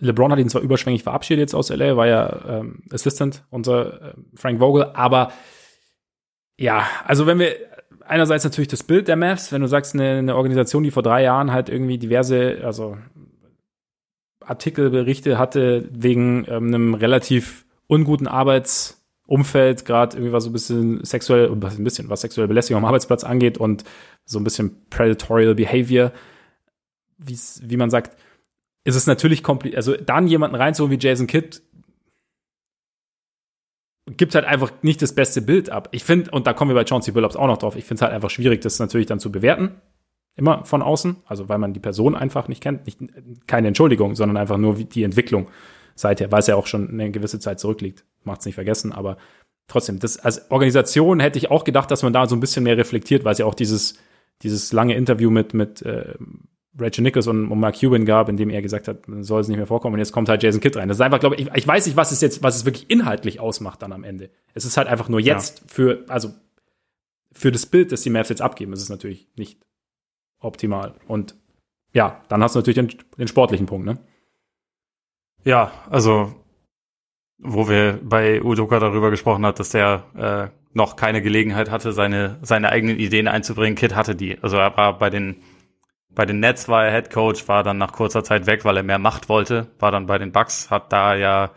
[0.01, 4.14] LeBron hat ihn zwar überschwänglich verabschiedet jetzt aus LA, war ja ähm, Assistant unser äh,
[4.34, 5.32] Frank Vogel, aber
[6.57, 7.57] ja, also wenn wir
[8.07, 11.22] einerseits natürlich das Bild der Mavs, wenn du sagst, eine, eine Organisation, die vor drei
[11.22, 12.97] Jahren halt irgendwie diverse, also
[14.40, 17.63] Artikelberichte hatte wegen ähm, einem relativ
[17.95, 22.86] unguten Arbeitsumfeld, gerade irgendwie was so ein bisschen sexuell, ein bisschen was sexuelle Belästigung am
[22.86, 23.84] Arbeitsplatz angeht und
[24.24, 26.12] so ein bisschen predatorial behavior,
[27.18, 28.16] wie man sagt,
[28.84, 29.76] ist es natürlich kompliziert.
[29.76, 31.61] Also dann jemanden reinzuholen wie Jason Kidd
[34.07, 35.88] gibt halt einfach nicht das beste Bild ab.
[35.92, 38.03] Ich finde, und da kommen wir bei Chauncey Billups auch noch drauf, ich finde es
[38.03, 39.76] halt einfach schwierig, das natürlich dann zu bewerten.
[40.36, 42.86] Immer von außen, also weil man die Person einfach nicht kennt.
[42.86, 42.99] Nicht,
[43.47, 45.47] keine Entschuldigung, sondern einfach nur die Entwicklung
[45.95, 48.05] seither, weil es ja auch schon eine gewisse Zeit zurückliegt.
[48.24, 49.16] Macht's nicht vergessen, aber
[49.68, 52.76] trotzdem, das als Organisation hätte ich auch gedacht, dass man da so ein bisschen mehr
[52.76, 53.99] reflektiert, weil es ja auch dieses,
[54.42, 56.14] dieses lange Interview mit, mit äh,
[56.78, 59.57] Rachel Nichols und, und Mark Cuban gab, in dem er gesagt hat, soll es nicht
[59.57, 59.95] mehr vorkommen.
[59.95, 60.88] Und jetzt kommt halt Jason Kidd rein.
[60.88, 63.38] Das ist einfach, glaube ich, ich weiß nicht, was es jetzt, was es wirklich inhaltlich
[63.38, 64.30] ausmacht dann am Ende.
[64.55, 65.64] Es ist halt einfach nur jetzt ja.
[65.68, 66.34] für, also
[67.32, 69.61] für das Bild, das die Mavs jetzt abgeben, ist es natürlich nicht
[70.40, 70.95] optimal.
[71.07, 71.36] Und
[71.92, 73.99] ja, dann hast du natürlich den, den sportlichen Punkt, ne?
[75.45, 76.34] Ja, also
[77.38, 82.38] wo wir bei Udoka darüber gesprochen hat, dass der äh, noch keine Gelegenheit hatte, seine
[82.42, 83.76] seine eigenen Ideen einzubringen.
[83.76, 84.38] Kid hatte die.
[84.42, 85.42] Also er war bei den
[86.14, 88.82] bei den Nets war er Head Coach, war dann nach kurzer Zeit weg, weil er
[88.82, 91.51] mehr Macht wollte, war dann bei den Bucks, hat da ja,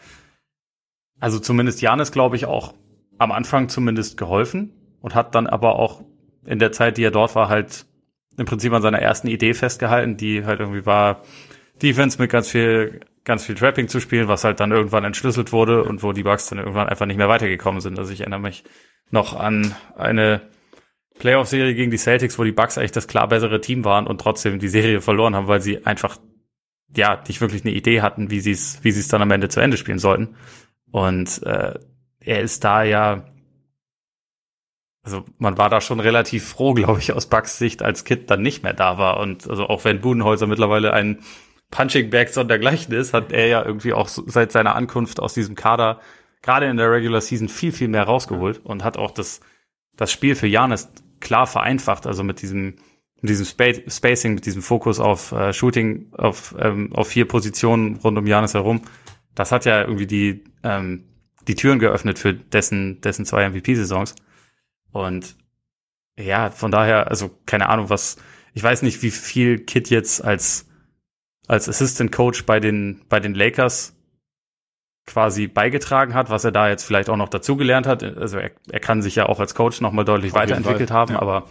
[1.19, 2.73] also zumindest Janis, glaube ich, auch
[3.17, 6.01] am Anfang zumindest geholfen und hat dann aber auch
[6.45, 7.85] in der Zeit, die er dort war, halt
[8.37, 11.21] im Prinzip an seiner ersten Idee festgehalten, die halt irgendwie war,
[11.81, 15.83] Defense mit ganz viel, ganz viel Trapping zu spielen, was halt dann irgendwann entschlüsselt wurde
[15.83, 17.99] und wo die Bucks dann irgendwann einfach nicht mehr weitergekommen sind.
[17.99, 18.63] Also ich erinnere mich
[19.11, 20.41] noch an eine
[21.19, 24.59] Playoff-Serie gegen die Celtics, wo die Bucks eigentlich das klar bessere Team waren und trotzdem
[24.59, 26.17] die Serie verloren haben, weil sie einfach
[26.95, 29.49] ja nicht wirklich eine Idee hatten, wie sie es wie sie es dann am Ende
[29.49, 30.35] zu Ende spielen sollten.
[30.89, 31.73] Und äh,
[32.21, 33.25] er ist da ja
[35.03, 38.41] also man war da schon relativ froh, glaube ich, aus Bucks Sicht, als Kid dann
[38.41, 39.21] nicht mehr da war.
[39.21, 41.19] Und also auch wenn Budenholzer mittlerweile ein
[41.71, 45.99] Punching Bag sondergleichen ist, hat er ja irgendwie auch seit seiner Ankunft aus diesem Kader
[46.41, 49.41] gerade in der Regular Season viel, viel mehr rausgeholt und hat auch das,
[49.95, 50.89] das Spiel für Janis
[51.19, 52.75] klar vereinfacht, also mit diesem
[53.21, 58.17] mit diesem Spacing, mit diesem Fokus auf äh, Shooting auf, ähm, auf vier Positionen rund
[58.17, 58.81] um Janis herum.
[59.33, 61.05] Das hat ja irgendwie die, ähm,
[61.47, 64.15] die Türen geöffnet für dessen, dessen zwei MVP-Saisons.
[64.91, 65.35] Und
[66.17, 68.17] ja, von daher, also keine Ahnung, was,
[68.53, 70.66] ich weiß nicht, wie viel Kit jetzt als,
[71.47, 73.95] als Assistant Coach bei den, bei den Lakers
[75.05, 78.03] quasi beigetragen hat, was er da jetzt vielleicht auch noch dazugelernt hat.
[78.03, 81.21] Also er, er kann sich ja auch als Coach nochmal deutlich Auf weiterentwickelt haben, ja.
[81.21, 81.47] aber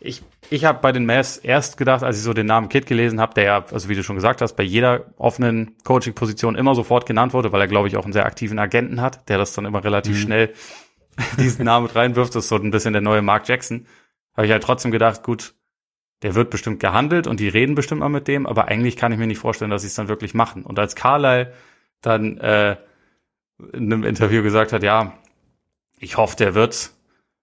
[0.00, 3.20] ich, ich habe bei den Mavs erst gedacht, als ich so den Namen Kid gelesen
[3.20, 7.04] habe, der ja, also wie du schon gesagt hast, bei jeder offenen Coaching-Position immer sofort
[7.04, 9.64] genannt wurde, weil er, glaube ich, auch einen sehr aktiven Agenten hat, der das dann
[9.64, 10.20] immer relativ mhm.
[10.20, 10.54] schnell
[11.38, 12.34] diesen Namen mit reinwirft.
[12.34, 13.86] Das ist so ein bisschen der neue Mark Jackson.
[14.36, 15.54] Habe ich halt trotzdem gedacht, gut,
[16.22, 19.18] der wird bestimmt gehandelt und die reden bestimmt mal mit dem, aber eigentlich kann ich
[19.18, 20.64] mir nicht vorstellen, dass sie es dann wirklich machen.
[20.64, 21.52] Und als Carlyle
[22.00, 22.76] dann äh,
[23.72, 25.14] in einem Interview gesagt hat, ja,
[25.98, 26.92] ich hoffe, der wird.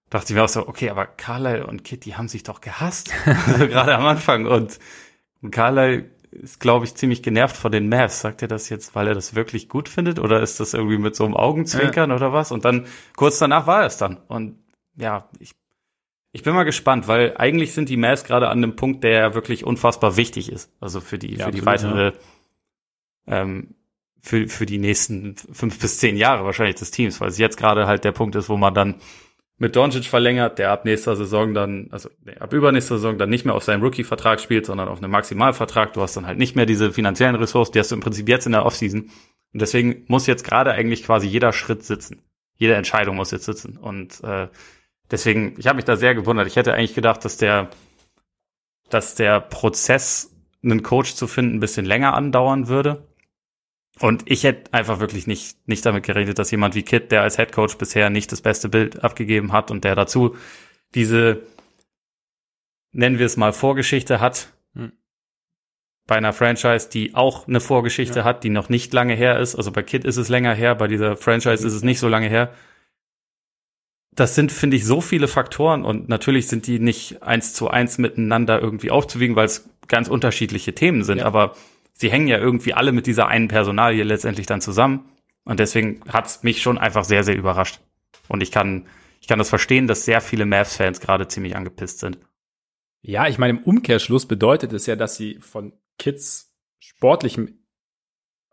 [0.08, 3.12] Dachte ich mir auch so, okay, aber Carlyle und Kitty haben sich doch gehasst.
[3.46, 4.46] also gerade am Anfang.
[4.46, 4.78] Und,
[5.42, 8.20] und Carlyle ist, glaube ich, ziemlich genervt von den Mavs.
[8.20, 10.18] Sagt er das jetzt, weil er das wirklich gut findet?
[10.18, 12.16] Oder ist das irgendwie mit so einem Augenzwinkern ja.
[12.16, 12.52] oder was?
[12.52, 12.86] Und dann,
[13.16, 14.18] kurz danach war er es dann.
[14.28, 14.58] Und
[14.96, 15.52] ja, ich,
[16.36, 19.64] ich bin mal gespannt, weil eigentlich sind die Mavs gerade an dem Punkt, der wirklich
[19.64, 20.70] unfassbar wichtig ist.
[20.80, 22.12] Also für die, ja, für die weitere,
[23.26, 23.40] ja.
[23.40, 23.74] ähm,
[24.20, 27.86] für, für die nächsten fünf bis zehn Jahre wahrscheinlich des Teams, weil es jetzt gerade
[27.86, 28.96] halt der Punkt ist, wo man dann
[29.56, 33.46] mit Doncic verlängert, der ab nächster Saison dann, also nee, ab übernächster Saison dann nicht
[33.46, 35.94] mehr auf seinem Rookie-Vertrag spielt, sondern auf einem Maximalvertrag.
[35.94, 38.44] Du hast dann halt nicht mehr diese finanziellen Ressourcen, die hast du im Prinzip jetzt
[38.44, 39.08] in der Offseason.
[39.54, 42.20] Und deswegen muss jetzt gerade eigentlich quasi jeder Schritt sitzen.
[42.58, 43.78] Jede Entscheidung muss jetzt sitzen.
[43.78, 44.48] Und äh,
[45.10, 46.46] deswegen, ich habe mich da sehr gewundert.
[46.46, 47.70] Ich hätte eigentlich gedacht, dass der,
[48.88, 53.06] dass der Prozess, einen Coach zu finden, ein bisschen länger andauern würde.
[53.98, 57.36] Und ich hätte einfach wirklich nicht, nicht damit geredet, dass jemand wie Kit, der als
[57.36, 60.36] Head Coach bisher nicht das beste Bild abgegeben hat und der dazu
[60.94, 61.42] diese,
[62.92, 64.92] nennen wir es mal, Vorgeschichte hat, hm.
[66.06, 68.24] bei einer Franchise, die auch eine Vorgeschichte ja.
[68.24, 69.54] hat, die noch nicht lange her ist.
[69.54, 72.28] Also bei Kit ist es länger her, bei dieser Franchise ist es nicht so lange
[72.28, 72.52] her.
[74.16, 77.98] Das sind, finde ich, so viele Faktoren und natürlich sind die nicht eins zu eins
[77.98, 81.26] miteinander irgendwie aufzuwiegen, weil es ganz unterschiedliche Themen sind, ja.
[81.26, 81.54] aber
[81.92, 85.10] sie hängen ja irgendwie alle mit dieser einen Personalie letztendlich dann zusammen.
[85.44, 87.80] Und deswegen hat's mich schon einfach sehr, sehr überrascht.
[88.26, 88.86] Und ich kann,
[89.20, 92.18] ich kann das verstehen, dass sehr viele Mavs-Fans gerade ziemlich angepisst sind.
[93.02, 97.60] Ja, ich meine, im Umkehrschluss bedeutet es ja, dass sie von Kids sportlichem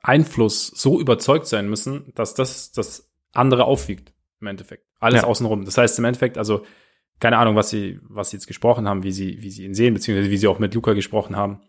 [0.04, 4.14] Einfluss so überzeugt sein müssen, dass das das andere aufwiegt
[4.44, 4.86] im Endeffekt.
[5.00, 5.28] Alles ja.
[5.28, 5.66] außenrum.
[5.66, 6.66] Das heißt im Endeffekt, also
[7.20, 9.94] keine Ahnung, was sie, was sie jetzt gesprochen haben, wie sie, wie sie ihn sehen,
[9.94, 11.62] beziehungsweise wie sie auch mit Luca gesprochen haben.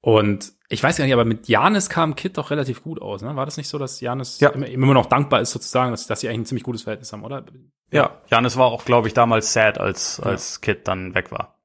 [0.00, 3.22] Und ich weiß gar nicht, aber mit Janis kam Kid doch relativ gut aus.
[3.22, 3.34] Ne?
[3.36, 4.50] War das nicht so, dass Janis ja.
[4.50, 7.24] immer, immer noch dankbar ist, sozusagen, dass, dass sie eigentlich ein ziemlich gutes Verhältnis haben,
[7.24, 7.44] oder?
[7.90, 10.30] Ja, Janis war auch, glaube ich, damals sad, als, ja.
[10.30, 11.58] als Kid dann weg war.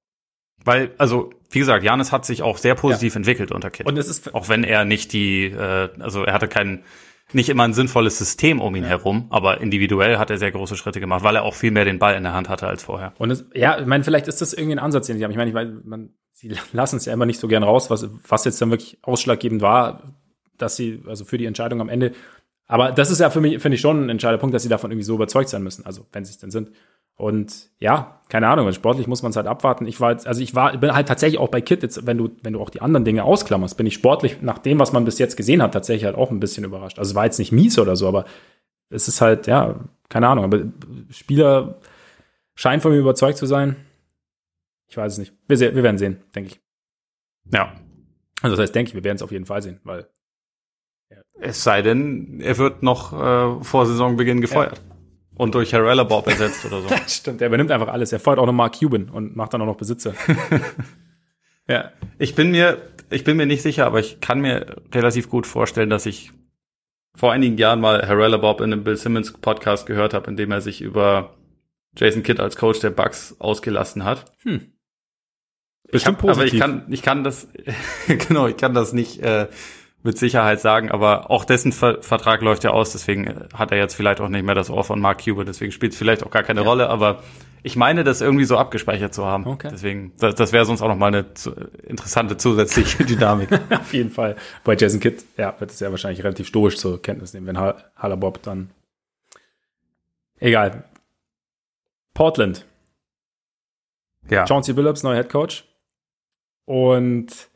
[0.64, 3.18] Weil, also, wie gesagt, Janis hat sich auch sehr positiv ja.
[3.18, 3.86] entwickelt unter Kid.
[3.86, 6.84] Und es ist auch wenn er nicht die, äh, also er hatte keinen
[7.34, 8.90] nicht immer ein sinnvolles System um ihn ja.
[8.90, 12.00] herum, aber individuell hat er sehr große Schritte gemacht, weil er auch viel mehr den
[12.00, 13.14] Ball in der Hand hatte als vorher.
[13.18, 15.32] Und es, ja, ich meine, vielleicht ist das irgendwie ein Ansatz, den sie haben.
[15.32, 18.10] Ich meine, ich meine, man, sie lassen es ja immer nicht so gern raus, was,
[18.28, 20.16] was jetzt dann wirklich ausschlaggebend war,
[20.58, 22.14] dass sie, also für die Entscheidung am Ende.
[22.70, 24.92] Aber das ist ja für mich, finde ich schon ein entscheidender Punkt, dass sie davon
[24.92, 26.70] irgendwie so überzeugt sein müssen, also wenn sie es denn sind.
[27.16, 29.88] Und ja, keine Ahnung, sportlich muss man es halt abwarten.
[29.88, 32.30] Ich war jetzt, also ich war, bin halt tatsächlich auch bei Kit jetzt, wenn du,
[32.44, 35.18] wenn du auch die anderen Dinge ausklammerst, bin ich sportlich nach dem, was man bis
[35.18, 37.00] jetzt gesehen hat, tatsächlich halt auch ein bisschen überrascht.
[37.00, 38.26] Also es war jetzt nicht mies oder so, aber
[38.90, 40.62] es ist halt, ja, keine Ahnung, aber
[41.10, 41.80] Spieler
[42.54, 43.78] scheinen von mir überzeugt zu sein.
[44.88, 45.34] Ich weiß es nicht.
[45.48, 46.62] Wir, wir werden sehen, denke ich.
[47.52, 47.74] Ja.
[48.42, 50.08] Also das heißt, denke ich, wir werden es auf jeden Fall sehen, weil.
[51.42, 54.78] Es sei denn, er wird noch äh, vor Saisonbeginn gefeuert.
[54.78, 54.90] Ja
[55.40, 56.90] und durch Harrella Bob ersetzt oder so.
[57.08, 58.12] Stimmt, er übernimmt einfach alles.
[58.12, 60.14] Er feuert auch noch Mark Cuban und macht dann auch noch Besitzer.
[61.68, 62.78] ja, ich bin mir,
[63.10, 66.34] ich bin mir nicht sicher, aber ich kann mir relativ gut vorstellen, dass ich
[67.16, 70.52] vor einigen Jahren mal Harrella Bob in einem Bill Simmons Podcast gehört habe, in dem
[70.52, 71.38] er sich über
[71.98, 74.26] Jason Kidd als Coach der Bucks ausgelassen hat.
[74.44, 74.74] Hm.
[75.90, 76.42] Bestimmt hab, positiv.
[76.42, 77.48] Aber ich kann, ich kann das,
[78.08, 79.48] genau, ich kann das nicht äh,
[80.04, 83.78] mit Sicherheit sagen, aber auch dessen Ver Vertrag läuft ja aus, deswegen äh, hat er
[83.78, 86.32] jetzt vielleicht auch nicht mehr das Ohr von Mark Cuban, deswegen spielt es vielleicht auch
[86.32, 86.68] gar keine ja.
[86.68, 87.22] Rolle, aber
[87.62, 89.46] ich meine, das irgendwie so abgespeichert zu haben.
[89.46, 89.68] Okay.
[89.72, 91.52] Deswegen, das, das wäre sonst auch nochmal eine zu,
[91.84, 93.50] interessante zusätzliche Dynamik.
[93.72, 94.38] Auf jeden Fall.
[94.64, 98.18] Bei Jason Kidd, ja, wird es ja wahrscheinlich relativ stoisch zur Kenntnis nehmen, wenn Haller
[98.18, 98.70] Bob dann.
[100.40, 100.86] Egal.
[102.14, 102.66] Portland.
[104.30, 104.46] Ja.
[104.48, 105.66] Chauncey Billups, neuer Head Coach.
[106.66, 107.50] Und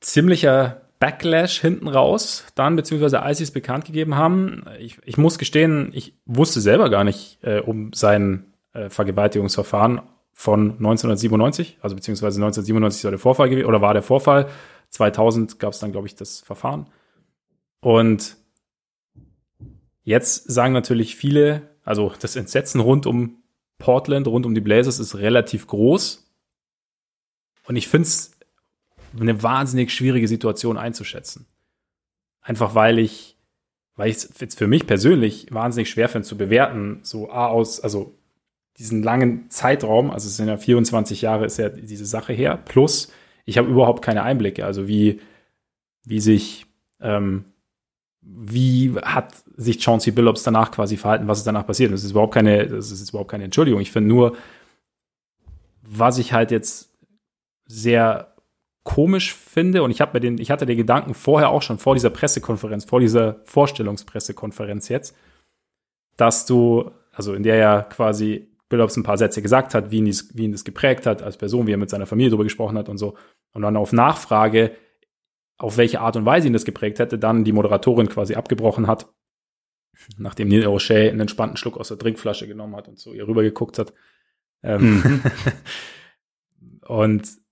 [0.00, 4.64] ziemlicher Backlash hinten raus, dann beziehungsweise als sie es bekannt gegeben haben.
[4.78, 10.00] Ich, ich muss gestehen, ich wusste selber gar nicht äh, um sein äh, Vergewaltigungsverfahren
[10.32, 14.48] von 1997, also beziehungsweise 1997 soll der Vorfall gewesen oder war der Vorfall.
[14.90, 16.86] 2000 gab es dann, glaube ich, das Verfahren.
[17.80, 18.36] Und
[20.02, 23.42] jetzt sagen natürlich viele, also das Entsetzen rund um
[23.78, 26.26] Portland, rund um die Blazers ist relativ groß.
[27.66, 28.35] Und ich finde es
[29.20, 31.46] eine wahnsinnig schwierige Situation einzuschätzen.
[32.40, 33.36] Einfach weil ich,
[33.94, 37.80] weil ich es jetzt für mich persönlich wahnsinnig schwer finde zu bewerten, so A aus,
[37.80, 38.16] also
[38.78, 43.10] diesen langen Zeitraum, also es sind ja 24 Jahre, ist ja diese Sache her, plus
[43.46, 45.20] ich habe überhaupt keine Einblicke, also wie,
[46.04, 46.66] wie sich,
[47.00, 47.46] ähm,
[48.20, 51.92] wie hat sich Chauncey Billups danach quasi verhalten, was ist danach passiert.
[51.92, 53.80] Das ist überhaupt keine, das ist überhaupt keine Entschuldigung.
[53.80, 54.36] Ich finde nur,
[55.82, 56.90] was ich halt jetzt
[57.66, 58.35] sehr
[58.86, 61.94] komisch finde und ich habe mir den, ich hatte den Gedanken vorher auch schon vor
[61.94, 65.14] dieser Pressekonferenz, vor dieser Vorstellungspressekonferenz jetzt,
[66.16, 70.06] dass du, also in der ja quasi Billups ein paar Sätze gesagt hat, wie ihn,
[70.06, 72.78] dies, wie ihn das geprägt hat als Person, wie er mit seiner Familie darüber gesprochen
[72.78, 73.16] hat und so.
[73.52, 74.76] Und dann auf Nachfrage,
[75.58, 79.12] auf welche Art und Weise ihn das geprägt hätte, dann die Moderatorin quasi abgebrochen hat,
[80.16, 83.80] nachdem Neil O'Shea einen entspannten Schluck aus der Trinkflasche genommen hat und so ihr rübergeguckt
[83.80, 83.92] hat.
[84.62, 85.22] Ähm, mhm.
[86.86, 87.45] und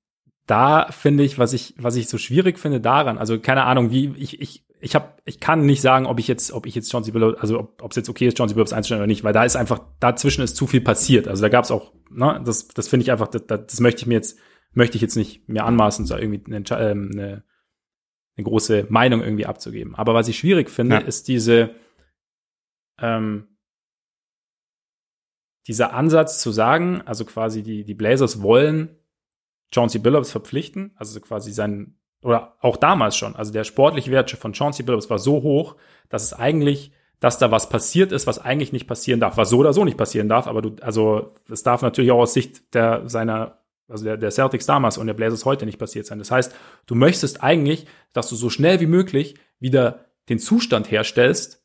[0.46, 4.12] da finde ich, was ich, was ich so schwierig finde daran, also keine Ahnung, wie
[4.16, 7.12] ich, ich, ich habe, ich kann nicht sagen, ob ich jetzt, ob ich jetzt Chauncey
[7.12, 9.56] Billups, also ob es jetzt okay ist, Chauncey Billups einzustellen oder nicht, weil da ist
[9.56, 11.26] einfach, dazwischen ist zu viel passiert.
[11.28, 14.06] Also da gab es auch, ne, das, das finde ich einfach, das, das möchte ich
[14.06, 14.38] mir jetzt,
[14.72, 17.44] möchte ich jetzt nicht mehr anmaßen, so irgendwie eine, ähm, eine,
[18.36, 19.94] eine große Meinung irgendwie abzugeben.
[19.94, 21.00] Aber was ich schwierig finde, ja.
[21.00, 21.70] ist diese,
[22.98, 23.48] ähm,
[25.66, 28.98] dieser Ansatz zu sagen, also quasi die, die Blazers wollen
[29.74, 34.54] Chauncey Billups verpflichten, also quasi sein, oder auch damals schon, also der sportliche Wert von
[34.54, 35.76] Chauncey Billups war so hoch,
[36.08, 39.58] dass es eigentlich, dass da was passiert ist, was eigentlich nicht passieren darf, was so
[39.58, 43.08] oder so nicht passieren darf, aber du, also es darf natürlich auch aus Sicht der
[43.08, 46.18] seiner also der, der Celtics damals und der Blazers heute nicht passiert sein.
[46.18, 46.54] Das heißt,
[46.86, 51.62] du möchtest eigentlich, dass du so schnell wie möglich wieder den Zustand herstellst,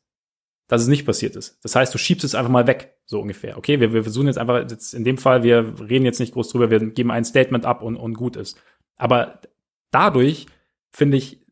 [0.70, 1.58] dass es nicht passiert ist.
[1.64, 3.58] Das heißt, du schiebst es einfach mal weg, so ungefähr.
[3.58, 6.48] Okay, wir, wir versuchen jetzt einfach, jetzt in dem Fall, wir reden jetzt nicht groß
[6.48, 8.56] drüber, wir geben ein Statement ab und, und gut ist.
[8.96, 9.40] Aber
[9.90, 10.46] dadurch,
[10.92, 11.44] finde ich,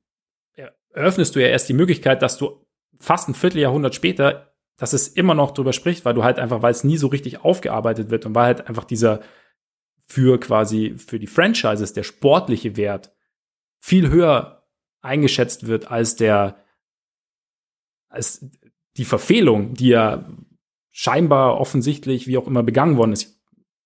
[0.93, 2.65] eröffnest du ja erst die Möglichkeit, dass du
[3.01, 6.71] fast ein Vierteljahrhundert später, dass es immer noch drüber spricht, weil du halt einfach, weil
[6.71, 9.19] es nie so richtig aufgearbeitet wird und weil halt einfach dieser
[10.07, 13.13] für quasi, für die Franchises der sportliche Wert
[13.81, 14.69] viel höher
[15.03, 16.65] eingeschätzt wird als der,
[18.09, 18.49] als
[18.99, 20.29] die Verfehlung, die ja
[20.91, 23.41] scheinbar offensichtlich, wie auch immer, begangen worden ist.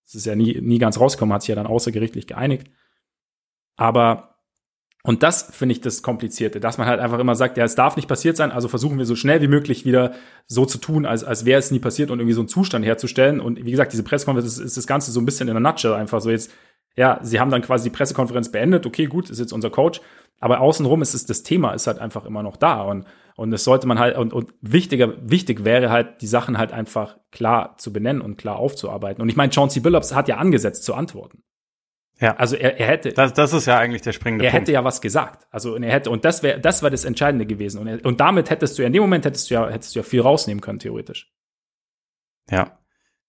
[0.06, 2.68] Es ist ja nie, nie ganz rausgekommen, hat sich ja dann außergerichtlich geeinigt.
[3.76, 4.32] Aber
[5.04, 7.96] und das finde ich das Komplizierte, dass man halt einfach immer sagt, ja, es darf
[7.96, 10.12] nicht passiert sein, also versuchen wir so schnell wie möglich wieder
[10.46, 13.40] so zu tun, als, als wäre es nie passiert und irgendwie so einen Zustand herzustellen.
[13.40, 15.94] Und wie gesagt, diese Pressekonferenz ist, ist das Ganze so ein bisschen in der Nutshell
[15.94, 16.52] einfach so jetzt,
[16.94, 20.00] ja, sie haben dann quasi die Pressekonferenz beendet, okay, gut, ist jetzt unser Coach,
[20.38, 23.04] aber außenrum ist es, das Thema ist halt einfach immer noch da und,
[23.36, 27.18] und das sollte man halt, und, und wichtiger, wichtig wäre halt, die Sachen halt einfach
[27.30, 29.22] klar zu benennen und klar aufzuarbeiten.
[29.22, 31.42] Und ich meine, Chauncey Billups hat ja angesetzt zu antworten.
[32.20, 32.36] Ja.
[32.36, 33.12] Also er, er hätte.
[33.12, 34.62] Das, das ist ja eigentlich der springende er Punkt.
[34.62, 35.46] hätte ja was gesagt.
[35.50, 38.20] Also und er hätte und das wäre das war das Entscheidende gewesen und, er, und
[38.20, 40.60] damit hättest du ja in dem Moment hättest du ja hättest du ja viel rausnehmen
[40.60, 41.32] können theoretisch.
[42.48, 42.78] Ja,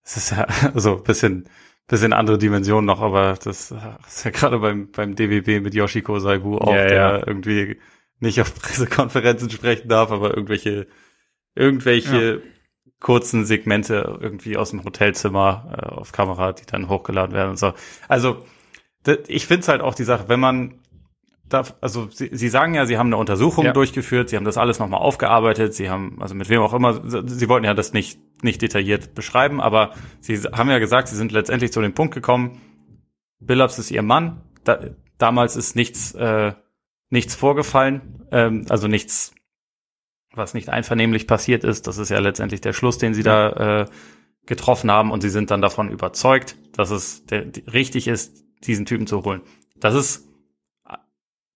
[0.04, 1.50] es ist ja so ein bisschen
[1.88, 6.58] bisschen andere Dimension noch, aber das ist ja gerade beim beim DWB mit Yoshiko Saibu
[6.60, 7.28] auch, Ja, der ja.
[7.28, 7.80] irgendwie
[8.24, 10.88] nicht auf Pressekonferenzen sprechen darf, aber irgendwelche
[11.56, 12.42] irgendwelche
[13.00, 17.74] kurzen Segmente irgendwie aus dem Hotelzimmer äh, auf Kamera, die dann hochgeladen werden und so.
[18.08, 18.38] Also
[19.28, 20.80] ich finde es halt auch die Sache, wenn man
[21.50, 23.74] da, also sie, sie sagen ja, sie haben eine Untersuchung Ja.
[23.74, 27.22] durchgeführt, sie haben das alles nochmal aufgearbeitet, sie haben, also mit wem auch immer, sie
[27.28, 29.92] sie wollten ja das nicht, nicht detailliert beschreiben, aber
[30.22, 32.62] sie haben ja gesagt, sie sind letztendlich zu dem Punkt gekommen,
[33.40, 34.80] Billups ist ihr Mann, da,
[35.18, 36.54] damals ist nichts, äh,
[37.14, 39.34] nichts vorgefallen, ähm, also nichts,
[40.34, 43.86] was nicht einvernehmlich passiert ist, das ist ja letztendlich der Schluss, den sie da äh,
[44.46, 49.08] getroffen haben und sie sind dann davon überzeugt, dass es der, richtig ist, diesen Typen
[49.08, 49.42] zu holen.
[49.76, 50.28] Das ist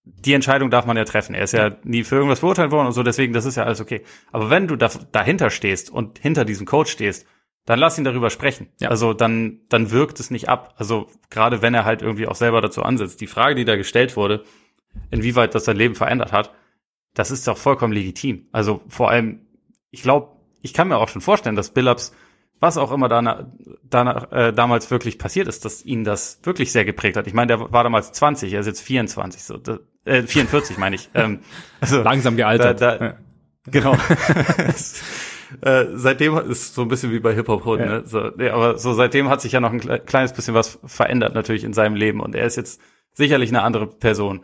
[0.04, 1.34] die Entscheidung darf man ja treffen.
[1.34, 3.80] Er ist ja, nie für irgendwas verurteilt worden und so, deswegen, das ist ja alles
[3.80, 4.02] okay.
[4.32, 7.26] Aber wenn du da, dahinter stehst und hinter diesem Coach stehst,
[7.66, 8.68] dann lass ihn darüber sprechen.
[8.80, 8.88] Ja.
[8.88, 10.74] Also dann, dann wirkt es nicht ab.
[10.78, 13.20] Also gerade wenn er halt irgendwie auch selber dazu ansetzt.
[13.20, 14.44] Die Frage, die da gestellt wurde,
[15.10, 16.52] inwieweit das sein Leben verändert hat,
[17.14, 18.46] das ist doch vollkommen legitim.
[18.52, 19.40] Also vor allem,
[19.90, 22.12] ich glaube, ich kann mir auch schon vorstellen, dass Billups,
[22.60, 23.46] was auch immer danach,
[23.84, 27.26] danach, äh, damals wirklich passiert ist, dass ihn das wirklich sehr geprägt hat.
[27.26, 29.58] Ich meine, der war damals 20, er ist jetzt 24, so,
[30.04, 31.08] äh, 44 meine ich.
[31.14, 31.40] Ähm,
[31.80, 32.80] also, Langsam gealtert.
[32.80, 33.14] Da- da- Ja.
[33.70, 33.94] Genau.
[35.62, 37.86] äh, seitdem ist so ein bisschen wie bei Hip Hop Hood, Ja.
[37.86, 38.02] ne?
[38.04, 41.34] So, nee, aber so seitdem hat sich ja noch ein kle- kleines bisschen was verändert
[41.34, 42.80] natürlich in seinem Leben und er ist jetzt
[43.12, 44.40] sicherlich eine andere Person.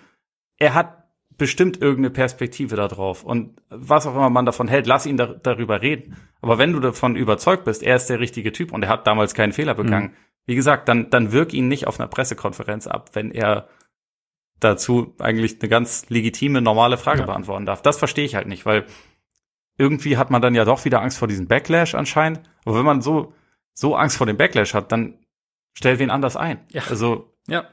[0.59, 1.05] Er hat
[1.37, 5.27] bestimmt irgendeine Perspektive da drauf und was auch immer man davon hält, lass ihn da,
[5.27, 6.17] darüber reden.
[6.41, 9.35] Aber wenn du davon überzeugt bist, er ist der richtige Typ und er hat damals
[9.35, 10.15] keinen Fehler begangen,
[10.47, 13.69] wie gesagt, dann dann wirk ihn nicht auf einer Pressekonferenz ab, wenn er
[14.61, 17.27] dazu eigentlich eine ganz legitime, normale Frage Ja.
[17.27, 17.83] beantworten darf.
[17.83, 18.87] Das verstehe ich halt nicht, weil
[19.77, 22.43] irgendwie hat man dann ja doch wieder Angst vor diesem Backlash anscheinend.
[22.65, 23.35] Aber wenn man so,
[23.73, 25.19] so Angst vor dem Backlash hat, dann
[25.73, 26.61] stellt wen anders ein.
[26.71, 26.83] Ja.
[26.89, 27.65] Also, ja.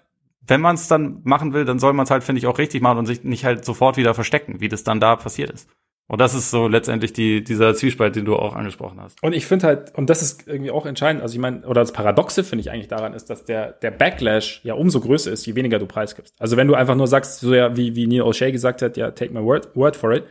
[0.47, 2.81] Wenn man es dann machen will, dann soll man es halt, finde ich, auch richtig
[2.81, 5.69] machen und sich nicht halt sofort wieder verstecken, wie das dann da passiert ist.
[6.11, 9.23] Und das ist so letztendlich die, dieser Zwiespalt, den du auch angesprochen hast.
[9.23, 11.93] Und ich finde halt, und das ist irgendwie auch entscheidend, also ich meine, oder das
[11.93, 15.55] Paradoxe finde ich eigentlich daran ist, dass der, der Backlash ja umso größer ist, je
[15.55, 16.35] weniger du preisgibst.
[16.38, 19.11] Also wenn du einfach nur sagst, so ja, wie, wie Neil O'Shea gesagt hat, ja,
[19.11, 20.26] take my word, word for it.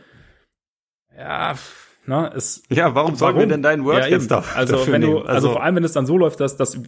[1.17, 1.55] Ja,
[2.05, 5.01] ne, ist, Ja, warum sollen wir denn dein Word ja, jetzt da, Also dafür wenn
[5.01, 5.27] du, nehmen?
[5.27, 6.79] also, vor allem, wenn es dann so läuft, dass, dass,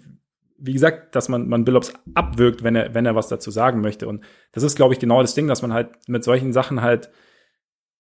[0.66, 4.08] wie gesagt, dass man, man Billups abwirkt, wenn er, wenn er was dazu sagen möchte.
[4.08, 4.24] Und
[4.54, 7.10] das ist, glaube ich, genau das Ding, dass man halt mit solchen Sachen halt,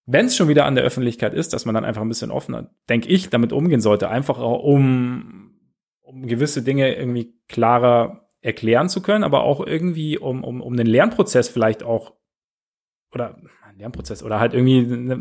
[0.06, 2.74] wenn es schon wieder an der Öffentlichkeit ist, dass man dann einfach ein bisschen offener,
[2.88, 5.60] denke ich, damit umgehen sollte, einfach auch um,
[6.02, 10.88] um gewisse Dinge irgendwie klarer erklären zu können, aber auch irgendwie um, um, um den
[10.88, 12.14] Lernprozess vielleicht auch,
[13.14, 13.38] oder
[13.78, 15.18] Lernprozess, oder halt irgendwie eine,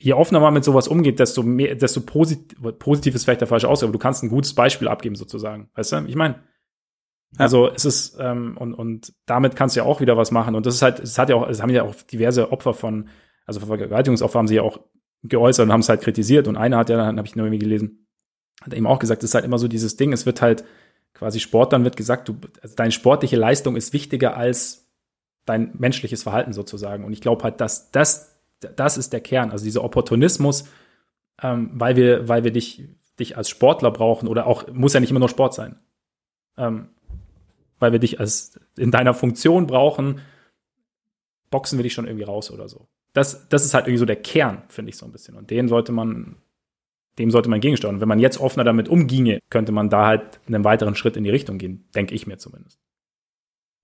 [0.00, 3.68] je offener man mit sowas umgeht, desto mehr, desto posit positiv ist vielleicht der falsche
[3.68, 5.68] Ausdruck, aber du kannst ein gutes Beispiel abgeben sozusagen.
[5.74, 6.04] Weißt du?
[6.06, 6.42] Ich meine,
[7.36, 10.66] also es ist ähm, und und damit kannst du ja auch wieder was machen und
[10.66, 13.08] das ist halt, es hat ja auch, es haben ja auch diverse Opfer von,
[13.46, 14.80] also Vergewaltigungsopfer haben sie ja auch
[15.22, 17.60] geäußert und haben es halt kritisiert und einer hat ja, dann habe ich nur irgendwie
[17.62, 18.06] gelesen,
[18.62, 20.64] hat eben auch gesagt, es ist halt immer so dieses Ding, es wird halt
[21.12, 24.90] quasi Sport, dann wird gesagt, du, also deine sportliche Leistung ist wichtiger als
[25.44, 29.64] dein menschliches Verhalten sozusagen und ich glaube halt, dass das das ist der Kern, also
[29.64, 30.64] dieser Opportunismus,
[31.42, 32.84] ähm, weil wir, weil wir dich,
[33.18, 35.78] dich als Sportler brauchen oder auch, muss ja nicht immer nur Sport sein,
[36.56, 36.88] ähm,
[37.78, 40.20] weil wir dich als in deiner Funktion brauchen,
[41.50, 42.88] boxen wir dich schon irgendwie raus oder so.
[43.12, 45.36] das, das ist halt irgendwie so der Kern, finde ich so ein bisschen.
[45.36, 46.36] Und den sollte man,
[47.18, 47.96] dem sollte man gegensteuern.
[47.96, 51.24] Und wenn man jetzt offener damit umginge, könnte man da halt einen weiteren Schritt in
[51.24, 52.78] die Richtung gehen, denke ich mir zumindest.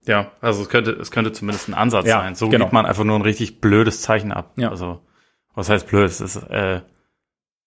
[0.07, 2.35] Ja, also es könnte, es könnte zumindest ein Ansatz ja, sein.
[2.35, 2.67] So genau.
[2.67, 4.53] gibt man einfach nur ein richtig blödes Zeichen ab.
[4.57, 4.71] Ja.
[4.71, 5.03] Also,
[5.55, 6.07] was heißt blöd?
[6.07, 6.83] Es ist äh,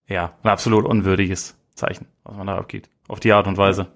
[0.07, 2.89] ja ein absolut unwürdiges Zeichen, was man da abgeht.
[3.07, 3.87] Auf die Art und Weise.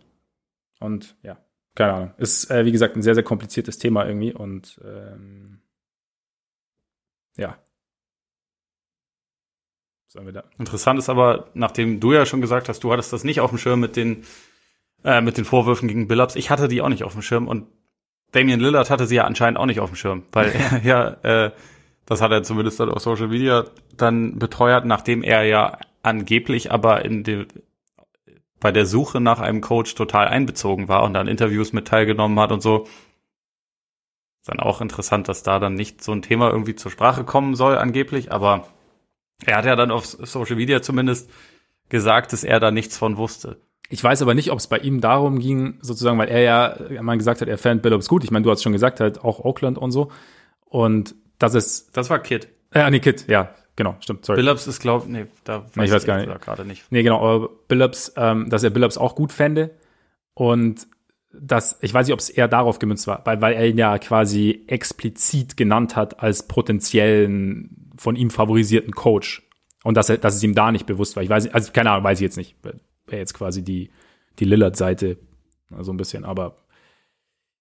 [0.80, 1.38] Und ja,
[1.76, 2.14] keine Ahnung.
[2.18, 5.62] Ist, äh, wie gesagt, ein sehr, sehr kompliziertes Thema irgendwie und ähm,
[7.38, 7.58] ja.
[10.08, 10.44] Sollen wir da?
[10.60, 13.58] Interessant ist aber, nachdem du ja schon gesagt hast, du hattest das nicht auf dem
[13.58, 14.26] Schirm mit den,
[15.04, 16.36] äh, mit den Vorwürfen gegen Billups.
[16.36, 17.68] Ich hatte die auch nicht auf dem Schirm und
[18.34, 21.52] Damian Lillard hatte sie ja anscheinend auch nicht auf dem Schirm, weil er ja, äh,
[22.06, 23.66] das hat er zumindest dann auf Social Media
[23.96, 27.48] dann beteuert, nachdem er ja angeblich aber in dem
[28.60, 32.54] bei der Suche nach einem Coach total einbezogen war und dann Interviews mit teilgenommen hat
[32.54, 32.88] und so.
[34.40, 37.56] Ist dann auch interessant, dass da dann nicht so ein Thema irgendwie zur Sprache kommen
[37.56, 38.68] soll, angeblich, aber
[39.46, 41.30] er hat ja dann auf Social Media zumindest
[41.90, 43.60] gesagt, dass er da nichts von wusste.
[43.94, 47.16] Ich weiß aber nicht, ob es bei ihm darum ging, sozusagen, weil er ja mal
[47.16, 48.24] gesagt hat, er fand Billups gut.
[48.24, 50.12] Ich meine, du hast schon gesagt, halt auch Oakland und so.
[50.66, 51.96] Und das ist.
[51.96, 52.48] Das war Kid.
[52.72, 54.38] Äh, nee, Kid, ja, genau, stimmt, sorry.
[54.38, 56.42] Billups ist, glaub, nee, da weiß ich weiß gar nicht.
[56.42, 56.92] gerade nicht.
[56.92, 59.70] Nee, genau, aber Billups, ähm, dass er Billups auch gut fände.
[60.34, 60.88] Und
[61.32, 64.00] das, ich weiß nicht, ob es eher darauf gemünzt war, weil, weil er ihn ja
[64.00, 69.48] quasi explizit genannt hat als potenziellen von ihm favorisierten Coach.
[69.84, 71.22] Und dass, er, dass es ihm da nicht bewusst war.
[71.22, 72.56] Ich weiß nicht, also keine Ahnung, weiß ich jetzt nicht.
[73.08, 73.90] Wäre jetzt quasi die,
[74.40, 75.18] die Lillard-Seite
[75.80, 76.58] so ein bisschen, aber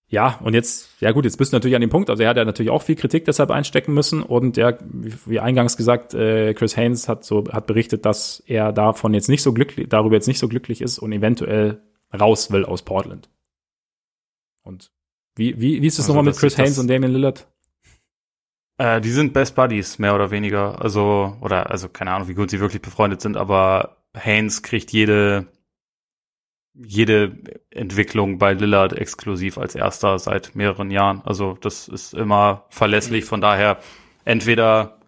[0.08, 2.36] ja, und jetzt, ja gut, jetzt bist du natürlich an dem Punkt, also er hat
[2.36, 4.76] ja natürlich auch viel Kritik deshalb einstecken müssen und ja,
[5.24, 9.42] wie eingangs gesagt, äh, Chris Haynes hat so, hat berichtet, dass er davon jetzt nicht
[9.42, 11.80] so glücklich, darüber jetzt nicht so glücklich ist und eventuell
[12.12, 13.30] raus will aus Portland.
[14.62, 14.92] Und
[15.34, 17.46] wie, wie, wie ist es also, nochmal mit Chris Haynes und Damian Lillard?
[18.76, 20.80] Äh, die sind Best Buddies, mehr oder weniger.
[20.82, 25.46] Also, oder, also keine Ahnung, wie gut sie wirklich befreundet sind, aber Haynes kriegt jede
[26.74, 27.36] jede
[27.70, 31.22] Entwicklung bei Lillard exklusiv als erster seit mehreren Jahren.
[31.24, 33.24] Also das ist immer verlässlich.
[33.24, 33.78] Von daher
[34.24, 34.98] entweder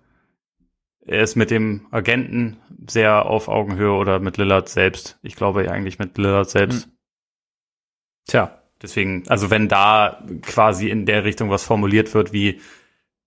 [1.07, 2.59] er ist mit dem Agenten
[2.89, 5.19] sehr auf Augenhöhe oder mit Lillard selbst.
[5.23, 6.87] Ich glaube eigentlich mit Lillard selbst.
[6.87, 6.93] Hm.
[8.27, 8.61] Tja.
[8.83, 12.61] Deswegen, also wenn da quasi in der Richtung was formuliert wird, wie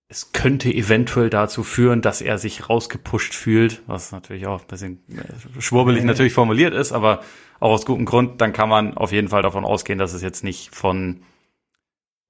[0.08, 5.02] es könnte eventuell dazu führen, dass er sich rausgepusht fühlt, was natürlich auch ein bisschen
[5.08, 7.20] äh, schwurbelig natürlich formuliert ist, aber
[7.60, 10.44] auch aus gutem Grund, dann kann man auf jeden Fall davon ausgehen, dass es jetzt
[10.44, 11.22] nicht von,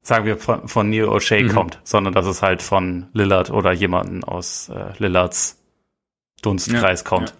[0.02, 1.54] sagen wir, von, von Neil O'Shea mhm.
[1.54, 5.62] kommt, sondern dass es halt von Lillard oder jemanden aus äh, Lillards
[6.42, 7.30] Dunstkreis ja, kommt.
[7.30, 7.36] Ja.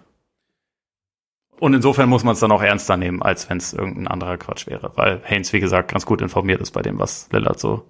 [1.59, 4.67] Und insofern muss man es dann auch ernster nehmen, als wenn es irgendein anderer Quatsch
[4.67, 7.85] wäre, weil Haynes, wie gesagt, ganz gut informiert ist bei dem, was Lillard so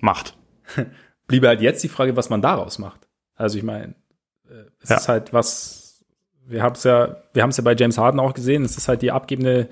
[0.00, 0.38] macht.
[1.30, 3.06] bliebe halt jetzt die Frage, was man daraus macht.
[3.36, 3.94] Also ich meine,
[4.48, 4.96] äh, es ja.
[4.96, 6.04] ist halt was,
[6.44, 8.88] wir haben es ja, wir haben es ja bei James Harden auch gesehen, es ist
[8.88, 9.68] halt die abgebende,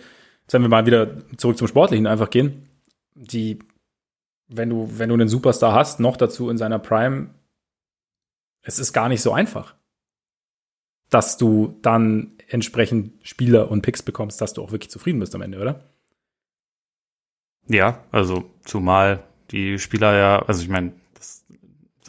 [0.50, 2.68] wenn wir mal wieder zurück zum Sportlichen einfach gehen,
[3.16, 3.58] die,
[4.46, 7.30] wenn du, wenn du einen Superstar hast, noch dazu in seiner Prime,
[8.62, 9.74] es ist gar nicht so einfach,
[11.10, 15.42] dass du dann entsprechend Spieler und Picks bekommst, dass du auch wirklich zufrieden bist am
[15.42, 15.80] Ende, oder?
[17.66, 20.92] Ja, also zumal die Spieler ja, also ich meine,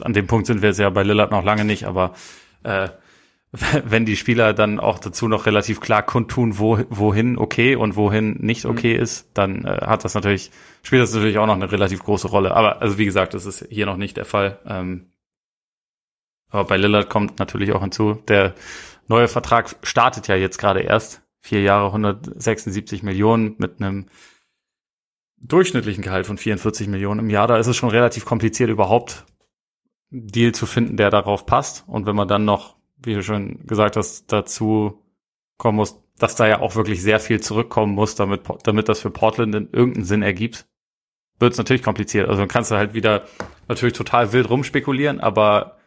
[0.02, 2.14] an dem Punkt sind wir jetzt ja bei Lillard noch lange nicht, aber
[2.62, 2.88] äh,
[3.84, 8.36] wenn die Spieler dann auch dazu noch relativ klar kundtun, wo, wohin okay und wohin
[8.40, 8.70] nicht mhm.
[8.70, 9.02] okay mhm.
[9.02, 10.50] ist, dann äh, hat das natürlich,
[10.82, 12.54] spielt das natürlich auch noch eine relativ große Rolle.
[12.54, 14.58] Aber also wie gesagt, das ist hier noch nicht der Fall.
[14.66, 15.12] Ähm,
[16.48, 18.54] aber bei Lillard kommt natürlich auch hinzu, der
[19.08, 21.22] neue Vertrag startet ja jetzt gerade erst.
[21.42, 24.06] Vier Jahre, 176 Millionen mit einem
[25.38, 27.46] durchschnittlichen Gehalt von 44 Millionen im Jahr.
[27.46, 29.24] Da ist es schon relativ kompliziert, überhaupt
[30.10, 31.84] Deal zu finden, der darauf passt.
[31.86, 35.02] Und wenn man dann noch, wie du schon gesagt hast, dazu
[35.56, 39.10] kommen muss, dass da ja auch wirklich sehr viel zurückkommen muss, damit, damit das für
[39.10, 40.66] Portland in irgendeinen Sinn ergibt,
[41.38, 42.28] wird es natürlich kompliziert.
[42.28, 43.24] Also dann kannst du halt wieder
[43.68, 45.78] natürlich total wild rumspekulieren, aber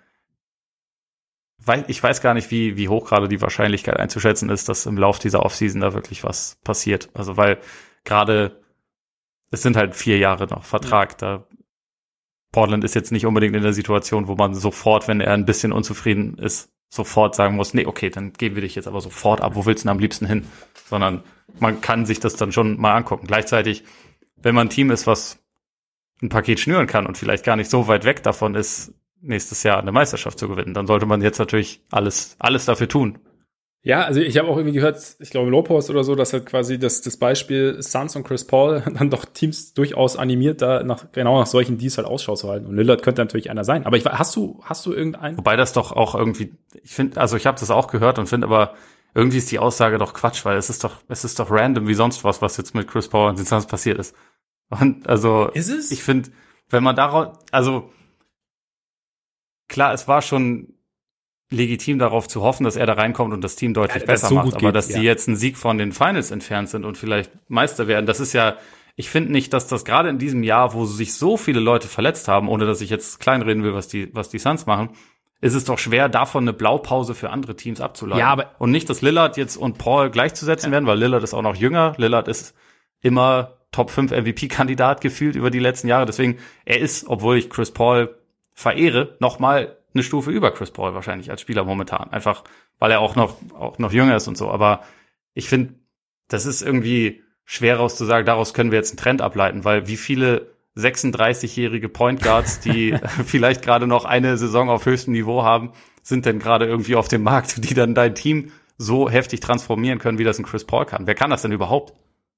[1.88, 5.20] ich weiß gar nicht, wie, wie hoch gerade die Wahrscheinlichkeit einzuschätzen ist, dass im Lauf
[5.20, 7.10] dieser Offseason da wirklich was passiert.
[7.14, 7.60] Also weil
[8.04, 8.62] gerade
[9.52, 11.48] es sind halt vier Jahre noch Vertrag, da
[12.54, 15.74] Portland ist jetzt nicht unbedingt in der Situation, wo man sofort, wenn er ein bisschen
[15.74, 19.56] unzufrieden ist, sofort sagen muss, nee, okay, dann geben wir dich jetzt aber sofort ab,
[19.56, 20.46] wo willst du denn am liebsten hin?
[20.88, 21.24] Sondern
[21.60, 23.26] man kann sich das dann schon mal angucken.
[23.26, 23.84] Gleichzeitig,
[24.36, 25.40] wenn man ein Team ist, was
[26.22, 29.80] ein Paket schnüren kann und vielleicht gar nicht so weit weg davon ist, nächstes Jahr
[29.80, 33.18] eine Meisterschaft zu gewinnen, dann sollte man jetzt natürlich alles, alles dafür tun.
[33.86, 36.80] Ja, also ich habe auch irgendwie gehört, ich glaube Lopez oder so, dass halt quasi
[36.80, 41.38] das, das Beispiel Suns und Chris Paul dann doch Teams durchaus animiert, da nach, genau
[41.38, 42.66] nach solchen Deals halt Ausschau zu halten.
[42.66, 43.86] Und Lillard könnte natürlich einer sein.
[43.86, 45.38] Aber ich, hast du, hast du irgendeinen?
[45.38, 48.48] Wobei das doch auch irgendwie, ich finde, also ich habe das auch gehört und finde
[48.48, 48.74] aber,
[49.16, 51.94] irgendwie ist die Aussage doch Quatsch, weil es ist doch, es ist doch random wie
[51.94, 54.16] sonst was, was jetzt mit Chris Paul und den Suns passiert ist.
[54.70, 55.92] Und also, ist es?
[55.92, 56.30] ich finde,
[56.70, 57.92] wenn man daraus, also
[59.68, 60.74] klar, es war schon
[61.54, 64.36] legitim darauf zu hoffen, dass er da reinkommt und das Team deutlich ja, besser so
[64.36, 64.48] macht.
[64.48, 65.00] Aber geht, dass ja.
[65.00, 68.34] die jetzt einen Sieg von den Finals entfernt sind und vielleicht Meister werden, das ist
[68.34, 68.58] ja,
[68.96, 72.28] ich finde nicht, dass das gerade in diesem Jahr, wo sich so viele Leute verletzt
[72.28, 74.90] haben, ohne dass ich jetzt kleinreden will, was die, was die Suns machen,
[75.42, 78.20] ist es doch schwer, davon eine Blaupause für andere Teams abzuleiten.
[78.20, 81.42] Ja, aber und nicht, dass Lillard jetzt und Paul gleichzusetzen werden, weil Lillard ist auch
[81.42, 81.94] noch jünger.
[81.98, 82.56] Lillard ist
[83.02, 86.06] immer Top 5 MVP-Kandidat gefühlt über die letzten Jahre.
[86.06, 88.16] Deswegen, er ist, obwohl ich Chris Paul
[88.54, 92.12] verehre, nochmal eine Stufe über Chris Paul wahrscheinlich als Spieler momentan.
[92.12, 92.44] Einfach,
[92.80, 94.50] weil er auch noch, auch noch jünger ist und so.
[94.50, 94.84] Aber
[95.34, 95.76] ich finde,
[96.28, 100.54] das ist irgendwie schwer rauszusagen, daraus können wir jetzt einen Trend ableiten, weil wie viele
[100.78, 105.72] 36-jährige Point Guards, die vielleicht gerade noch eine Saison auf höchstem Niveau haben,
[106.02, 110.18] sind denn gerade irgendwie auf dem Markt, die dann dein Team so heftig transformieren können,
[110.18, 111.06] wie das ein Chris Paul kann.
[111.06, 111.94] Wer kann das denn überhaupt?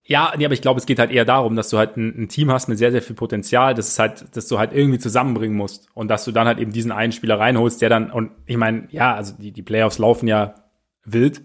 [0.07, 2.29] Ja, nee, aber ich glaube, es geht halt eher darum, dass du halt ein, ein,
[2.29, 5.57] Team hast mit sehr, sehr viel Potenzial, das ist halt, dass du halt irgendwie zusammenbringen
[5.57, 8.57] musst und dass du dann halt eben diesen einen Spieler reinholst, der dann, und ich
[8.57, 10.53] meine, ja, also die, die Playoffs laufen ja
[11.05, 11.41] wild,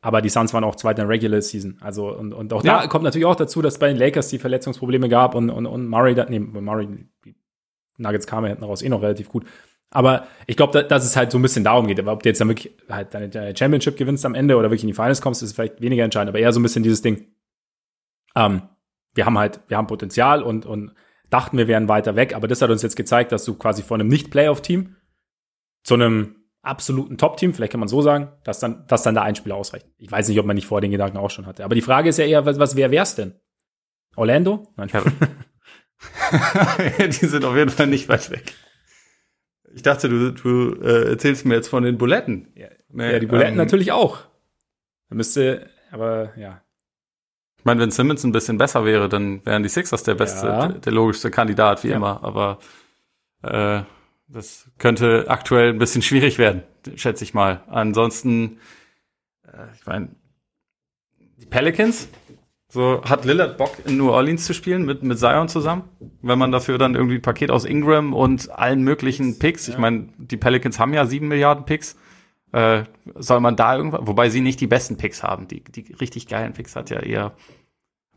[0.00, 1.76] aber die Suns waren auch zweiter in Regular Season.
[1.80, 2.80] Also, und, und auch ja.
[2.80, 5.86] da kommt natürlich auch dazu, dass bei den Lakers die Verletzungsprobleme gab und, und, und
[5.86, 6.88] Murray, da, nee, Murray,
[7.26, 7.34] die
[7.98, 9.44] Nuggets kamen ja hinten raus eh noch relativ gut.
[9.90, 12.02] Aber ich glaube, da, dass es halt so ein bisschen darum geht.
[12.06, 14.94] ob du jetzt dann wirklich halt deine Championship gewinnst am Ende oder wirklich in die
[14.94, 17.26] Finals kommst, ist vielleicht weniger entscheidend, aber eher so ein bisschen dieses Ding
[18.38, 18.62] ähm,
[19.14, 20.94] wir haben halt, wir haben Potenzial und, und
[21.28, 24.00] dachten, wir wären weiter weg, aber das hat uns jetzt gezeigt, dass du quasi von
[24.00, 24.96] einem Nicht-Playoff-Team
[25.82, 29.34] zu einem absoluten Top-Team, vielleicht kann man so sagen, dass dann, dass dann da ein
[29.34, 29.86] Spieler ausreicht.
[29.96, 31.64] Ich weiß nicht, ob man nicht vor den Gedanken auch schon hatte.
[31.64, 33.34] Aber die Frage ist ja eher, was, was wer wär's denn?
[34.16, 34.72] Orlando?
[34.76, 34.90] Nein.
[36.98, 38.54] die sind auf jeden Fall nicht weit weg.
[39.74, 42.52] Ich dachte, du, du äh, erzählst mir jetzt von den Buletten.
[42.54, 44.18] Ja, nee, ja die Buletten ähm, natürlich auch.
[45.08, 46.62] Da müsste, aber ja,
[47.68, 50.68] meine, wenn Simmons ein bisschen besser wäre, dann wären die Sixers der beste, ja.
[50.68, 51.96] der, der, logischste Kandidat, wie ja.
[51.96, 52.24] immer.
[52.24, 52.58] Aber
[53.42, 53.82] äh,
[54.26, 56.62] das könnte aktuell ein bisschen schwierig werden,
[56.94, 57.62] schätze ich mal.
[57.68, 58.58] Ansonsten,
[59.44, 60.08] äh, ich meine,
[61.36, 62.08] die Pelicans,
[62.70, 65.84] so hat Lillard Bock in New Orleans zu spielen mit mit Zion zusammen,
[66.22, 69.66] wenn man dafür dann irgendwie ein Paket aus Ingram und allen möglichen Picks.
[69.66, 69.74] Ja.
[69.74, 71.96] Ich meine, die Pelicans haben ja sieben Milliarden Picks.
[72.52, 72.84] Äh,
[73.14, 75.48] soll man da irgendwas, wobei sie nicht die besten Picks haben.
[75.48, 77.32] Die, die richtig geilen Picks hat ja eher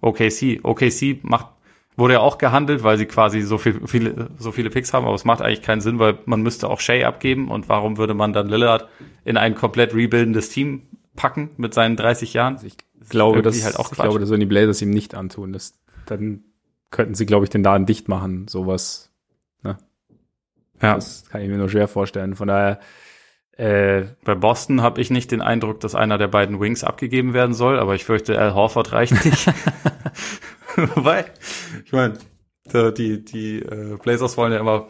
[0.01, 0.59] OKC.
[0.63, 1.47] OKC macht,
[1.95, 5.15] wurde ja auch gehandelt, weil sie quasi so viel, viele, so viele Picks haben, aber
[5.15, 8.33] es macht eigentlich keinen Sinn, weil man müsste auch Shea abgeben und warum würde man
[8.33, 8.87] dann Lillard
[9.23, 10.83] in ein komplett rebuildendes Team
[11.15, 12.55] packen mit seinen 30 Jahren?
[12.55, 12.77] Also ich
[13.09, 15.53] glaube, das, halt ich glaube, das sollen die Blazers ihm nicht antun.
[15.53, 15.73] Das,
[16.05, 16.43] dann
[16.89, 19.11] könnten sie, glaube ich, den Laden dicht machen, sowas.
[19.63, 19.77] Ne?
[20.81, 20.95] Ja.
[20.95, 22.35] Das kann ich mir nur schwer vorstellen.
[22.35, 22.79] Von daher,
[23.57, 27.53] äh, bei Boston habe ich nicht den Eindruck, dass einer der beiden Wings abgegeben werden
[27.53, 29.47] soll, aber ich fürchte, Al Horford reicht nicht.
[30.95, 31.25] Weil,
[31.85, 32.13] ich meine,
[32.65, 34.87] die, die äh, Blazers wollen ja immer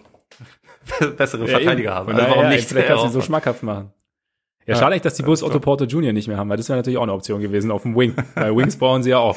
[1.17, 1.95] bessere ja, Verteidiger eben.
[1.95, 2.11] haben.
[2.13, 2.67] Also warum ja, nicht?
[2.67, 3.91] Vielleicht kannst du so schmackhaft machen.
[4.67, 6.13] Ja, schade echt, dass die Bulls Otto Porter Jr.
[6.13, 8.15] nicht mehr haben, weil das wäre natürlich auch eine Option gewesen auf dem Wing.
[8.35, 9.35] Weil Wings brauchen sie ja auch.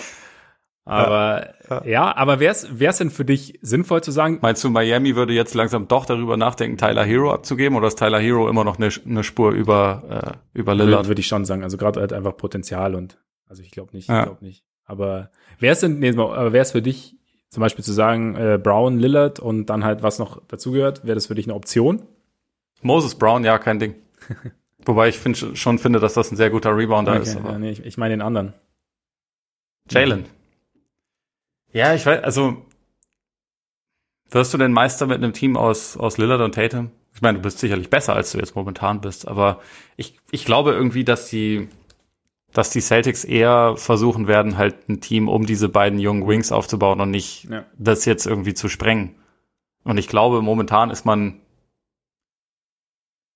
[0.87, 1.85] Aber ja, ja.
[1.85, 4.39] ja aber wäre es denn für dich sinnvoll zu sagen?
[4.43, 8.21] Meinst du, Miami würde jetzt langsam doch darüber nachdenken, Tyler Hero abzugeben oder ist Tyler
[8.21, 11.09] Hero immer noch eine, eine Spur über, äh, über Lillard?
[11.09, 11.63] Würde ich schon sagen.
[11.63, 14.21] Also gerade halt einfach Potenzial und also ich glaube nicht, ja.
[14.21, 14.65] ich glaube nicht.
[14.85, 17.17] Aber wäre es denn, nee, aber wäre es für dich
[17.49, 21.27] zum Beispiel zu sagen, äh, Brown, Lillard und dann halt was noch dazugehört, wäre das
[21.27, 22.03] für dich eine Option?
[22.83, 23.95] Moses Brown, ja, kein Ding.
[24.85, 27.37] Wobei ich find, schon finde, dass das ein sehr guter Rebounder okay, ist.
[27.37, 27.53] Aber.
[27.53, 28.53] Ja, nee, ich, ich meine den anderen.
[29.91, 30.27] Jalen.
[31.75, 32.65] Ja, ich weiß, also
[34.31, 36.93] wirst du denn Meister mit einem Team aus, aus Lillard und Tatum?
[37.13, 39.61] Ich meine, du bist sicherlich besser, als du jetzt momentan bist, aber
[39.97, 41.69] ich, ich glaube irgendwie, dass die,
[42.53, 47.01] dass die Celtics eher versuchen werden, halt ein Team um diese beiden jungen Wings aufzubauen
[47.01, 47.65] und nicht ja.
[47.77, 49.17] das jetzt irgendwie zu sprengen.
[49.83, 51.41] Und ich glaube, momentan ist man,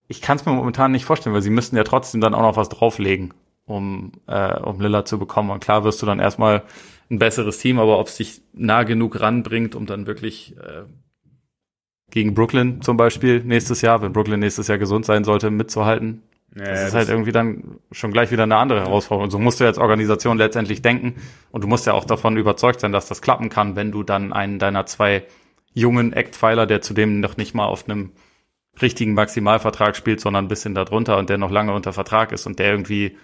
[0.06, 2.56] ich kann es mir momentan nicht vorstellen, weil sie müssten ja trotzdem dann auch noch
[2.56, 3.35] was drauflegen,
[3.66, 5.51] um, äh, um Lillard zu bekommen.
[5.51, 6.62] Und klar wirst du dann erstmal
[7.10, 10.85] ein besseres Team, aber ob es sich nah genug ranbringt, um dann wirklich äh,
[12.10, 16.22] gegen Brooklyn zum Beispiel nächstes Jahr, wenn Brooklyn nächstes Jahr gesund sein sollte, mitzuhalten,
[16.56, 19.24] ja, das ist das halt irgendwie dann schon gleich wieder eine andere Herausforderung.
[19.24, 21.16] Und so musst du als Organisation letztendlich denken
[21.51, 24.32] und du musst ja auch davon überzeugt sein, dass das klappen kann, wenn du dann
[24.32, 25.24] einen deiner zwei
[25.74, 28.12] jungen Eckpfeiler, der zudem noch nicht mal auf einem
[28.80, 32.59] richtigen Maximalvertrag spielt, sondern ein bisschen darunter und der noch lange unter Vertrag ist und
[32.59, 33.16] der irgendwie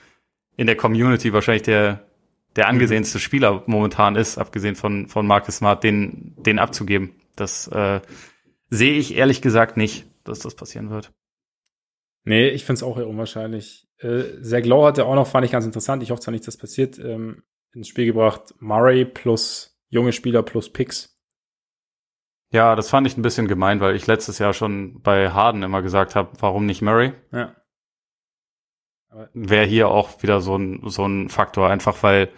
[0.56, 2.04] in der Community wahrscheinlich der,
[2.56, 7.12] der angesehenste Spieler momentan ist, abgesehen von, von Marcus Smart, den, den abzugeben.
[7.36, 8.00] Das äh,
[8.70, 11.12] sehe ich ehrlich gesagt nicht, dass das passieren wird.
[12.24, 13.86] Nee, ich finde es auch eher unwahrscheinlich.
[13.98, 16.56] Äh, Zach Lowe hatte auch noch, fand ich ganz interessant, ich hoffe zwar nicht, dass
[16.56, 17.42] passiert, ähm,
[17.74, 21.14] ins Spiel gebracht, Murray plus junge Spieler plus Picks.
[22.52, 25.82] Ja, das fand ich ein bisschen gemein, weil ich letztes Jahr schon bei Harden immer
[25.82, 27.12] gesagt habe, warum nicht Murray?
[27.32, 27.56] Ja.
[29.32, 32.30] Wäre hier auch wieder so ein, so ein Faktor, einfach weil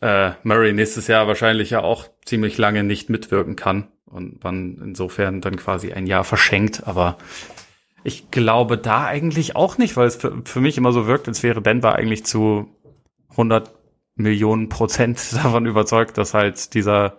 [0.00, 5.40] äh, Murray nächstes Jahr wahrscheinlich ja auch ziemlich lange nicht mitwirken kann und man insofern
[5.40, 7.18] dann quasi ein Jahr verschenkt, aber
[8.02, 11.42] ich glaube da eigentlich auch nicht, weil es für, für mich immer so wirkt, als
[11.42, 12.68] wäre Denver eigentlich zu
[13.30, 13.70] 100
[14.14, 17.18] Millionen Prozent davon überzeugt, dass halt dieser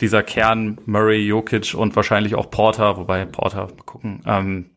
[0.00, 4.75] dieser Kern Murray, Jokic und wahrscheinlich auch Porter, wobei Porter, mal gucken, ähm,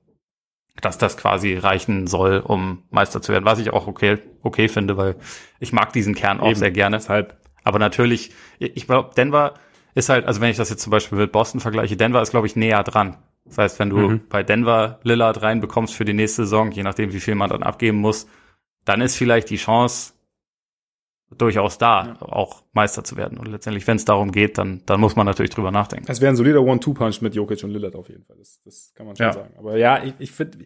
[0.81, 4.97] dass das quasi reichen soll, um Meister zu werden, was ich auch okay, okay finde,
[4.97, 5.15] weil
[5.60, 6.97] ich mag diesen Kern auch Eben, sehr gerne.
[6.97, 7.38] Deshalb.
[7.64, 9.56] Aber natürlich, ich glaube, Denver
[9.95, 12.47] ist halt, also wenn ich das jetzt zum Beispiel mit Boston vergleiche, Denver ist, glaube
[12.47, 13.18] ich, näher dran.
[13.45, 14.22] Das heißt, wenn du mhm.
[14.30, 17.97] bei Denver Lillard reinbekommst für die nächste Saison, je nachdem, wie viel man dann abgeben
[17.97, 18.27] muss,
[18.85, 20.14] dann ist vielleicht die Chance
[21.38, 22.22] durchaus da, ja.
[22.22, 23.38] auch Meister zu werden.
[23.38, 26.11] Und letztendlich, wenn es darum geht, dann, dann muss man natürlich drüber nachdenken.
[26.11, 28.38] Es wäre ein solider One-Two-Punch mit Jokic und Lillard auf jeden Fall.
[28.38, 29.34] Das, das kann man schon ja.
[29.34, 29.53] sagen.
[29.57, 30.65] Aber ja, ich, ich finde.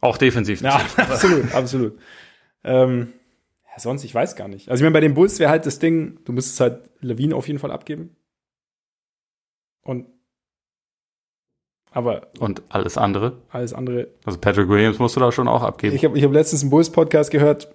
[0.00, 0.60] Auch defensiv.
[0.60, 1.98] Ja, absolut, absolut.
[2.62, 3.12] Ähm,
[3.66, 4.68] ja, sonst, ich weiß gar nicht.
[4.68, 7.48] Also ich meine, bei den Bulls wäre halt das Ding, du müsstest halt Levine auf
[7.48, 8.16] jeden Fall abgeben.
[9.82, 10.06] Und
[11.90, 13.40] aber und alles andere?
[13.50, 14.08] Alles andere.
[14.24, 15.94] Also Patrick Williams musst du da schon auch abgeben.
[15.94, 17.72] Ich habe ich hab letztens einen Bulls Podcast gehört.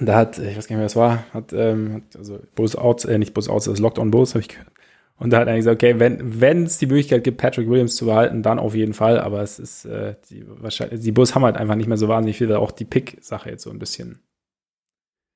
[0.00, 3.04] Da hat, ich weiß gar nicht mehr, was war, hat, ähm, hat also Bulls Outs,
[3.04, 4.70] äh, nicht Bulls Outs, das Locked on Bulls habe ich gehört.
[5.16, 8.06] Und da hat er gesagt, okay, wenn wenn es die Möglichkeit gibt, Patrick Williams zu
[8.06, 9.18] behalten, dann auf jeden Fall.
[9.18, 12.38] Aber es ist äh, die wahrscheinlich die Bulls haben halt einfach nicht mehr so wahnsinnig
[12.38, 14.20] viel, auch die Pick-Sache jetzt so ein bisschen.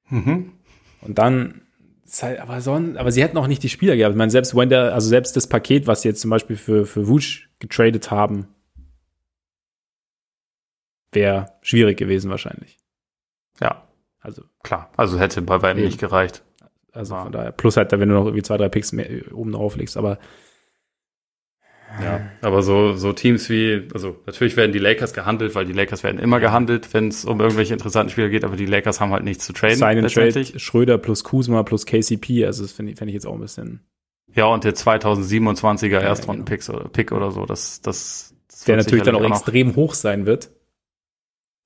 [0.08, 0.52] Mhm.
[1.00, 1.62] Und dann
[2.20, 4.12] halt, aber, son, aber sie hätten auch nicht die Spieler gehabt.
[4.12, 6.84] Ich meine, selbst wenn der, also selbst das Paket, was sie jetzt zum Beispiel für,
[6.84, 8.48] für Wusch getradet haben,
[11.12, 12.78] wäre schwierig gewesen wahrscheinlich.
[13.60, 13.88] Ja.
[14.22, 14.42] Also.
[14.62, 14.90] Klar.
[14.96, 16.42] Also hätte bei weitem nicht gereicht.
[16.92, 17.52] Also von daher.
[17.52, 20.18] Plus halt, wenn du noch irgendwie zwei, drei Picks mehr oben drauf legst, aber
[22.00, 26.02] ja, aber so, so Teams wie, also natürlich werden die Lakers gehandelt, weil die Lakers
[26.02, 29.24] werden immer gehandelt, wenn es um irgendwelche interessanten Spieler geht, aber die Lakers haben halt
[29.24, 29.76] nichts zu traden.
[29.76, 33.34] Sign Trade, Schröder plus Kuzma plus KCP, also das finde ich, find ich jetzt auch
[33.34, 33.80] ein bisschen.
[34.34, 36.78] Ja, und der 2027er ja, Erstrunden-Pick genau.
[36.78, 40.50] oder, Pick oder so, das, das, das der natürlich dann auch extrem hoch sein wird.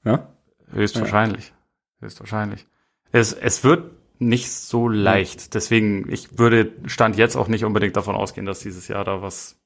[0.04, 0.34] Ja?
[0.72, 1.52] Höchstwahrscheinlich.
[2.01, 2.66] Höchstwahrscheinlich.
[3.12, 5.55] Es, es wird nicht so leicht.
[5.55, 9.59] Deswegen, ich würde Stand jetzt auch nicht unbedingt davon ausgehen, dass dieses Jahr da was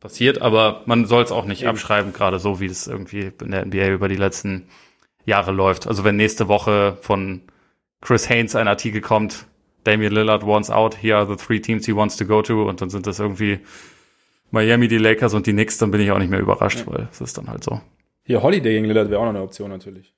[0.00, 1.70] passiert, aber man soll es auch nicht Eben.
[1.70, 4.68] abschreiben, gerade so wie es irgendwie in der NBA über die letzten
[5.24, 5.86] Jahre läuft.
[5.86, 7.42] Also wenn nächste Woche von
[8.00, 9.46] Chris Haynes ein Artikel kommt,
[9.84, 12.80] Damian Lillard wants out, here are the three teams he wants to go to und
[12.80, 13.60] dann sind das irgendwie
[14.50, 16.86] Miami, die Lakers und die Knicks, dann bin ich auch nicht mehr überrascht, ja.
[16.86, 17.80] weil es ist dann halt so.
[18.24, 20.14] Hier Holiday gegen Lillard wäre auch noch eine Option natürlich.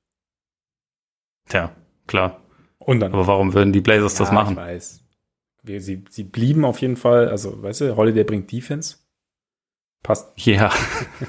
[1.49, 1.75] Tja,
[2.07, 2.41] klar.
[2.79, 3.13] Und dann.
[3.13, 4.53] Aber warum würden die Blazers ja, das machen?
[4.53, 5.05] Ich weiß.
[5.65, 8.97] Sie, sie blieben auf jeden Fall, also weißt du, Holiday bringt Defense.
[10.03, 10.33] Passt.
[10.37, 10.73] Ja.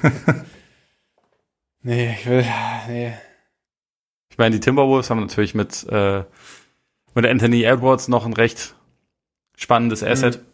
[1.82, 2.44] nee, ich will,
[2.88, 3.14] nee.
[4.30, 6.24] Ich meine, die Timberwolves haben natürlich mit, äh,
[7.14, 8.74] mit Anthony Edwards noch ein recht
[9.56, 10.08] spannendes mhm.
[10.08, 10.38] Asset.
[10.38, 10.44] Mhm.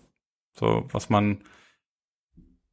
[0.58, 1.38] So, was man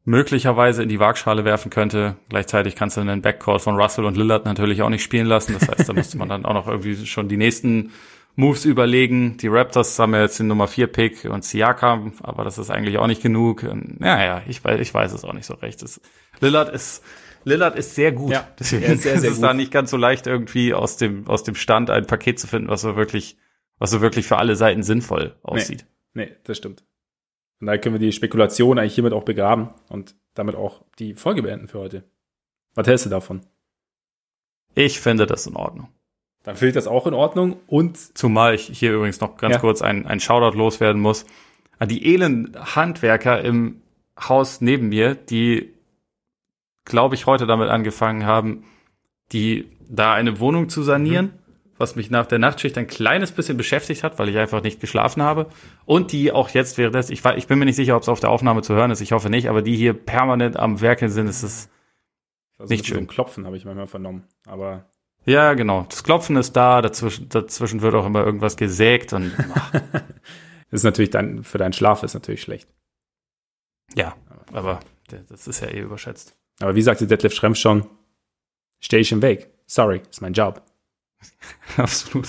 [0.08, 2.16] möglicherweise in die Waagschale werfen könnte.
[2.30, 5.54] Gleichzeitig kannst du einen Backcourt von Russell und Lillard natürlich auch nicht spielen lassen.
[5.60, 7.92] Das heißt, da müsste man dann auch noch irgendwie schon die nächsten
[8.38, 9.36] Moves überlegen.
[9.36, 12.98] Die Raptors haben ja jetzt den Nummer 4 Pick und Siakam, aber das ist eigentlich
[13.00, 13.64] auch nicht genug.
[13.64, 15.82] Und, ja, ja, ich weiß, ich weiß es auch nicht so recht.
[15.82, 16.00] Das,
[16.40, 17.04] Lillard ist,
[17.44, 18.32] Lillard ist sehr gut.
[18.32, 21.28] Ja, Deswegen ist sehr, sehr ist es da nicht ganz so leicht irgendwie aus dem,
[21.28, 23.36] aus dem Stand ein Paket zu finden, was so wirklich,
[23.78, 25.86] was so wirklich für alle Seiten sinnvoll aussieht.
[26.14, 26.87] Nee, nee das stimmt.
[27.60, 31.42] Und da können wir die Spekulation eigentlich hiermit auch begraben und damit auch die Folge
[31.42, 32.04] beenden für heute.
[32.76, 33.42] Was hältst du davon?
[34.76, 35.90] Ich finde das in Ordnung.
[36.44, 37.58] Dann finde ich das auch in Ordnung.
[37.66, 39.60] Und zumal ich hier übrigens noch ganz ja.
[39.60, 41.26] kurz ein, ein Shoutout loswerden muss
[41.80, 43.82] an die elenden Handwerker im
[44.20, 45.74] Haus neben mir, die,
[46.86, 48.64] glaube ich, heute damit angefangen haben,
[49.32, 51.37] die da eine Wohnung zu sanieren, mhm.
[51.78, 55.22] Was mich nach der Nachtschicht ein kleines bisschen beschäftigt hat, weil ich einfach nicht geschlafen
[55.22, 55.48] habe.
[55.86, 58.20] Und die auch jetzt wäre das, ich, ich bin mir nicht sicher, ob es auf
[58.20, 61.28] der Aufnahme zu hören ist, ich hoffe nicht, aber die hier permanent am Werken sind,
[61.28, 61.70] ist es
[62.58, 63.08] also nicht schön.
[63.08, 64.86] Klopfen habe ich manchmal vernommen, aber
[65.26, 65.86] ja, genau.
[65.90, 69.34] Das Klopfen ist da, dazwischen, dazwischen wird auch immer irgendwas gesägt und.
[70.72, 72.70] ist natürlich dann, für deinen Schlaf ist natürlich schlecht.
[73.96, 74.16] Ja,
[74.54, 74.80] aber
[75.30, 76.36] das ist ja eh überschätzt.
[76.60, 77.86] Aber wie sagte Detlef Schrempf schon,
[78.80, 79.50] stay ich im Weg.
[79.66, 80.62] Sorry, ist mein Job.
[81.78, 82.28] Absolut.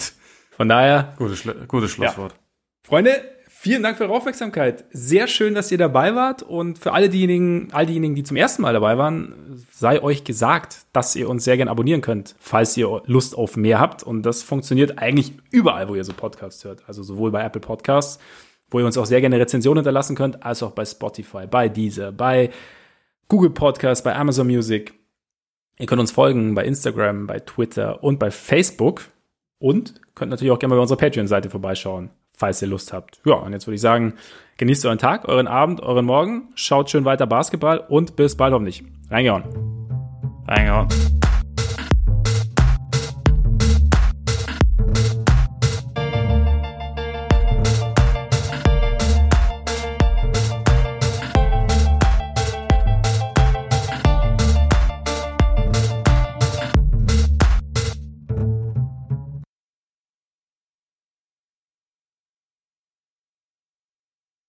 [0.51, 1.15] Von daher.
[1.17, 2.33] Gutes, Schlu gutes Schlusswort.
[2.33, 2.39] Ja.
[2.83, 3.13] Freunde,
[3.47, 4.85] vielen Dank für eure Aufmerksamkeit.
[4.91, 6.43] Sehr schön, dass ihr dabei wart.
[6.43, 10.87] Und für alle diejenigen, all diejenigen, die zum ersten Mal dabei waren, sei euch gesagt,
[10.93, 14.03] dass ihr uns sehr gerne abonnieren könnt, falls ihr Lust auf mehr habt.
[14.03, 16.83] Und das funktioniert eigentlich überall, wo ihr so Podcasts hört.
[16.89, 18.19] Also sowohl bei Apple Podcasts,
[18.71, 22.13] wo ihr uns auch sehr gerne Rezensionen hinterlassen könnt, als auch bei Spotify, bei Deezer,
[22.13, 22.51] bei
[23.29, 24.95] Google Podcasts, bei Amazon Music.
[25.79, 29.03] Ihr könnt uns folgen bei Instagram, bei Twitter und bei Facebook.
[29.61, 33.21] Und könnt natürlich auch gerne mal bei unserer Patreon-Seite vorbeischauen, falls ihr Lust habt.
[33.25, 34.15] Ja, und jetzt würde ich sagen,
[34.57, 38.85] genießt euren Tag, euren Abend, euren Morgen, schaut schön weiter Basketball und bis bald hoffentlich.
[39.11, 39.45] Reingehauen.
[40.47, 41.18] Reingehauen.